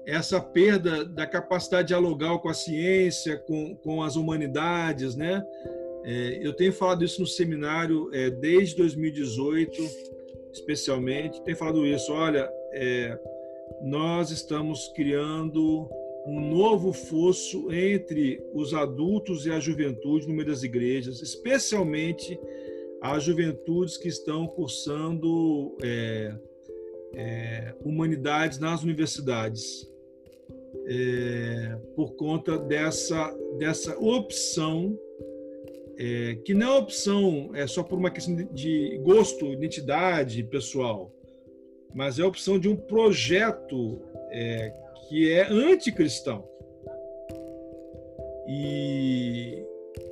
essa 0.07 0.41
perda 0.41 1.05
da 1.05 1.27
capacidade 1.27 1.89
dialogal 1.89 2.41
com 2.41 2.49
a 2.49 2.55
ciência, 2.55 3.39
com, 3.39 3.77
com 3.77 4.03
as 4.03 4.17
humanidades, 4.17 5.15
né? 5.15 5.43
É, 6.05 6.41
eu 6.43 6.53
tenho 6.53 6.73
falado 6.73 7.05
isso 7.05 7.21
no 7.21 7.27
seminário 7.27 8.11
é, 8.13 8.29
desde 8.29 8.77
2018, 8.77 9.73
especialmente. 10.53 11.43
Tenho 11.43 11.57
falado 11.57 11.87
isso. 11.87 12.13
Olha, 12.13 12.51
é, 12.73 13.19
nós 13.83 14.31
estamos 14.31 14.89
criando 14.89 15.89
um 16.27 16.41
novo 16.41 16.93
fosso 16.93 17.71
entre 17.73 18.43
os 18.55 18.73
adultos 18.73 19.45
e 19.47 19.51
a 19.51 19.61
juventude 19.61 20.27
no 20.27 20.35
meio 20.35 20.47
das 20.47 20.63
igrejas, 20.63 21.21
especialmente 21.21 22.39
as 23.03 23.25
juventudes 23.25 23.99
que 23.99 24.09
estão 24.09 24.47
cursando 24.47 25.77
é, 25.83 26.35
é, 27.15 27.75
humanidades 27.85 28.59
nas 28.59 28.83
universidades, 28.83 29.87
é, 30.87 31.79
por 31.95 32.15
conta 32.15 32.59
dessa, 32.59 33.31
dessa 33.59 33.99
opção, 33.99 34.99
é, 35.99 36.37
que 36.45 36.55
não 36.55 36.73
é 36.73 36.79
opção 36.79 37.51
é 37.55 37.67
só 37.67 37.83
por 37.83 37.99
uma 37.99 38.11
questão 38.11 38.35
de 38.35 38.99
gosto, 39.03 39.53
identidade 39.53 40.43
pessoal, 40.43 41.13
mas 41.95 42.19
é 42.19 42.23
a 42.23 42.27
opção 42.27 42.59
de 42.59 42.69
um 42.69 42.75
projeto 42.75 44.01
é, 44.31 44.73
que 45.09 45.33
é 45.33 45.47
anticristão. 45.49 46.45
E, 48.47 49.65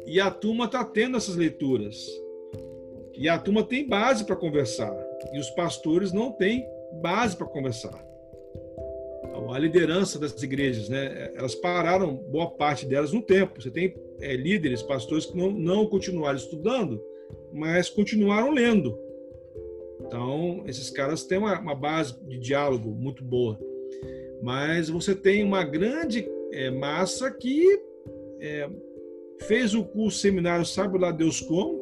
e 0.06 0.20
a 0.20 0.30
turma 0.30 0.66
está 0.66 0.84
tendo 0.84 1.16
essas 1.16 1.36
leituras. 1.36 2.06
E 3.14 3.28
a 3.28 3.38
turma 3.38 3.62
tem 3.62 3.86
base 3.86 4.24
para 4.24 4.36
conversar. 4.36 4.94
E 5.32 5.38
os 5.38 5.50
pastores 5.50 6.12
não 6.12 6.32
têm 6.32 6.66
base 7.00 7.36
para 7.36 7.46
conversar. 7.46 8.02
A 9.50 9.58
liderança 9.58 10.18
das 10.18 10.40
igrejas, 10.42 10.88
né? 10.88 11.30
Elas 11.34 11.54
pararam 11.54 12.14
boa 12.14 12.50
parte 12.50 12.86
delas 12.86 13.12
no 13.12 13.20
tempo. 13.20 13.60
Você 13.60 13.70
tem 13.70 13.94
é, 14.20 14.34
líderes, 14.34 14.82
pastores 14.82 15.26
que 15.26 15.36
não, 15.36 15.50
não 15.50 15.86
continuaram 15.86 16.38
estudando, 16.38 17.02
mas 17.52 17.90
continuaram 17.90 18.50
lendo. 18.50 18.98
Então, 20.00 20.62
esses 20.66 20.88
caras 20.88 21.24
têm 21.24 21.38
uma, 21.38 21.58
uma 21.60 21.74
base 21.74 22.18
de 22.26 22.38
diálogo 22.38 22.90
muito 22.90 23.22
boa 23.22 23.58
mas 24.42 24.88
você 24.88 25.14
tem 25.14 25.44
uma 25.44 25.62
grande 25.62 26.28
é, 26.52 26.70
massa 26.70 27.30
que 27.30 27.64
é, 28.40 28.68
fez 29.42 29.74
o 29.74 29.84
curso 29.84 30.18
seminário 30.18 30.66
Sabe 30.66 30.98
lá 30.98 31.10
Deus 31.12 31.40
Como 31.40 31.80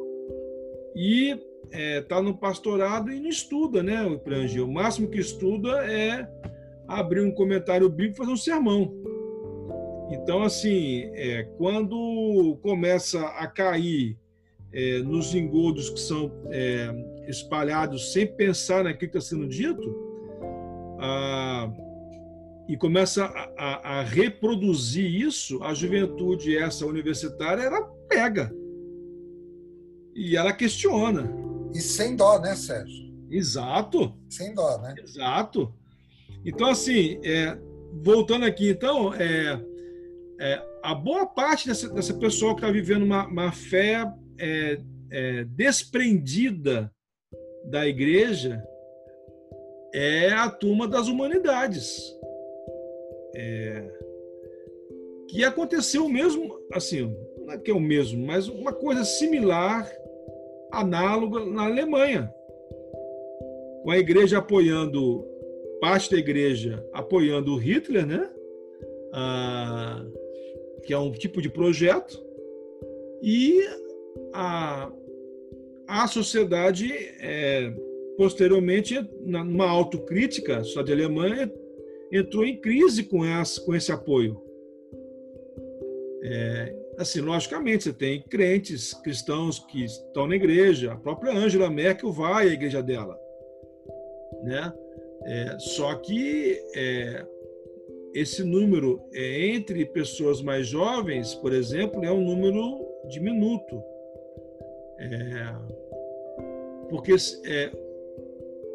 e 0.95 1.31
está 1.31 1.79
é, 1.79 2.01
tá 2.01 2.21
no 2.21 2.37
pastorado 2.37 3.11
e 3.11 3.19
não 3.19 3.29
estuda, 3.29 3.81
né, 3.81 4.03
o 4.03 4.19
Prangel? 4.19 4.65
O 4.65 4.71
máximo 4.71 5.09
que 5.09 5.19
estuda 5.19 5.69
é 5.85 6.29
abrir 6.87 7.21
um 7.21 7.31
comentário 7.31 7.89
bíblico 7.89 8.15
e 8.15 8.17
fazer 8.17 8.31
um 8.31 8.37
sermão. 8.37 8.93
Então, 10.11 10.43
assim, 10.43 11.09
é, 11.13 11.43
quando 11.57 12.57
começa 12.61 13.21
a 13.21 13.47
cair 13.47 14.17
é, 14.73 14.99
nos 14.99 15.33
engodos 15.33 15.89
que 15.89 15.99
são 15.99 16.31
é, 16.49 16.93
espalhados 17.27 18.11
sem 18.11 18.27
pensar 18.27 18.83
naquilo 18.83 19.11
que 19.11 19.17
está 19.17 19.35
sendo 19.35 19.47
dito, 19.47 19.95
a 20.99 21.71
e 22.67 22.77
começa 22.77 23.25
a, 23.25 23.51
a, 23.57 23.99
a, 23.99 24.03
reproduzir 24.03 25.05
isso, 25.05 25.61
a 25.63 25.73
juventude 25.73 26.57
essa 26.57 26.85
universitária 26.85 27.63
ela 27.63 27.81
pega 28.07 28.53
e 30.15 30.35
ela 30.35 30.53
questiona. 30.53 31.31
E 31.73 31.79
sem 31.79 32.15
dó, 32.15 32.39
né, 32.39 32.55
Sérgio? 32.55 33.11
Exato. 33.29 34.13
Sem 34.29 34.53
dó, 34.53 34.77
né? 34.79 34.95
Exato. 35.01 35.73
Então, 36.45 36.67
assim, 36.67 37.19
é, 37.23 37.57
voltando 38.03 38.45
aqui, 38.45 38.69
então, 38.69 39.13
é, 39.13 39.59
é, 40.39 40.61
a 40.83 40.93
boa 40.93 41.25
parte 41.25 41.67
dessa, 41.67 41.89
dessa 41.89 42.13
pessoa 42.13 42.53
que 42.55 42.61
está 42.61 42.71
vivendo 42.71 43.03
uma, 43.03 43.27
uma 43.27 43.51
fé 43.51 44.05
é, 44.39 44.81
é, 45.09 45.43
desprendida 45.45 46.91
da 47.65 47.87
igreja 47.87 48.63
é 49.93 50.31
a 50.31 50.49
turma 50.49 50.87
das 50.87 51.07
humanidades. 51.07 51.99
É, 53.35 53.91
que 55.27 55.43
aconteceu 55.45 56.05
o 56.05 56.09
mesmo, 56.09 56.59
assim, 56.73 57.15
não 57.45 57.53
é 57.53 57.57
que 57.57 57.71
é 57.71 57.73
o 57.73 57.79
mesmo, 57.79 58.25
mas 58.25 58.49
uma 58.49 58.73
coisa 58.73 59.03
similar, 59.05 59.89
análoga 60.71 61.45
na 61.45 61.65
Alemanha, 61.65 62.31
com 63.83 63.91
a 63.91 63.97
igreja 63.97 64.39
apoiando, 64.39 65.25
parte 65.79 66.11
da 66.11 66.17
igreja 66.17 66.85
apoiando 66.91 67.53
o 67.53 67.57
Hitler, 67.57 68.05
né? 68.05 68.29
Ah, 69.13 70.05
que 70.83 70.93
é 70.93 70.97
um 70.97 71.11
tipo 71.11 71.41
de 71.41 71.49
projeto, 71.49 72.21
e 73.21 73.61
a, 74.33 74.91
a 75.87 76.07
sociedade, 76.07 76.91
é, 77.21 77.73
posteriormente, 78.17 78.99
numa 79.23 79.69
autocrítica, 79.69 80.57
a 80.57 80.63
sociedade 80.63 80.91
alemã 80.91 81.49
entrou 82.11 82.43
em 82.43 82.59
crise 82.59 83.03
com, 83.03 83.25
essa, 83.25 83.61
com 83.61 83.73
esse 83.73 83.91
apoio. 83.91 84.41
É, 86.23 86.75
assim, 86.97 87.21
logicamente, 87.21 87.85
você 87.85 87.93
tem 87.93 88.21
crentes 88.21 88.93
cristãos 88.93 89.59
que 89.59 89.83
estão 89.83 90.27
na 90.27 90.35
igreja, 90.35 90.93
a 90.93 90.97
própria 90.97 91.33
Angela 91.33 91.69
Merkel 91.69 92.11
vai 92.11 92.49
à 92.49 92.53
igreja 92.53 92.83
dela, 92.83 93.19
né? 94.43 94.73
É, 95.23 95.57
só 95.59 95.95
que 95.95 96.59
é, 96.75 97.25
esse 98.13 98.43
número 98.43 99.01
é, 99.13 99.47
entre 99.47 99.85
pessoas 99.85 100.41
mais 100.41 100.67
jovens, 100.67 101.35
por 101.35 101.53
exemplo, 101.53 102.03
é 102.03 102.11
um 102.11 102.21
número 102.21 102.85
diminuto. 103.07 103.81
É, 104.99 105.55
porque 106.89 107.13
é, 107.45 107.71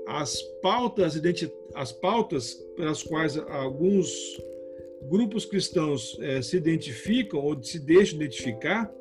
as 0.06 0.40
pautas 0.62 1.14
as 1.76 1.92
pautas 1.92 2.54
pelas 2.76 3.02
quais 3.02 3.36
alguns 3.36 4.08
grupos 5.02 5.44
cristãos 5.44 6.18
é, 6.20 6.42
se 6.42 6.56
identificam 6.56 7.38
ou 7.40 7.62
se 7.62 7.78
deixam 7.78 8.16
identificar 8.16 8.92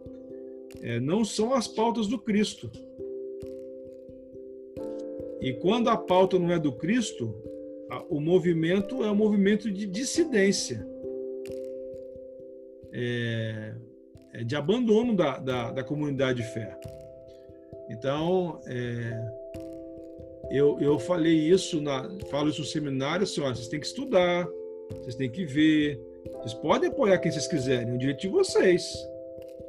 é, 0.82 1.00
não 1.00 1.24
são 1.26 1.54
as 1.54 1.68
pautas 1.68 2.08
do 2.08 2.20
Cristo. 2.20 2.70
E 5.42 5.54
quando 5.54 5.90
a 5.90 5.98
pauta 5.98 6.38
não 6.38 6.52
é 6.52 6.60
do 6.60 6.72
Cristo, 6.72 7.34
o 8.10 8.20
movimento 8.20 9.04
é 9.04 9.12
um 9.12 9.16
movimento 9.16 9.72
de 9.72 9.86
dissidência, 9.86 10.86
é, 12.92 13.74
é, 14.34 14.44
de 14.44 14.56
abandono 14.56 15.16
da, 15.16 15.38
da, 15.38 15.72
da, 15.72 15.84
comunidade 15.84 16.42
de 16.42 16.48
fé. 16.52 16.78
Então, 17.90 18.60
é, 18.66 19.46
eu, 20.56 20.80
eu 20.80 20.98
falei 21.00 21.34
isso, 21.34 21.82
na, 21.82 22.10
falo 22.30 22.50
isso 22.50 22.62
no 22.62 22.68
seminário, 22.68 23.24
assim, 23.24 23.42
vocês 23.42 23.68
têm 23.68 23.80
que 23.80 23.86
estudar, 23.86 24.48
vocês 25.02 25.16
têm 25.16 25.30
que 25.30 25.46
ver, 25.46 26.00
vocês 26.38 26.54
podem 26.54 26.90
apoiar 26.90 27.18
quem 27.18 27.32
vocês 27.32 27.48
quiserem, 27.48 27.90
é 27.90 27.94
o 27.94 27.98
direito 27.98 28.22
de 28.22 28.28
vocês. 28.28 28.94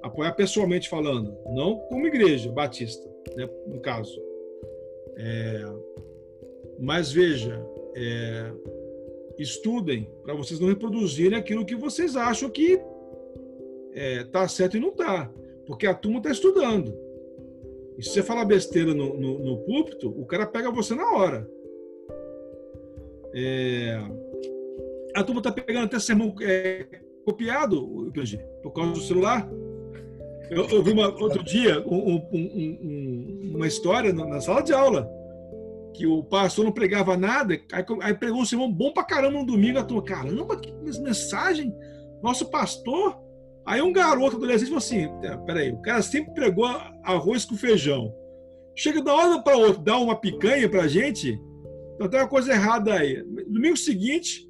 Apoiar 0.02 0.32
pessoalmente 0.32 0.88
falando, 0.88 1.36
não 1.52 1.78
como 1.88 2.06
igreja 2.06 2.50
batista, 2.52 3.08
né, 3.36 3.48
no 3.66 3.80
caso. 3.80 4.20
É, 5.16 5.64
mas 6.78 7.10
veja, 7.10 7.60
é, 7.94 8.52
estudem 9.38 10.08
para 10.22 10.34
vocês 10.34 10.60
não 10.60 10.68
reproduzirem 10.68 11.38
aquilo 11.38 11.64
que 11.64 11.74
vocês 11.74 12.16
acham 12.16 12.50
que 12.50 12.80
está 13.92 14.42
é, 14.42 14.48
certo 14.48 14.76
e 14.76 14.80
não 14.80 14.90
está, 14.90 15.32
porque 15.66 15.86
a 15.86 15.94
turma 15.94 16.18
está 16.18 16.30
estudando. 16.30 17.05
E 17.98 18.02
se 18.02 18.10
você 18.10 18.22
falar 18.22 18.44
besteira 18.44 18.94
no, 18.94 19.18
no, 19.18 19.38
no, 19.38 19.58
púlpito, 19.64 20.08
o 20.08 20.26
cara 20.26 20.46
pega 20.46 20.70
você 20.70 20.94
na 20.94 21.10
hora. 21.12 21.48
É, 23.34 23.98
a 25.14 25.24
turma 25.24 25.40
está 25.40 25.50
pegando 25.50 25.84
até 25.84 25.98
sermão 25.98 26.34
é, 26.42 26.86
copiado, 27.24 28.12
por 28.62 28.72
causa 28.72 28.92
do 28.92 29.00
celular. 29.00 29.48
Eu, 30.50 30.68
eu 30.68 30.82
vi 30.82 30.92
uma, 30.92 31.08
outro 31.08 31.42
dia 31.42 31.82
um, 31.86 32.16
um, 32.16 32.28
um, 32.32 33.52
uma 33.56 33.66
história 33.66 34.12
na 34.12 34.40
sala 34.40 34.62
de 34.62 34.72
aula 34.72 35.10
que 35.96 36.06
o 36.06 36.22
pastor 36.22 36.64
não 36.64 36.72
pregava 36.72 37.16
nada, 37.16 37.54
aí, 37.72 37.84
aí 38.02 38.14
pregou 38.14 38.42
um 38.42 38.44
sermão 38.44 38.70
bom 38.70 38.92
pra 38.92 39.02
caramba 39.02 39.38
no 39.38 39.46
domingo, 39.46 39.78
a 39.78 39.84
turma, 39.84 40.02
caramba, 40.02 40.56
que 40.56 40.70
mensagem, 41.00 41.74
nosso 42.22 42.50
pastor. 42.50 43.18
Aí 43.66 43.82
um 43.82 43.92
garoto 43.92 44.36
adolescente 44.36 44.68
falou 44.68 44.78
assim, 44.78 45.08
é, 45.22 45.36
peraí, 45.38 45.72
o 45.72 45.82
cara 45.82 46.00
sempre 46.00 46.32
pregou 46.32 46.66
arroz 47.02 47.44
com 47.44 47.56
feijão. 47.56 48.14
Chega 48.76 49.02
da 49.02 49.12
hora 49.12 49.42
para 49.42 49.56
outra, 49.56 49.82
dá 49.82 49.98
uma 49.98 50.14
picanha 50.14 50.68
pra 50.68 50.86
gente, 50.86 51.40
então 51.94 52.08
tem 52.08 52.20
uma 52.20 52.28
coisa 52.28 52.52
errada 52.52 52.94
aí. 52.94 53.22
Domingo 53.48 53.76
seguinte, 53.76 54.48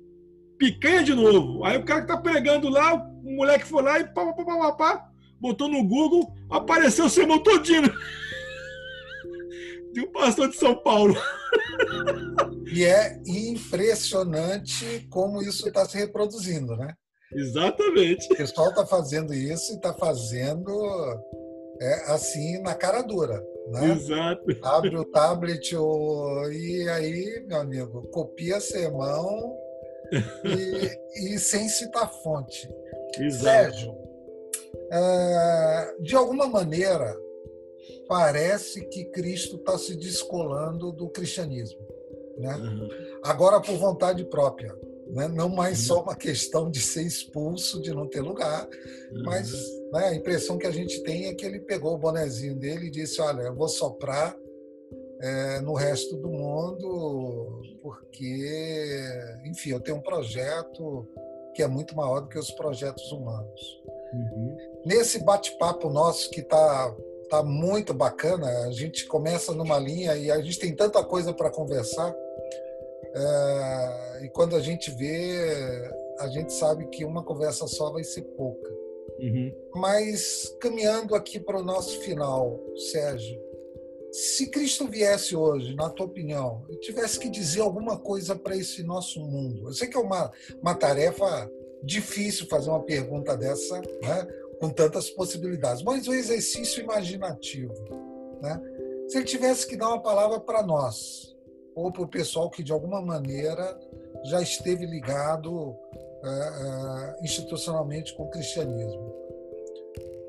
picanha 0.58 1.02
de 1.02 1.14
novo. 1.14 1.64
Aí 1.64 1.78
o 1.78 1.84
cara 1.84 2.02
que 2.02 2.08
tá 2.08 2.16
pregando 2.16 2.68
lá, 2.68 2.94
o 2.94 3.36
moleque 3.36 3.64
foi 3.64 3.82
lá 3.82 4.00
e 4.00 4.04
pá, 4.04 4.32
pá, 4.32 4.44
pá, 4.44 4.44
pá, 4.44 4.72
pá 4.72 5.10
botou 5.40 5.68
no 5.68 5.86
Google, 5.86 6.34
apareceu 6.50 7.06
o 7.06 7.10
sermão 7.10 7.42
todinho 7.42 7.82
de 9.92 10.00
um 10.00 10.12
pastor 10.12 10.48
de 10.48 10.56
São 10.56 10.74
Paulo. 10.82 11.14
E 12.72 12.84
é 12.84 13.20
impressionante 13.26 15.06
como 15.10 15.42
isso 15.42 15.68
está 15.68 15.86
se 15.86 15.96
reproduzindo, 15.96 16.76
né? 16.76 16.94
Exatamente. 17.36 18.32
O 18.32 18.36
pessoal 18.36 18.70
está 18.70 18.86
fazendo 18.86 19.34
isso 19.34 19.72
e 19.72 19.76
está 19.76 19.92
fazendo 19.92 20.70
é, 21.80 22.12
assim 22.12 22.60
na 22.62 22.74
cara 22.74 23.02
dura. 23.02 23.44
Né? 23.68 23.92
Exato. 23.92 24.44
Abre 24.62 24.96
o 24.96 25.04
tablet 25.04 25.76
o... 25.76 26.48
e 26.50 26.88
aí, 26.88 27.44
meu 27.46 27.58
amigo, 27.58 28.08
copia 28.08 28.60
sermão 28.60 29.56
e, 30.44 31.34
e 31.34 31.38
sem 31.38 31.68
citar 31.68 32.10
fonte. 32.22 32.68
Exato. 33.18 33.44
Sérgio, 33.44 33.94
é, 34.90 35.94
de 36.00 36.14
alguma 36.14 36.46
maneira, 36.46 37.16
parece 38.08 38.84
que 38.86 39.04
Cristo 39.06 39.56
está 39.56 39.76
se 39.76 39.96
descolando 39.96 40.92
do 40.92 41.08
cristianismo. 41.08 41.84
Né? 42.38 42.54
Uhum. 42.54 42.88
Agora, 43.24 43.60
por 43.60 43.76
vontade 43.76 44.24
própria. 44.24 44.74
Né? 45.08 45.28
Não 45.28 45.48
mais 45.48 45.78
só 45.78 46.02
uma 46.02 46.16
questão 46.16 46.70
de 46.70 46.80
ser 46.80 47.02
expulso, 47.02 47.80
de 47.80 47.92
não 47.92 48.08
ter 48.08 48.20
lugar, 48.20 48.66
uhum. 49.12 49.22
mas 49.24 49.52
né, 49.92 50.08
a 50.08 50.14
impressão 50.14 50.58
que 50.58 50.66
a 50.66 50.70
gente 50.70 51.02
tem 51.02 51.26
é 51.26 51.34
que 51.34 51.44
ele 51.44 51.60
pegou 51.60 51.94
o 51.94 51.98
bonezinho 51.98 52.56
dele 52.56 52.86
e 52.86 52.90
disse: 52.90 53.20
Olha, 53.20 53.42
eu 53.42 53.54
vou 53.54 53.68
soprar 53.68 54.36
é, 55.20 55.60
no 55.60 55.74
resto 55.74 56.16
do 56.16 56.28
mundo, 56.28 57.62
porque, 57.82 59.00
enfim, 59.44 59.70
eu 59.70 59.80
tenho 59.80 59.98
um 59.98 60.02
projeto 60.02 61.08
que 61.54 61.62
é 61.62 61.68
muito 61.68 61.96
maior 61.96 62.20
do 62.20 62.28
que 62.28 62.38
os 62.38 62.50
projetos 62.50 63.10
humanos. 63.12 63.60
Uhum. 64.12 64.56
Nesse 64.84 65.24
bate-papo 65.24 65.88
nosso 65.88 66.30
que 66.30 66.40
está 66.40 66.94
tá 67.28 67.42
muito 67.42 67.92
bacana. 67.92 68.46
A 68.66 68.70
gente 68.70 69.06
começa 69.06 69.52
numa 69.52 69.78
linha 69.78 70.16
e 70.16 70.30
a 70.30 70.40
gente 70.40 70.58
tem 70.58 70.74
tanta 70.74 71.02
coisa 71.04 71.32
para 71.32 71.50
conversar. 71.50 72.14
É, 73.16 74.24
e 74.24 74.28
quando 74.28 74.54
a 74.54 74.60
gente 74.60 74.90
vê, 74.90 75.90
a 76.18 76.28
gente 76.28 76.52
sabe 76.52 76.86
que 76.88 77.04
uma 77.04 77.22
conversa 77.22 77.66
só 77.66 77.90
vai 77.90 78.04
ser 78.04 78.22
pouca. 78.22 78.70
Uhum. 79.18 79.52
Mas 79.74 80.54
caminhando 80.60 81.14
aqui 81.14 81.40
para 81.40 81.58
o 81.58 81.64
nosso 81.64 81.98
final, 82.00 82.60
Sérgio, 82.92 83.40
se 84.12 84.50
Cristo 84.50 84.86
viesse 84.86 85.34
hoje, 85.34 85.74
na 85.74 85.88
tua 85.90 86.06
opinião, 86.06 86.64
e 86.70 86.76
tivesse 86.76 87.18
que 87.18 87.28
dizer 87.28 87.60
alguma 87.60 87.98
coisa 87.98 88.36
para 88.36 88.56
esse 88.56 88.82
nosso 88.82 89.20
mundo, 89.20 89.68
eu 89.68 89.72
sei 89.72 89.88
que 89.88 89.96
é 89.96 90.00
uma, 90.00 90.30
uma 90.60 90.74
tarefa 90.74 91.50
difícil 91.82 92.46
fazer 92.46 92.70
uma 92.70 92.82
pergunta 92.82 93.36
dessa, 93.36 93.78
né? 93.78 94.26
com 94.58 94.70
tantas 94.70 95.10
possibilidades, 95.10 95.82
mas 95.82 96.08
o 96.08 96.14
exercício 96.14 96.82
imaginativo. 96.82 97.74
Né? 98.40 98.60
Se 99.08 99.18
ele 99.18 99.26
tivesse 99.26 99.66
que 99.66 99.76
dar 99.76 99.88
uma 99.88 100.02
palavra 100.02 100.40
para 100.40 100.62
nós, 100.62 101.35
ou 101.76 101.92
para 101.92 102.02
o 102.02 102.08
pessoal 102.08 102.50
que 102.50 102.62
de 102.62 102.72
alguma 102.72 103.02
maneira 103.02 103.78
já 104.24 104.40
esteve 104.40 104.86
ligado 104.86 105.76
é, 106.24 106.28
é, 106.28 107.24
institucionalmente 107.24 108.16
com 108.16 108.24
o 108.24 108.30
cristianismo, 108.30 109.14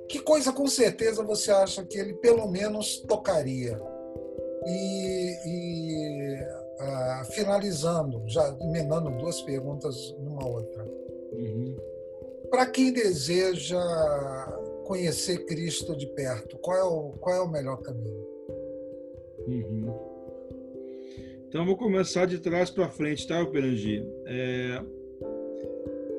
que 0.09 0.19
coisa 0.19 0.51
com 0.51 0.67
certeza 0.67 1.23
você 1.23 1.51
acha 1.51 1.83
que 1.83 1.97
ele 1.97 2.13
pelo 2.15 2.47
menos 2.47 2.99
tocaria? 2.99 3.79
E, 4.65 5.37
e 5.45 6.37
ah, 6.79 7.23
finalizando, 7.31 8.21
já 8.27 8.55
emendando 8.61 9.09
duas 9.17 9.41
perguntas 9.41 10.13
numa 10.19 10.45
outra. 10.45 10.85
Uhum. 11.33 11.75
Para 12.49 12.65
quem 12.65 12.91
deseja 12.91 13.79
conhecer 14.85 15.45
Cristo 15.45 15.95
de 15.95 16.07
perto, 16.07 16.57
qual 16.59 16.77
é 16.77 16.83
o, 16.83 17.13
qual 17.19 17.35
é 17.35 17.41
o 17.41 17.49
melhor 17.49 17.77
caminho? 17.81 18.25
Uhum. 19.47 20.16
Então, 21.47 21.65
vou 21.65 21.77
começar 21.77 22.25
de 22.25 22.39
trás 22.39 22.69
para 22.69 22.89
frente, 22.89 23.25
tá, 23.25 23.45
Perangi? 23.45 24.05
É... 24.25 24.81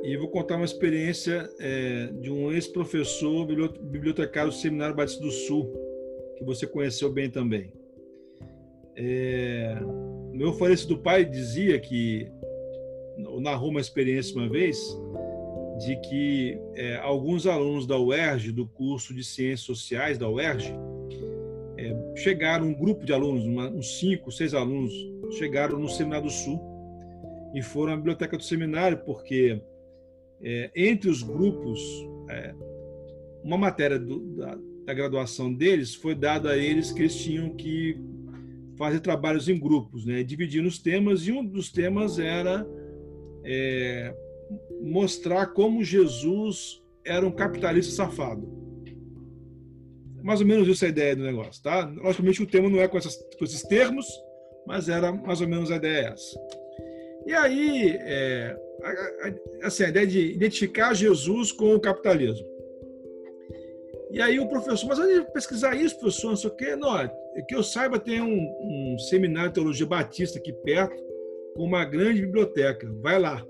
E 0.02 0.16
vou 0.16 0.28
contar 0.28 0.56
uma 0.56 0.64
experiência 0.64 1.50
é, 1.60 2.06
de 2.18 2.30
um 2.30 2.50
ex-professor 2.50 3.44
bibliotecário 3.44 4.50
do 4.50 4.56
Seminário 4.56 4.96
Batista 4.96 5.22
do 5.22 5.30
Sul, 5.30 5.70
que 6.38 6.44
você 6.44 6.66
conheceu 6.66 7.12
bem 7.12 7.28
também. 7.28 7.70
É... 8.96 9.76
Meu 10.32 10.54
falecido 10.54 10.96
pai 10.96 11.26
dizia 11.26 11.78
que, 11.78 12.26
narrou 13.40 13.68
uma 13.68 13.80
experiência 13.80 14.34
uma 14.34 14.48
vez, 14.48 14.78
de 15.78 15.96
que 16.08 16.58
é, 16.74 16.96
alguns 16.96 17.46
alunos 17.46 17.86
da 17.86 17.98
UERJ, 17.98 18.52
do 18.52 18.66
curso 18.66 19.12
de 19.14 19.22
Ciências 19.22 19.60
Sociais 19.60 20.16
da 20.16 20.28
UERJ, 20.28 20.72
é, 21.76 22.16
chegaram, 22.16 22.66
um 22.66 22.74
grupo 22.74 23.04
de 23.04 23.12
alunos, 23.12 23.44
uma, 23.44 23.68
uns 23.68 23.98
cinco, 23.98 24.32
seis 24.32 24.54
alunos, 24.54 24.92
chegaram 25.32 25.78
no 25.78 25.88
Seminário 25.88 26.26
do 26.26 26.32
Sul 26.32 26.60
e 27.54 27.62
foram 27.62 27.94
à 27.94 27.96
biblioteca 27.96 28.36
do 28.36 28.42
seminário, 28.42 28.98
porque 29.04 29.60
é, 30.42 30.70
entre 30.74 31.10
os 31.10 31.22
grupos, 31.22 31.80
é, 32.30 32.54
uma 33.42 33.56
matéria 33.56 33.98
do, 33.98 34.20
da, 34.36 34.58
da 34.84 34.94
graduação 34.94 35.52
deles 35.52 35.94
foi 35.94 36.14
dada 36.14 36.50
a 36.50 36.56
eles 36.56 36.92
que 36.92 37.00
eles 37.00 37.16
tinham 37.16 37.50
que 37.50 37.98
fazer 38.76 39.00
trabalhos 39.00 39.48
em 39.48 39.58
grupos, 39.58 40.04
né? 40.04 40.22
dividindo 40.22 40.68
os 40.68 40.78
temas, 40.78 41.26
e 41.26 41.32
um 41.32 41.44
dos 41.44 41.72
temas 41.72 42.18
era 42.18 42.66
é, 43.44 44.14
mostrar 44.82 45.48
como 45.48 45.82
Jesus 45.82 46.82
era 47.04 47.26
um 47.26 47.32
capitalista 47.32 47.92
safado. 47.92 48.48
Mais 50.22 50.40
ou 50.40 50.46
menos 50.46 50.68
isso 50.68 50.84
é 50.84 50.88
a 50.88 50.90
ideia 50.90 51.16
do 51.16 51.22
negócio, 51.22 51.62
tá? 51.62 51.86
Logicamente 51.86 52.42
o 52.42 52.46
tema 52.46 52.68
não 52.68 52.80
é 52.80 52.86
com, 52.86 52.98
essas, 52.98 53.16
com 53.38 53.44
esses 53.44 53.62
termos, 53.62 54.06
mas 54.68 54.90
era 54.90 55.10
mais 55.10 55.40
ou 55.40 55.48
menos 55.48 55.70
a 55.70 55.76
ideia 55.76 55.96
é 55.96 56.12
essa. 56.12 56.38
E 57.26 57.32
aí, 57.32 57.96
é, 58.00 58.54
assim, 59.62 59.84
a 59.84 59.88
ideia 59.88 60.06
de 60.06 60.20
identificar 60.32 60.92
Jesus 60.92 61.50
com 61.50 61.74
o 61.74 61.80
capitalismo. 61.80 62.46
E 64.10 64.20
aí 64.20 64.38
o 64.38 64.46
professor, 64.46 64.86
mas 64.86 64.98
onde 64.98 65.22
pesquisar 65.32 65.74
isso, 65.74 65.98
professor? 65.98 66.28
Não 66.28 66.36
sei 66.36 66.50
o 66.50 66.54
quê. 66.54 66.76
Não, 66.76 66.98
é 66.98 67.10
que 67.48 67.54
eu 67.54 67.62
saiba, 67.62 67.98
tem 67.98 68.20
um, 68.20 68.94
um 68.94 68.98
seminário 68.98 69.48
de 69.48 69.54
teologia 69.54 69.86
batista 69.86 70.38
aqui 70.38 70.52
perto, 70.52 71.02
com 71.56 71.64
uma 71.64 71.84
grande 71.86 72.20
biblioteca. 72.20 72.90
Vai 73.00 73.18
lá. 73.18 73.42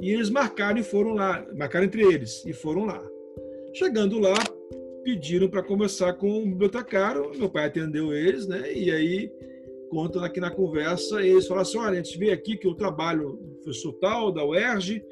E 0.00 0.10
eles 0.10 0.28
marcaram 0.28 0.78
e 0.78 0.82
foram 0.82 1.14
lá, 1.14 1.46
marcaram 1.54 1.86
entre 1.86 2.02
eles 2.02 2.44
e 2.44 2.52
foram 2.52 2.84
lá. 2.84 3.00
Chegando 3.72 4.18
lá, 4.18 4.34
pediram 5.04 5.48
para 5.48 5.62
conversar 5.62 6.14
com 6.14 6.42
o 6.42 6.46
bibliotecário, 6.46 7.30
meu 7.36 7.48
pai 7.48 7.66
atendeu 7.66 8.12
eles, 8.12 8.46
né? 8.46 8.72
E 8.72 8.90
aí 8.90 9.32
contam 9.88 10.22
aqui 10.22 10.40
na 10.40 10.50
conversa, 10.50 11.22
eles 11.22 11.46
falaram 11.46 11.68
assim: 11.68 11.78
olha, 11.78 12.00
a 12.00 12.02
gente 12.02 12.18
veio 12.18 12.32
aqui 12.32 12.56
que 12.56 12.66
eu 12.66 12.74
trabalho 12.74 13.38
no 13.40 13.54
professor 13.56 13.92
tal, 13.94 14.32
da 14.32 14.44
UERJ, 14.44 15.04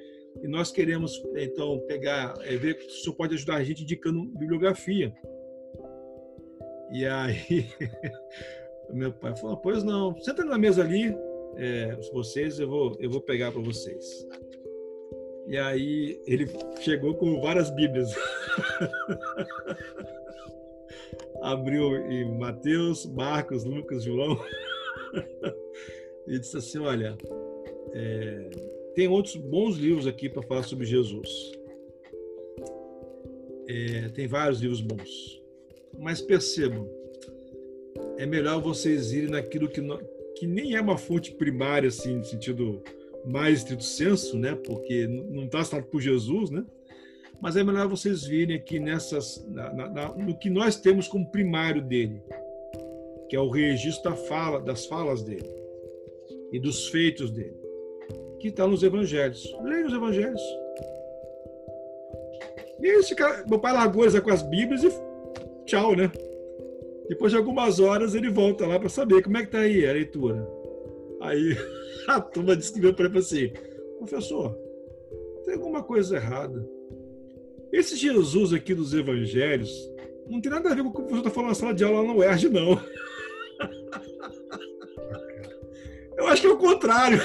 e 0.43 0.49
nós 0.49 0.71
queremos 0.71 1.23
então 1.37 1.81
pegar, 1.87 2.35
é, 2.43 2.57
ver 2.57 2.79
se 2.81 2.87
o 2.87 2.91
senhor 3.03 3.17
pode 3.17 3.35
ajudar 3.35 3.57
a 3.57 3.65
gente 3.65 3.83
indicando 3.83 4.25
bibliografia. 4.25 5.15
E 6.93 7.05
aí, 7.05 7.67
meu 8.93 9.13
pai 9.13 9.37
falou: 9.37 9.57
pois 9.57 9.83
não, 9.83 10.17
senta 10.21 10.45
na 10.45 10.59
mesa 10.59 10.83
ali, 10.83 11.17
é, 11.57 11.97
vocês, 12.13 12.59
eu 12.59 12.69
vou, 12.69 12.97
eu 13.01 13.11
vou 13.11 13.21
pegar 13.21 13.53
para 13.53 13.63
vocês. 13.63 14.27
E 15.49 15.57
aí 15.57 16.21
ele 16.27 16.49
chegou 16.81 17.15
com 17.15 17.41
várias 17.41 17.71
Bíblias. 17.71 18.13
Abriu 21.43 21.97
em 22.11 22.39
Mateus, 22.39 23.07
Marcos, 23.07 23.65
Lucas, 23.65 24.05
João. 24.05 24.39
e 26.27 26.39
disse 26.39 26.57
assim: 26.57 26.79
Olha, 26.79 27.17
é, 27.93 28.51
tem 28.95 29.09
outros 29.09 29.37
bons 29.37 29.77
livros 29.77 30.07
aqui 30.07 30.29
para 30.29 30.43
falar 30.43 30.63
sobre 30.63 30.87
Jesus. 30.87 31.53
É, 33.69 34.09
tem 34.11 34.27
vários 34.27 34.61
livros 34.61 34.81
bons. 34.81 35.43
Mas 35.99 36.21
percebam, 36.21 36.89
é 38.19 38.27
melhor 38.27 38.61
vocês 38.61 39.13
irem 39.13 39.31
naquilo 39.31 39.69
que, 39.69 39.81
não, 39.81 39.99
que 40.37 40.47
nem 40.47 40.75
é 40.75 40.81
uma 40.81 40.99
fonte 40.99 41.33
primária, 41.33 41.89
assim, 41.89 42.17
no 42.17 42.25
sentido 42.25 42.83
mais 43.25 43.59
estrito 43.59 43.83
senso, 43.83 44.39
né? 44.39 44.55
Porque 44.55 45.07
não 45.07 45.45
está 45.45 45.61
assinado 45.61 45.87
por 45.87 46.01
Jesus, 46.01 46.51
né? 46.51 46.65
Mas 47.41 47.57
é 47.57 47.63
melhor 47.63 47.89
vocês 47.89 48.25
virem 48.25 48.57
aqui 48.57 48.79
nessas, 48.79 49.45
na, 49.49 49.73
na, 49.73 50.09
no 50.15 50.37
que 50.37 50.49
nós 50.49 50.77
temos 50.77 51.07
como 51.07 51.31
primário 51.31 51.83
dele, 51.83 52.23
que 53.29 53.37
é 53.37 53.41
o 53.41 53.51
registro 53.51 54.11
da 54.11 54.17
fala, 54.17 54.61
das 54.61 54.87
falas 54.87 55.23
dele 55.23 55.49
e 56.53 56.59
dos 56.59 56.89
feitos 56.89 57.31
dele, 57.31 57.57
que 58.41 58.49
está 58.49 58.67
nos 58.67 58.83
Evangelhos. 58.83 59.55
Leia 59.63 59.87
os 59.87 59.93
Evangelhos. 59.93 60.43
E 62.81 62.89
aí, 62.89 63.15
cara, 63.15 63.45
meu 63.49 63.59
pai 63.59 63.73
largou 63.73 64.05
eles 64.05 64.19
com 64.21 64.31
as 64.31 64.43
Bíblias 64.43 64.85
e 64.85 64.91
tchau, 65.65 65.97
né? 65.97 66.11
Depois 67.09 67.33
de 67.33 67.39
algumas 67.39 67.79
horas 67.81 68.15
ele 68.15 68.29
volta 68.29 68.67
lá 68.67 68.79
para 68.79 68.89
saber 68.89 69.23
como 69.23 69.37
é 69.37 69.41
que 69.41 69.47
está 69.47 69.61
aí 69.61 69.87
a 69.87 69.93
leitura. 69.93 70.47
Aí 71.21 71.57
a 72.09 72.21
turma 72.21 72.57
descreveu 72.57 72.95
para 72.95 73.07
ele 73.07 73.19
assim: 73.19 73.53
professor, 73.99 74.57
tem 75.45 75.55
alguma 75.55 75.83
coisa 75.83 76.17
errada. 76.17 76.76
Esse 77.77 77.97
Jesus 77.97 78.53
aqui 78.53 78.75
dos 78.75 78.95
evangelhos 78.95 79.71
não 80.29 80.41
tem 80.41 80.51
nada 80.51 80.71
a 80.71 80.75
ver 80.75 80.83
com 80.83 80.89
o 80.89 80.93
que 80.93 81.01
o 81.01 81.05
professor 81.05 81.19
está 81.19 81.31
falando 81.31 81.49
na 81.51 81.55
sala 81.55 81.75
de 81.75 81.85
aula 81.85 82.01
lá 82.01 82.09
no 82.09 82.19
UERJ, 82.19 82.49
não. 82.49 82.81
Eu 86.17 86.27
acho 86.29 86.41
que 86.41 86.49
é 86.49 86.51
o 86.51 86.57
contrário. 86.57 87.21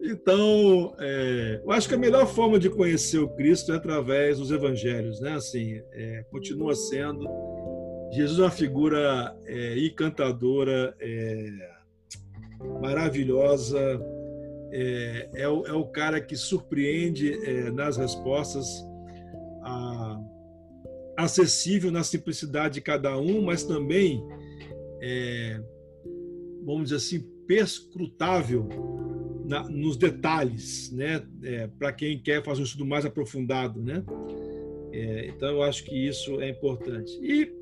Então, 0.00 0.94
é, 0.98 1.60
eu 1.64 1.70
acho 1.70 1.88
que 1.88 1.94
a 1.94 1.98
melhor 1.98 2.26
forma 2.26 2.58
de 2.58 2.68
conhecer 2.68 3.18
o 3.18 3.28
Cristo 3.28 3.72
é 3.72 3.76
através 3.76 4.38
dos 4.38 4.50
evangelhos, 4.50 5.20
né? 5.20 5.34
Assim, 5.34 5.80
é, 5.92 6.24
continua 6.30 6.74
sendo 6.74 7.24
Jesus 8.14 8.38
é 8.38 8.42
uma 8.42 8.50
figura 8.50 9.36
é, 9.44 9.78
encantadora, 9.78 10.94
é, 11.00 11.50
maravilhosa, 12.80 14.00
é, 14.76 15.28
é, 15.36 15.48
o, 15.48 15.64
é, 15.64 15.72
o, 15.72 15.84
cara 15.84 16.20
que 16.20 16.36
surpreende 16.36 17.32
é, 17.32 17.70
nas 17.70 17.96
respostas, 17.96 18.66
a, 19.62 20.20
acessível 21.16 21.92
na 21.92 22.02
simplicidade 22.02 22.74
de 22.74 22.80
cada 22.80 23.16
um, 23.16 23.40
mas 23.40 23.62
também, 23.62 24.20
é, 25.00 25.60
vamos 26.64 26.90
dizer 26.90 26.96
assim, 26.96 27.20
perscrutável 27.46 28.68
na, 29.44 29.62
nos 29.68 29.96
detalhes, 29.96 30.90
né? 30.90 31.24
É, 31.44 31.68
Para 31.68 31.92
quem 31.92 32.20
quer 32.20 32.42
fazer 32.42 32.62
um 32.62 32.64
estudo 32.64 32.84
mais 32.84 33.06
aprofundado, 33.06 33.80
né? 33.80 34.04
então, 35.26 35.48
eu 35.48 35.62
acho 35.64 35.84
que 35.84 36.06
isso 36.06 36.40
é 36.40 36.48
importante. 36.48 37.10
E 37.20 37.52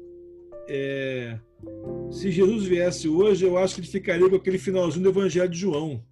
é, 0.69 1.39
se 2.11 2.31
Jesus 2.31 2.65
viesse 2.65 3.09
hoje, 3.09 3.47
eu 3.47 3.57
acho 3.57 3.75
que 3.75 3.81
ele 3.81 3.89
ficaria 3.89 4.29
com 4.29 4.37
aquele 4.37 4.59
finalzinho 4.59 5.03
do 5.03 5.09
Evangelho 5.09 5.49
de 5.49 5.59
João. 5.59 6.05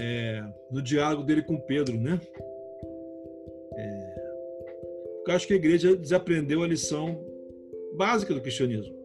É, 0.00 0.44
no 0.70 0.80
diálogo 0.80 1.24
dele 1.24 1.42
com 1.42 1.58
Pedro, 1.58 1.98
né? 1.98 2.20
É, 3.74 4.18
eu 5.26 5.34
acho 5.34 5.46
que 5.46 5.52
a 5.52 5.56
igreja 5.56 5.96
desaprendeu 5.96 6.62
a 6.62 6.66
lição 6.66 7.24
básica 7.94 8.32
do 8.32 8.40
cristianismo. 8.40 8.96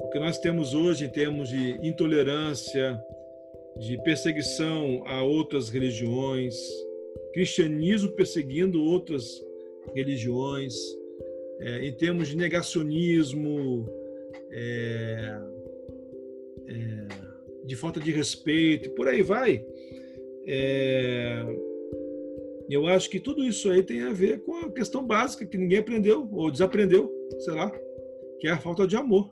O 0.00 0.10
que 0.10 0.18
nós 0.18 0.38
temos 0.38 0.74
hoje 0.74 1.04
em 1.04 1.08
termos 1.08 1.48
de 1.48 1.78
intolerância, 1.86 3.00
de 3.78 3.96
perseguição 4.02 5.02
a 5.06 5.22
outras 5.22 5.68
religiões, 5.68 6.54
cristianismo 7.32 8.10
perseguindo 8.10 8.82
outras 8.82 9.42
religiões, 9.94 10.74
é, 11.60 11.86
em 11.86 11.92
termos 11.92 12.28
de 12.28 12.36
negacionismo, 12.36 13.88
é, 14.50 15.38
é, 16.68 17.23
de 17.64 17.76
falta 17.76 18.00
de 18.00 18.10
respeito, 18.10 18.90
por 18.90 19.08
aí 19.08 19.22
vai. 19.22 19.64
É, 20.46 21.44
eu 22.68 22.86
acho 22.86 23.10
que 23.10 23.20
tudo 23.20 23.44
isso 23.44 23.70
aí 23.70 23.82
tem 23.82 24.02
a 24.02 24.12
ver 24.12 24.42
com 24.42 24.56
a 24.56 24.72
questão 24.72 25.04
básica 25.06 25.46
que 25.46 25.58
ninguém 25.58 25.78
aprendeu 25.78 26.28
ou 26.32 26.50
desaprendeu, 26.50 27.12
sei 27.40 27.54
lá, 27.54 27.70
que 28.40 28.48
é 28.48 28.50
a 28.50 28.58
falta 28.58 28.86
de 28.86 28.96
amor. 28.96 29.30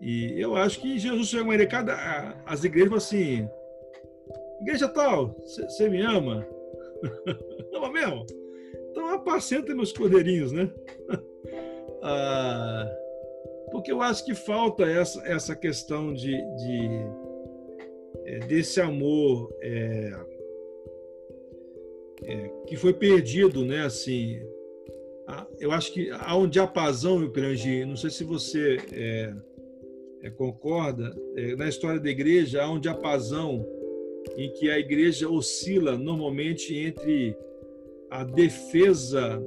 E 0.00 0.40
eu 0.40 0.56
acho 0.56 0.80
que 0.80 0.98
Jesus 0.98 1.28
chegou 1.28 1.52
a 1.52 1.66
cada 1.66 2.42
as 2.46 2.64
igrejas 2.64 2.92
assim, 2.94 3.46
igreja 4.60 4.88
tal, 4.88 5.36
você 5.44 5.88
me 5.88 6.00
ama? 6.00 6.46
ama 7.74 7.92
mesmo? 7.92 8.24
Então 8.90 9.08
apacenta 9.08 9.74
meus 9.74 9.92
cordeirinhos, 9.92 10.52
né? 10.52 10.70
ah, 12.02 12.90
porque 13.70 13.92
eu 13.92 14.02
acho 14.02 14.24
que 14.24 14.34
falta 14.34 14.84
essa, 14.84 15.22
essa 15.26 15.56
questão 15.56 16.12
de, 16.12 16.32
de 16.56 16.88
é, 18.24 18.38
desse 18.40 18.80
amor 18.80 19.52
é, 19.60 20.12
é, 22.24 22.50
que 22.66 22.76
foi 22.76 22.92
perdido, 22.92 23.64
né? 23.64 23.84
Assim, 23.84 24.40
eu 25.58 25.70
acho 25.72 25.92
que 25.92 26.10
há 26.10 26.36
um 26.36 26.48
diapasão, 26.48 27.28
Pirangi, 27.30 27.84
não 27.84 27.96
sei 27.96 28.10
se 28.10 28.24
você 28.24 28.78
é, 28.92 29.34
é, 30.22 30.30
concorda, 30.30 31.16
é, 31.36 31.54
na 31.56 31.68
história 31.68 32.00
da 32.00 32.10
igreja 32.10 32.62
há 32.62 32.70
um 32.70 32.80
diapasão 32.80 33.66
em 34.36 34.52
que 34.52 34.70
a 34.70 34.78
igreja 34.78 35.28
oscila 35.28 35.96
normalmente 35.96 36.76
entre 36.76 37.36
a 38.10 38.24
defesa 38.24 39.42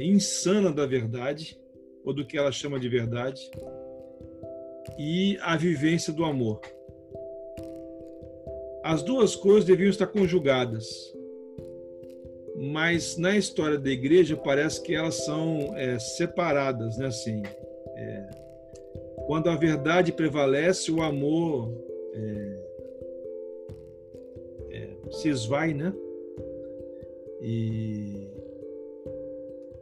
insana 0.00 0.70
da 0.70 0.86
verdade, 0.86 1.58
ou 2.06 2.14
do 2.14 2.24
que 2.24 2.38
ela 2.38 2.52
chama 2.52 2.78
de 2.78 2.88
verdade, 2.88 3.50
e 4.96 5.36
a 5.42 5.56
vivência 5.56 6.12
do 6.12 6.24
amor. 6.24 6.60
As 8.84 9.02
duas 9.02 9.34
coisas 9.34 9.64
deviam 9.64 9.90
estar 9.90 10.06
conjugadas, 10.06 10.86
mas 12.56 13.16
na 13.18 13.36
história 13.36 13.76
da 13.76 13.90
igreja 13.90 14.36
parece 14.36 14.80
que 14.80 14.94
elas 14.94 15.24
são 15.24 15.76
é, 15.76 15.98
separadas, 15.98 16.96
né? 16.96 17.06
Assim, 17.06 17.42
é, 17.96 18.30
quando 19.26 19.50
a 19.50 19.56
verdade 19.56 20.12
prevalece, 20.12 20.92
o 20.92 21.02
amor 21.02 21.68
é, 22.14 22.60
é 24.70 24.88
se 25.10 25.28
esvai, 25.28 25.74
né? 25.74 25.92
E, 27.42 28.35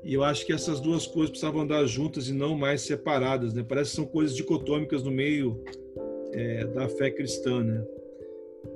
e 0.05 0.12
eu 0.12 0.22
acho 0.22 0.44
que 0.44 0.52
essas 0.52 0.80
duas 0.80 1.07
coisas 1.07 1.30
precisavam 1.30 1.62
andar 1.62 1.84
juntas 1.86 2.28
e 2.28 2.34
não 2.34 2.55
mais 2.55 2.82
separadas, 2.82 3.55
né? 3.55 3.64
Parece 3.66 3.90
que 3.90 3.96
são 3.96 4.05
coisas 4.05 4.36
dicotômicas 4.36 5.02
no 5.02 5.11
meio 5.11 5.64
é, 6.32 6.66
da 6.66 6.86
fé 6.88 7.11
cristã, 7.11 7.64
né? 7.64 7.82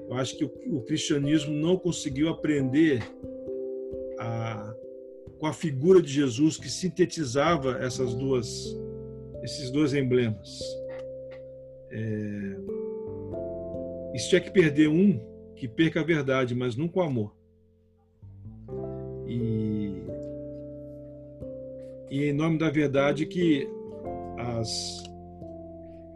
Eu 0.09 0.15
acho 0.15 0.37
que 0.39 0.45
o, 0.45 0.51
o 0.69 0.83
cristianismo 0.83 1.53
não 1.53 1.77
conseguiu 1.77 2.31
aprender 2.31 3.03
a, 4.19 4.75
com 5.39 5.47
a 5.47 5.53
figura 5.53 6.01
de 6.01 6.11
Jesus 6.11 6.57
que 6.57 6.71
sintetizava 6.71 7.79
essas 7.79 8.15
duas, 8.15 8.75
esses 9.43 9.71
dois 9.71 9.93
emblemas. 9.93 10.59
É, 11.91 12.57
tiver 14.29 14.41
que 14.41 14.51
perder 14.51 14.89
um, 14.89 15.21
que 15.55 15.69
perca 15.69 16.01
a 16.01 16.05
verdade, 16.05 16.55
mas 16.55 16.75
nunca 16.75 17.01
o 17.01 17.03
amor. 17.03 17.38
E 22.11 22.25
em 22.25 22.33
nome 22.33 22.59
da 22.59 22.71
verdade 22.71 23.27
que 23.27 23.69
as, 24.39 25.03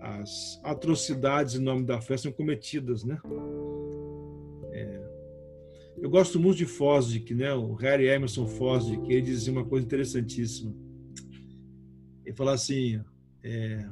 as 0.01 0.61
atrocidades 0.63 1.55
em 1.55 1.63
nome 1.63 1.85
da 1.85 2.01
fé 2.01 2.17
são 2.17 2.33
cometidas, 2.33 3.05
né? 3.05 3.21
É, 4.73 5.01
eu 5.99 6.09
gosto 6.09 6.39
muito 6.41 6.59
de 6.59 6.67
Fosdick, 6.67 7.35
né? 7.35 7.53
O 7.55 7.75
Harry 7.75 8.09
Emerson 8.09 8.47
Fosdick, 8.47 9.03
ele 9.11 9.23
dizia 9.23 9.53
uma 9.53 9.65
coisa 9.65 9.85
interessantíssima. 9.85 10.75
Ele 12.25 12.35
fala 12.35 12.53
assim: 12.53 13.01
é, 13.43 13.85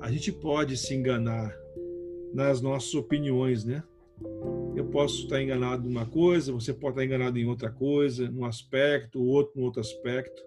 a 0.00 0.10
gente 0.10 0.32
pode 0.32 0.76
se 0.76 0.94
enganar 0.94 1.54
nas 2.32 2.60
nossas 2.60 2.94
opiniões, 2.94 3.64
né? 3.64 3.82
Eu 4.74 4.86
posso 4.86 5.24
estar 5.24 5.42
enganado 5.42 5.86
em 5.86 5.90
uma 5.90 6.06
coisa, 6.06 6.52
você 6.52 6.72
pode 6.72 6.92
estar 6.92 7.04
enganado 7.04 7.38
em 7.38 7.46
outra 7.46 7.70
coisa, 7.70 8.30
num 8.30 8.44
aspecto, 8.44 9.20
o 9.20 9.26
outro 9.26 9.60
em 9.60 9.64
outro 9.64 9.80
aspecto. 9.80 10.42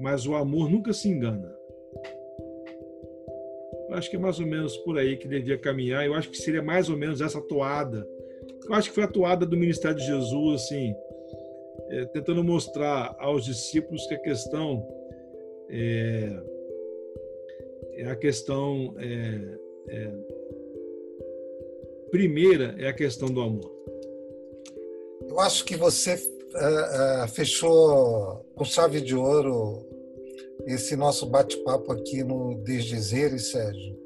Mas 0.00 0.26
o 0.26 0.34
amor 0.34 0.70
nunca 0.70 0.92
se 0.92 1.08
engana. 1.08 1.54
Eu 3.88 3.94
acho 3.96 4.08
que 4.08 4.16
é 4.16 4.18
mais 4.18 4.38
ou 4.38 4.46
menos 4.46 4.76
por 4.78 4.96
aí 4.96 5.16
que 5.16 5.28
devia 5.28 5.58
caminhar. 5.58 6.06
Eu 6.06 6.14
acho 6.14 6.30
que 6.30 6.38
seria 6.38 6.62
mais 6.62 6.88
ou 6.88 6.96
menos 6.96 7.20
essa 7.20 7.40
toada. 7.40 8.08
Eu 8.64 8.74
acho 8.74 8.88
que 8.88 8.94
foi 8.94 9.04
a 9.04 9.08
toada 9.08 9.44
do 9.44 9.56
ministério 9.56 9.96
de 9.98 10.06
Jesus, 10.06 10.62
assim, 10.62 10.94
é, 11.90 12.04
tentando 12.06 12.42
mostrar 12.44 13.16
aos 13.18 13.44
discípulos 13.44 14.06
que 14.06 14.14
a 14.14 14.18
questão 14.18 14.86
é, 15.68 16.42
é 17.94 18.04
a 18.06 18.16
questão 18.16 18.94
é, 18.98 19.58
é 19.88 20.12
primeira 22.10 22.74
é 22.78 22.88
a 22.88 22.92
questão 22.92 23.28
do 23.28 23.40
amor. 23.40 23.70
Eu 25.28 25.38
acho 25.40 25.64
que 25.64 25.76
você 25.76 26.16
uh, 26.54 27.28
fechou 27.28 28.44
com 28.54 28.64
chave 28.64 29.00
de 29.00 29.14
ouro 29.14 29.86
esse 30.66 30.96
nosso 30.96 31.26
bate-papo 31.26 31.92
aqui 31.92 32.22
no 32.22 32.54
Desdizeres, 32.62 33.50
Sérgio. 33.50 33.98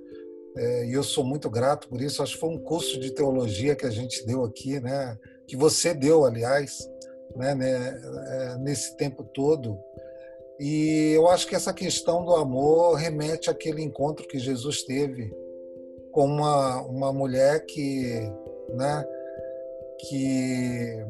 É, 0.56 0.86
e 0.86 0.92
eu 0.92 1.02
sou 1.02 1.24
muito 1.24 1.50
grato 1.50 1.88
por 1.88 2.00
isso. 2.00 2.22
Acho 2.22 2.34
que 2.34 2.40
foi 2.40 2.50
um 2.50 2.58
curso 2.58 2.98
de 3.00 3.10
teologia 3.10 3.74
que 3.74 3.86
a 3.86 3.90
gente 3.90 4.24
deu 4.24 4.44
aqui, 4.44 4.78
né? 4.78 5.18
Que 5.48 5.56
você 5.56 5.92
deu, 5.92 6.24
aliás, 6.24 6.88
né? 7.34 7.54
né 7.54 8.00
é, 8.28 8.58
nesse 8.58 8.96
tempo 8.96 9.24
todo. 9.24 9.76
E 10.60 11.12
eu 11.14 11.28
acho 11.28 11.48
que 11.48 11.56
essa 11.56 11.72
questão 11.72 12.24
do 12.24 12.36
amor 12.36 12.94
remete 12.94 13.50
àquele 13.50 13.82
encontro 13.82 14.26
que 14.28 14.38
Jesus 14.38 14.84
teve 14.84 15.34
com 16.12 16.26
uma, 16.26 16.80
uma 16.82 17.12
mulher 17.12 17.66
que, 17.66 18.20
né, 18.68 19.04
que 19.98 21.04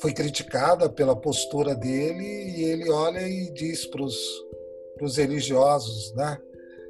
foi 0.00 0.12
criticada 0.12 0.88
pela 0.88 1.16
postura 1.16 1.74
dele 1.74 2.24
e 2.56 2.64
ele 2.64 2.90
olha 2.90 3.26
e 3.26 3.50
diz 3.52 3.86
para 3.86 4.02
os 4.02 5.16
religiosos, 5.16 6.12
né, 6.14 6.38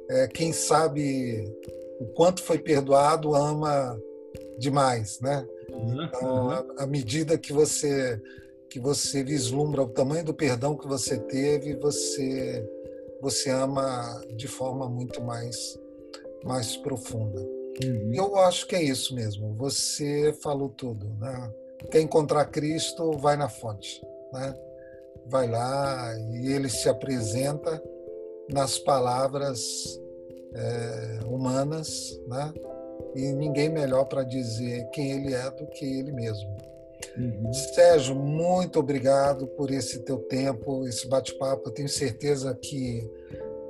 é, 0.09 0.27
quem 0.27 0.51
sabe 0.51 1.45
o 1.99 2.05
quanto 2.13 2.41
foi 2.41 2.57
perdoado 2.57 3.35
ama 3.35 3.99
demais, 4.57 5.19
né? 5.21 5.45
Então, 5.69 6.49
à 6.77 6.85
medida 6.87 7.37
que 7.37 7.53
você 7.53 8.19
que 8.69 8.79
você 8.79 9.23
vislumbra 9.23 9.81
o 9.81 9.89
tamanho 9.89 10.23
do 10.23 10.33
perdão 10.33 10.77
que 10.77 10.87
você 10.87 11.17
teve, 11.17 11.75
você 11.75 12.67
você 13.21 13.49
ama 13.49 14.21
de 14.35 14.47
forma 14.47 14.89
muito 14.89 15.21
mais 15.21 15.79
mais 16.43 16.75
profunda. 16.77 17.39
Uhum. 17.83 18.11
Eu 18.13 18.35
acho 18.37 18.67
que 18.67 18.75
é 18.75 18.83
isso 18.83 19.13
mesmo. 19.15 19.55
Você 19.55 20.33
falou 20.41 20.69
tudo, 20.69 21.07
né? 21.19 21.53
Quer 21.91 22.01
encontrar 22.01 22.45
Cristo, 22.45 23.11
vai 23.13 23.35
na 23.35 23.49
fonte, 23.49 24.01
né? 24.33 24.53
Vai 25.25 25.47
lá 25.47 26.13
e 26.31 26.51
ele 26.51 26.69
se 26.69 26.89
apresenta 26.89 27.81
nas 28.51 28.77
palavras 28.79 29.61
é, 30.53 31.19
humanas, 31.25 32.19
né? 32.27 32.53
E 33.15 33.31
ninguém 33.33 33.69
melhor 33.69 34.05
para 34.05 34.23
dizer 34.23 34.89
quem 34.91 35.11
ele 35.11 35.33
é 35.33 35.49
do 35.51 35.67
que 35.67 35.85
ele 35.85 36.11
mesmo. 36.11 36.57
Uhum. 37.17 37.53
Sérgio, 37.53 38.15
muito 38.15 38.79
obrigado 38.79 39.47
por 39.47 39.71
esse 39.71 39.99
teu 39.99 40.17
tempo, 40.17 40.85
esse 40.87 41.07
bate-papo. 41.07 41.69
Eu 41.69 41.73
tenho 41.73 41.89
certeza 41.89 42.53
que 42.55 43.09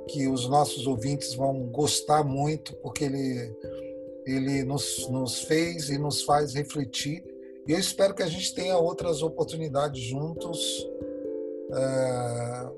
que 0.08 0.26
os 0.26 0.48
nossos 0.48 0.88
ouvintes 0.88 1.34
vão 1.34 1.66
gostar 1.68 2.24
muito, 2.24 2.74
porque 2.76 3.04
ele 3.04 3.56
ele 4.26 4.64
nos, 4.64 5.08
nos 5.08 5.42
fez 5.42 5.88
e 5.88 5.98
nos 5.98 6.22
faz 6.22 6.54
refletir. 6.54 7.24
E 7.70 7.72
eu 7.72 7.78
espero 7.78 8.12
que 8.12 8.22
a 8.24 8.26
gente 8.26 8.52
tenha 8.52 8.76
outras 8.76 9.22
oportunidades 9.22 10.02
juntos 10.02 10.84
é, 11.72 12.68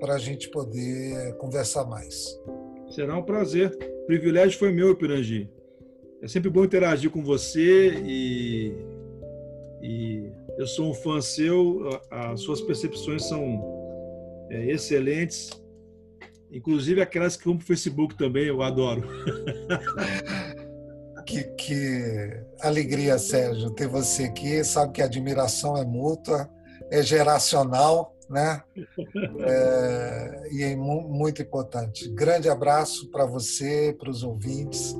para 0.00 0.14
a 0.14 0.18
gente 0.18 0.48
poder 0.48 1.36
conversar 1.36 1.84
mais. 1.84 2.36
Será 2.90 3.16
um 3.16 3.22
prazer. 3.22 3.70
O 4.02 4.06
privilégio 4.06 4.58
foi 4.58 4.72
meu, 4.72 4.96
Pirangi. 4.96 5.48
É 6.20 6.26
sempre 6.26 6.50
bom 6.50 6.64
interagir 6.64 7.08
com 7.08 7.22
você 7.22 7.94
e, 8.04 8.74
e 9.80 10.32
eu 10.58 10.66
sou 10.66 10.90
um 10.90 10.94
fã 10.94 11.20
seu. 11.20 11.88
As 12.10 12.40
suas 12.40 12.60
percepções 12.60 13.22
são 13.28 13.62
é, 14.50 14.72
excelentes. 14.72 15.52
Inclusive 16.50 17.00
aquelas 17.00 17.36
que 17.36 17.44
vão 17.44 17.56
para 17.56 17.62
o 17.62 17.66
Facebook 17.68 18.16
também, 18.16 18.46
eu 18.46 18.60
adoro. 18.60 19.04
Que, 21.24 21.44
que 21.54 22.44
alegria, 22.60 23.18
Sérgio, 23.18 23.70
ter 23.70 23.86
você 23.86 24.24
aqui. 24.24 24.62
Sabe 24.64 24.92
que 24.92 25.02
a 25.02 25.06
admiração 25.06 25.76
é 25.76 25.84
mútua, 25.84 26.50
é 26.90 27.02
geracional, 27.02 28.16
né? 28.28 28.62
É, 29.44 30.48
e 30.52 30.62
é 30.62 30.76
muito 30.76 31.42
importante. 31.42 32.08
Grande 32.10 32.48
abraço 32.48 33.10
para 33.10 33.26
você, 33.26 33.94
para 33.98 34.10
os 34.10 34.22
ouvintes 34.22 34.96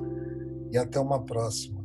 e 0.70 0.78
até 0.78 0.98
uma 0.98 1.24
próxima. 1.24 1.81